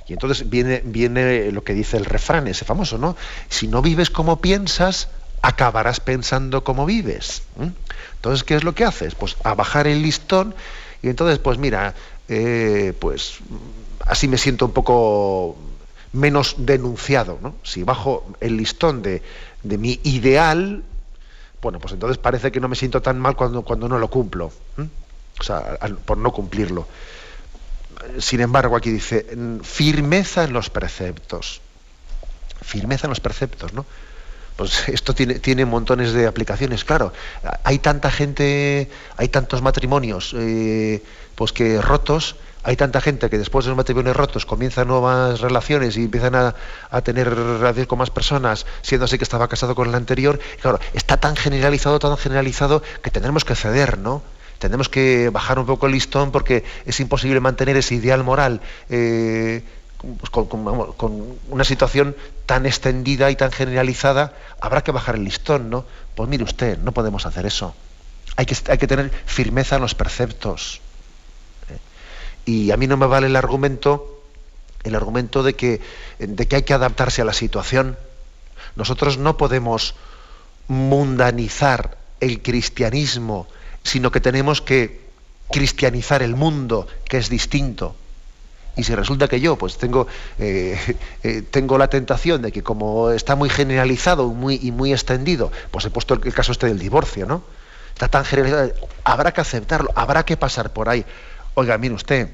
Y 0.07 0.13
entonces 0.13 0.49
viene, 0.49 0.81
viene 0.83 1.51
lo 1.51 1.63
que 1.63 1.73
dice 1.73 1.97
el 1.97 2.05
refrán, 2.05 2.47
ese 2.47 2.65
famoso, 2.65 2.97
¿no? 2.97 3.15
Si 3.49 3.67
no 3.67 3.81
vives 3.81 4.09
como 4.09 4.41
piensas, 4.41 5.07
acabarás 5.41 5.99
pensando 6.01 6.63
como 6.63 6.85
vives. 6.85 7.43
Entonces, 8.15 8.43
¿qué 8.43 8.55
es 8.55 8.63
lo 8.63 8.75
que 8.75 8.83
haces? 8.83 9.15
Pues 9.15 9.37
a 9.43 9.55
bajar 9.55 9.87
el 9.87 10.01
listón 10.01 10.55
y 11.01 11.09
entonces, 11.09 11.39
pues 11.39 11.57
mira, 11.57 11.93
eh, 12.27 12.93
pues 12.99 13.35
así 14.01 14.27
me 14.27 14.37
siento 14.37 14.65
un 14.65 14.71
poco 14.71 15.57
menos 16.13 16.55
denunciado, 16.59 17.39
¿no? 17.41 17.55
Si 17.63 17.83
bajo 17.83 18.25
el 18.39 18.57
listón 18.57 19.01
de, 19.01 19.21
mi 19.63 19.99
ideal, 20.03 20.83
bueno, 21.61 21.79
pues 21.79 21.93
entonces 21.93 22.17
parece 22.17 22.51
que 22.51 22.59
no 22.59 22.69
me 22.69 22.75
siento 22.75 23.01
tan 23.01 23.19
mal 23.19 23.35
cuando, 23.35 23.89
no 23.89 23.99
lo 23.99 24.07
cumplo. 24.09 24.51
O 25.39 25.43
sea, 25.43 25.77
por 26.05 26.17
no 26.17 26.31
cumplirlo 26.31 26.87
sin 28.19 28.41
embargo, 28.41 28.75
aquí 28.75 28.91
dice, 28.91 29.25
firmeza 29.63 30.43
en 30.43 30.53
los 30.53 30.69
preceptos. 30.69 31.61
Firmeza 32.61 33.07
en 33.07 33.09
los 33.09 33.19
preceptos, 33.19 33.73
¿no? 33.73 33.85
Pues 34.55 34.87
esto 34.89 35.13
tiene, 35.13 35.35
tiene 35.39 35.65
montones 35.65 36.13
de 36.13 36.27
aplicaciones, 36.27 36.83
claro. 36.83 37.13
Hay 37.63 37.79
tanta 37.79 38.11
gente, 38.11 38.89
hay 39.17 39.27
tantos 39.29 39.61
matrimonios 39.61 40.33
eh, 40.37 41.03
pues 41.35 41.51
que 41.53 41.81
rotos, 41.81 42.35
hay 42.63 42.75
tanta 42.75 43.01
gente 43.01 43.29
que 43.29 43.37
después 43.37 43.65
de 43.65 43.69
los 43.69 43.77
matrimonios 43.77 44.15
rotos 44.15 44.45
comienzan 44.45 44.87
nuevas 44.87 45.41
relaciones 45.41 45.97
y 45.97 46.05
empiezan 46.05 46.35
a, 46.35 46.55
tener 47.03 47.29
relaciones 47.33 47.87
con 47.87 47.99
más 47.99 48.09
personas, 48.09 48.65
siendo 48.81 49.05
así 49.05 49.17
que 49.17 49.23
estaba 49.23 49.47
casado 49.47 49.75
con 49.75 49.89
el 49.89 49.95
anterior. 49.95 50.39
claro, 50.61 50.79
está 50.93 51.17
tan 51.17 51.35
generalizado, 51.35 51.99
tan 51.99 52.15
generalizado 52.17 52.81
que 53.01 53.11
tendremos 53.11 53.45
que 53.45 53.55
ceder, 53.55 53.97
¿no? 53.97 54.21
tenemos 54.59 54.87
que 54.87 55.29
bajar 55.29 55.59
un 55.59 55.65
poco 55.65 55.87
el 55.87 55.91
listón 55.91 56.31
porque 56.31 56.63
es 56.85 56.97
imposible 57.01 57.41
mantener 57.41 57.75
ese 57.75 57.95
ideal 57.95 58.23
moral 58.23 58.61
eh, 58.89 59.61
pues 60.19 60.29
con, 60.29 61.39
una 61.49 61.63
situación 61.63 62.15
tan 62.45 62.65
extendida 62.65 63.31
y 63.31 63.35
tan 63.35 63.51
generalizada, 63.51 64.33
habrá 64.59 64.81
que 64.81 64.91
bajar 64.91 65.15
el 65.15 65.23
listón, 65.23 65.69
¿no? 65.69 65.85
Pues 66.15 66.27
mire 66.27 66.43
usted, 66.43 66.77
no 66.79 66.91
podemos 66.91 67.25
hacer 67.25 67.45
eso. 67.45 67.73
Hay 68.35 68.45
que, 68.45 68.55
hay 68.69 68.77
que 68.77 68.87
tener 68.87 69.11
firmeza 69.25 69.77
en 69.77 69.81
los 69.81 69.95
preceptos. 69.95 70.81
Y 72.45 72.71
a 72.71 72.77
mí 72.77 72.87
no 72.87 72.97
me 72.97 73.05
vale 73.05 73.27
el 73.27 73.35
argumento, 73.35 74.21
el 74.83 74.95
argumento 74.95 75.43
de 75.43 75.53
que, 75.53 75.81
de 76.19 76.47
que 76.47 76.57
hay 76.57 76.63
que 76.63 76.73
adaptarse 76.73 77.21
a 77.21 77.25
la 77.25 77.33
situación. 77.33 77.97
Nosotros 78.75 79.17
no 79.17 79.37
podemos 79.37 79.95
mundanizar 80.67 81.97
el 82.19 82.41
cristianismo 82.41 83.47
sino 83.83 84.11
que 84.11 84.21
tenemos 84.21 84.61
que 84.61 85.01
cristianizar 85.51 86.23
el 86.23 86.35
mundo, 86.35 86.87
que 87.05 87.17
es 87.17 87.29
distinto. 87.29 87.95
Y 88.75 88.83
si 88.83 88.95
resulta 88.95 89.27
que 89.27 89.39
yo 89.39 89.55
pues 89.55 89.77
tengo, 89.77 90.07
eh, 90.39 90.79
eh, 91.23 91.43
tengo 91.43 91.77
la 91.77 91.89
tentación 91.89 92.41
de 92.41 92.51
que 92.51 92.63
como 92.63 93.11
está 93.11 93.35
muy 93.35 93.49
generalizado 93.49 94.29
muy, 94.29 94.59
y 94.61 94.71
muy 94.71 94.93
extendido, 94.93 95.51
pues 95.69 95.85
he 95.85 95.91
puesto 95.91 96.15
el, 96.15 96.33
caso 96.33 96.53
este 96.53 96.67
del 96.67 96.79
divorcio, 96.79 97.25
¿no? 97.25 97.43
Está 97.93 98.07
tan 98.07 98.25
generalizado, 98.25 98.73
habrá 99.03 99.31
que 99.33 99.41
aceptarlo, 99.41 99.91
habrá 99.93 100.25
que 100.25 100.37
pasar 100.37 100.73
por 100.73 100.89
ahí. 100.89 101.05
Oiga, 101.55 101.77
mire 101.77 101.93
usted, 101.93 102.29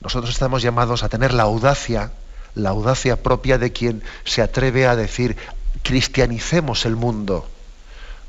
nosotros 0.00 0.30
estamos 0.30 0.62
llamados 0.62 1.02
a 1.02 1.08
tener 1.08 1.32
la 1.32 1.44
audacia, 1.44 2.12
la 2.54 2.70
audacia 2.70 3.22
propia 3.22 3.58
de 3.58 3.72
quien 3.72 4.02
se 4.24 4.42
atreve 4.42 4.86
a 4.86 4.96
decir, 4.96 5.36
cristianicemos 5.82 6.86
el 6.86 6.96
mundo 6.96 7.48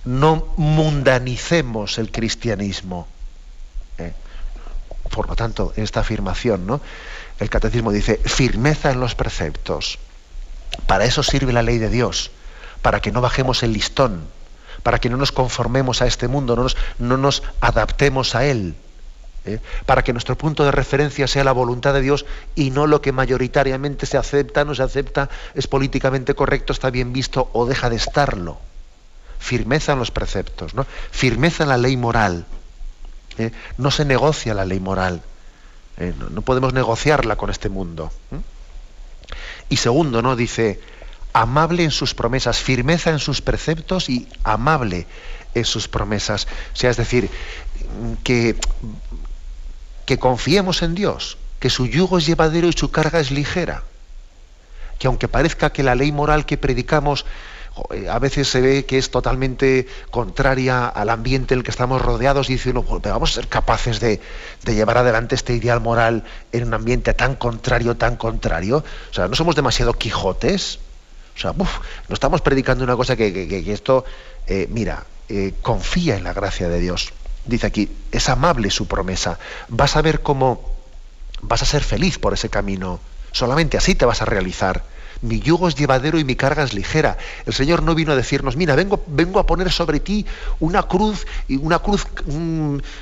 no 0.06 0.48
mundanicemos 0.56 1.98
el 1.98 2.12
cristianismo. 2.12 3.08
¿eh? 3.98 4.14
Por 5.10 5.28
lo 5.28 5.36
tanto, 5.36 5.74
esta 5.76 6.02
afirmación, 6.02 6.66
¿no? 6.66 6.80
El 7.40 7.50
catecismo 7.50 7.92
dice, 7.92 8.18
firmeza 8.24 8.92
en 8.92 9.00
los 9.00 9.16
preceptos. 9.16 10.00
Para 10.88 11.06
eso 11.06 11.24
sirve 11.24 11.52
la 11.52 11.64
ley 11.64 11.80
de 11.80 11.90
Dios, 11.90 12.32
para 12.82 13.02
que 13.02 13.12
no 13.12 13.20
bajemos 13.22 13.64
el 13.64 13.74
listón, 13.74 14.28
para 14.84 15.00
que 15.00 15.10
no 15.10 15.18
nos 15.18 15.32
conformemos 15.32 16.02
a 16.02 16.08
este 16.08 16.28
mundo, 16.28 16.56
no 16.56 16.64
nos, 16.64 16.78
no 17.00 17.18
nos 17.18 17.44
adaptemos 17.60 18.36
a 18.36 18.46
él, 18.46 18.76
¿eh? 19.46 19.60
para 19.86 20.04
que 20.04 20.14
nuestro 20.14 20.38
punto 20.38 20.64
de 20.66 20.72
referencia 20.72 21.28
sea 21.28 21.44
la 21.44 21.52
voluntad 21.52 21.94
de 21.94 22.02
Dios 22.02 22.26
y 22.56 22.72
no 22.72 22.88
lo 22.88 23.02
que 23.02 23.12
mayoritariamente 23.12 24.06
se 24.06 24.18
acepta, 24.18 24.66
no 24.66 24.76
se 24.76 24.84
acepta, 24.84 25.30
es 25.54 25.68
políticamente 25.68 26.36
correcto, 26.36 26.74
está 26.74 26.90
bien 26.90 27.14
visto 27.14 27.50
o 27.54 27.66
deja 27.66 27.90
de 27.90 27.96
estarlo 27.98 28.60
firmeza 29.46 29.94
en 29.94 30.00
los 30.00 30.10
preceptos, 30.10 30.74
¿no? 30.74 30.88
firmeza 31.12 31.64
en 31.64 31.70
la 31.70 31.78
ley 31.78 31.96
moral. 31.98 32.46
¿eh? 33.38 33.52
No 33.78 33.92
se 33.92 34.04
negocia 34.04 34.56
la 34.56 34.66
ley 34.66 34.80
moral. 34.80 35.22
¿eh? 35.98 36.14
No, 36.32 36.42
podemos 36.42 36.74
negociarla 36.74 37.36
con 37.36 37.52
este 37.52 37.70
mundo. 37.70 38.12
Y 39.70 39.78
segundo, 39.78 40.24
¿no? 40.24 40.36
Dice, 40.36 40.80
amable 41.34 41.84
en 41.84 41.92
sus 41.92 42.16
promesas, 42.16 42.58
firmeza 42.58 43.12
en 43.12 43.20
sus 43.20 43.42
preceptos 43.42 44.10
y 44.10 44.28
amable 44.44 45.06
en 45.54 45.66
sus 45.66 45.88
promesas. 45.88 46.48
O 46.74 46.76
sea, 46.76 46.90
es 46.90 46.98
decir, 46.98 47.30
que, 48.24 48.56
que 50.06 50.20
confiemos 50.20 50.82
en 50.82 50.96
Dios, 50.96 51.38
que 51.60 51.70
su 51.70 51.88
yugo 51.88 52.18
es 52.18 52.26
llevadero 52.26 52.68
y 52.68 52.74
su 52.74 52.92
carga 52.92 53.20
es 53.20 53.32
ligera. 53.32 53.84
Que 55.00 55.08
aunque 55.08 55.28
parezca 55.28 55.72
que 55.72 55.84
la 55.84 55.96
ley 55.96 56.12
moral 56.12 56.46
que 56.46 56.58
predicamos 56.58 57.26
a 58.10 58.20
veces 58.20 58.48
se 58.48 58.62
ve 58.62 58.86
que 58.86 58.98
es 58.98 59.12
totalmente 59.12 59.88
contraria 60.10 60.88
al 60.88 61.10
ambiente 61.10 61.54
en 61.54 61.60
el 61.60 61.64
que 61.64 61.72
estamos 61.72 62.02
rodeados 62.02 62.50
y 62.50 62.54
dice 62.54 62.70
uno, 62.70 62.84
pues 62.84 63.02
vamos 63.02 63.32
a 63.32 63.34
ser 63.34 63.48
capaces 63.48 64.00
de, 64.00 64.22
llevar 64.66 64.98
adelante 64.98 65.36
este 65.36 65.54
ideal 65.54 65.82
moral 65.82 66.24
en 66.54 66.68
un 66.68 66.74
ambiente 66.74 67.14
tan 67.14 67.36
contrario, 67.36 67.98
tan 67.98 68.16
contrario. 68.16 68.84
O 69.12 69.14
sea, 69.14 69.28
no 69.28 69.36
somos 69.36 69.56
demasiado 69.56 69.94
quijotes. 69.94 70.80
O 71.36 71.40
sea, 71.40 71.54
no 71.54 72.14
estamos 72.14 72.40
predicando 72.40 72.86
una 72.86 72.96
cosa 72.96 73.18
que, 73.18 73.64
esto, 73.68 74.06
eh, 74.48 74.68
mira, 74.70 75.04
eh, 75.28 75.54
confía 75.62 76.16
en 76.16 76.24
la 76.24 76.32
gracia 76.32 76.70
de 76.70 76.80
Dios. 76.80 77.12
Dice 77.46 77.68
aquí, 77.68 77.90
es 78.12 78.30
amable 78.30 78.70
su 78.72 78.88
promesa. 78.88 79.40
Vas 79.70 79.96
a 79.96 80.02
ver 80.02 80.22
cómo 80.22 80.62
vas 81.42 81.62
a 81.62 81.66
ser 81.66 81.84
feliz 81.84 82.18
por 82.18 82.34
ese 82.34 82.50
camino. 82.50 83.00
Solamente 83.32 83.78
así 83.78 83.96
te 83.96 84.06
vas 84.06 84.22
a 84.22 84.26
realizar 84.26 84.84
mi 85.22 85.40
yugo 85.40 85.68
es 85.68 85.76
llevadero 85.76 86.20
y 86.20 86.24
mi 86.24 86.36
carga 86.36 86.64
es 86.64 86.74
ligera. 86.74 87.18
El 87.46 87.54
Señor 87.54 87.84
no 87.84 87.96
vino 87.96 88.12
a 88.12 88.16
decirnos, 88.16 88.56
mira, 88.56 88.76
vengo, 88.76 89.04
vengo 89.08 89.40
a 89.40 89.46
poner 89.46 89.72
sobre 89.72 90.00
ti 90.00 90.26
una 90.60 90.84
cruz, 90.84 91.26
y 91.48 91.56
una 91.56 91.80
cruz, 91.80 92.06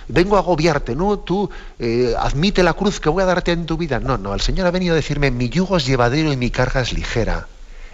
vengo 0.08 0.36
a 0.36 0.40
agobiarte, 0.40 0.96
¿no? 0.96 1.20
Tú 1.20 1.50
eh, 1.80 2.14
admite 2.18 2.64
la 2.64 2.74
cruz 2.74 3.00
que 3.00 3.10
voy 3.10 3.24
a 3.24 3.26
darte 3.26 3.52
en 3.52 3.66
tu 3.66 3.78
vida. 3.78 4.00
No, 4.00 4.18
no, 4.18 4.34
el 4.34 4.42
Señor 4.42 4.68
ha 4.68 4.72
venido 4.72 4.94
a 4.94 4.96
decirme, 4.96 5.32
mi 5.32 5.50
yugo 5.50 5.78
es 5.78 5.86
llevadero 5.86 6.32
y 6.32 6.38
mi 6.38 6.50
carga 6.50 6.82
es 6.82 6.94
ligera. 6.94 7.48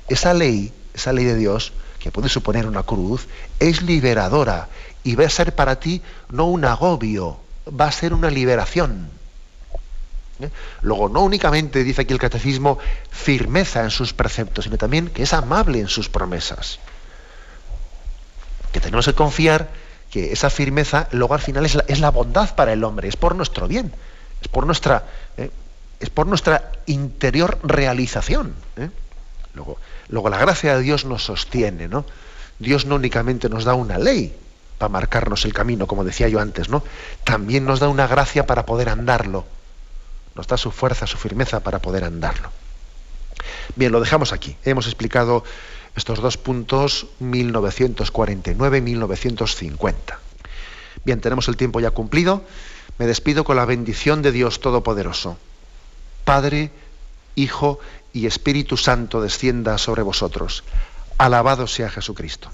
Esa 0.08 0.34
ley, 0.34 0.72
esa 0.94 1.14
ley 1.14 1.26
de 1.26 1.36
Dios, 1.36 1.74
que 2.00 2.12
puede 2.12 2.30
suponer 2.30 2.66
una 2.66 2.84
cruz, 2.84 3.28
es 3.60 3.82
liberadora 3.82 4.70
y 5.04 5.16
va 5.16 5.26
a 5.26 5.30
ser 5.30 5.56
para 5.56 5.80
ti 5.80 6.02
no 6.30 6.46
un 6.46 6.66
agobio, 6.66 7.40
va 7.68 7.86
a 7.86 7.92
ser 7.92 8.14
una 8.14 8.30
liberación. 8.30 9.10
¿eh? 10.40 10.50
Luego, 10.82 11.10
no 11.10 11.22
únicamente 11.22 11.84
dice 11.84 12.02
aquí 12.02 12.14
el 12.14 12.20
catecismo 12.20 12.80
firmeza 13.10 13.84
en 13.84 13.92
sus 13.92 14.14
preceptos, 14.14 14.66
sino 14.66 14.78
también 14.78 15.10
que 15.10 15.24
es 15.24 15.34
amable 15.34 15.80
en 15.80 15.88
sus 15.88 16.10
promesas. 16.10 16.80
Que 18.72 18.80
tenemos 18.80 19.06
que 19.06 19.14
confiar 19.14 19.70
que 20.12 20.32
esa 20.32 20.50
firmeza 20.50 21.08
luego 21.12 21.34
al 21.34 21.40
final 21.40 21.66
es 21.66 22.00
la, 22.00 22.12
bondad 22.12 22.56
para 22.56 22.74
el 22.74 22.84
hombre, 22.84 23.08
es 23.08 23.16
por 23.16 23.36
nuestro 23.36 23.68
bien, 23.68 23.94
es 24.42 24.48
por 24.48 24.66
nuestra, 24.66 25.06
¿eh? 25.38 25.52
es 26.00 26.10
por 26.10 26.28
nuestra 26.28 26.72
interior 26.88 27.60
realización. 27.64 28.56
¿eh? 28.78 28.90
Luego, 29.54 29.78
luego 30.10 30.30
la 30.30 30.38
gracia 30.38 30.76
de 30.76 30.84
Dios 30.84 31.06
nos 31.06 31.24
sostiene, 31.24 31.88
¿no? 31.88 32.06
Dios 32.60 32.86
no 32.86 32.96
únicamente 32.96 33.50
nos 33.50 33.64
da 33.64 33.74
una 33.74 33.98
ley 33.98 34.36
para 34.80 34.90
marcarnos 34.90 35.46
el 35.46 35.54
camino, 35.54 35.86
como 35.86 36.04
decía 36.04 36.28
yo 36.28 36.40
antes, 36.40 36.70
¿no? 36.70 36.82
También 37.24 37.66
nos 37.66 37.80
da 37.80 37.88
una 37.88 38.08
gracia 38.08 38.48
para 38.48 38.66
poder 38.66 38.90
andarlo 38.90 39.46
nos 40.40 40.48
da 40.48 40.56
su 40.56 40.72
fuerza, 40.72 41.06
su 41.06 41.18
firmeza 41.18 41.60
para 41.60 41.80
poder 41.80 42.06
andarlo. 42.06 42.50
Bien, 43.76 43.92
lo 43.92 44.00
dejamos 44.00 44.32
aquí. 44.32 44.56
Hemos 44.64 44.86
explicado 44.86 45.44
estos 45.98 46.22
dos 46.22 46.38
puntos 46.38 47.08
1949-1950. 47.22 49.96
Bien, 51.04 51.20
tenemos 51.20 51.50
el 51.50 51.58
tiempo 51.58 51.82
ya 51.82 51.92
cumplido. 51.92 52.46
Me 52.98 53.06
despido 53.06 53.44
con 53.44 53.58
la 53.58 53.66
bendición 53.66 54.22
de 54.22 54.32
Dios 54.32 54.62
Todopoderoso. 54.62 55.38
Padre, 56.24 56.72
Hijo 57.36 57.80
y 58.14 58.26
Espíritu 58.26 58.78
Santo 58.78 59.22
descienda 59.22 59.78
sobre 59.78 60.04
vosotros. 60.04 60.64
Alabado 61.18 61.68
sea 61.68 61.90
Jesucristo. 61.90 62.50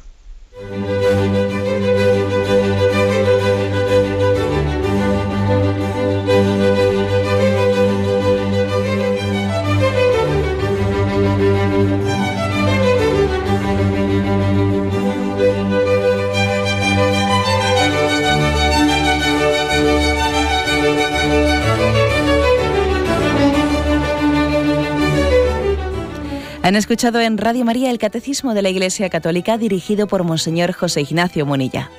Han 26.65 26.75
escuchado 26.75 27.21
en 27.21 27.37
Radio 27.37 27.63
María 27.63 27.91
el 27.91 27.99
Catecismo 27.99 28.55
de 28.55 28.63
la 28.63 28.69
Iglesia 28.69 29.07
Católica 29.11 29.59
dirigido 29.59 30.07
por 30.07 30.23
Monseñor 30.23 30.73
José 30.73 31.01
Ignacio 31.01 31.45
Monilla. 31.45 31.91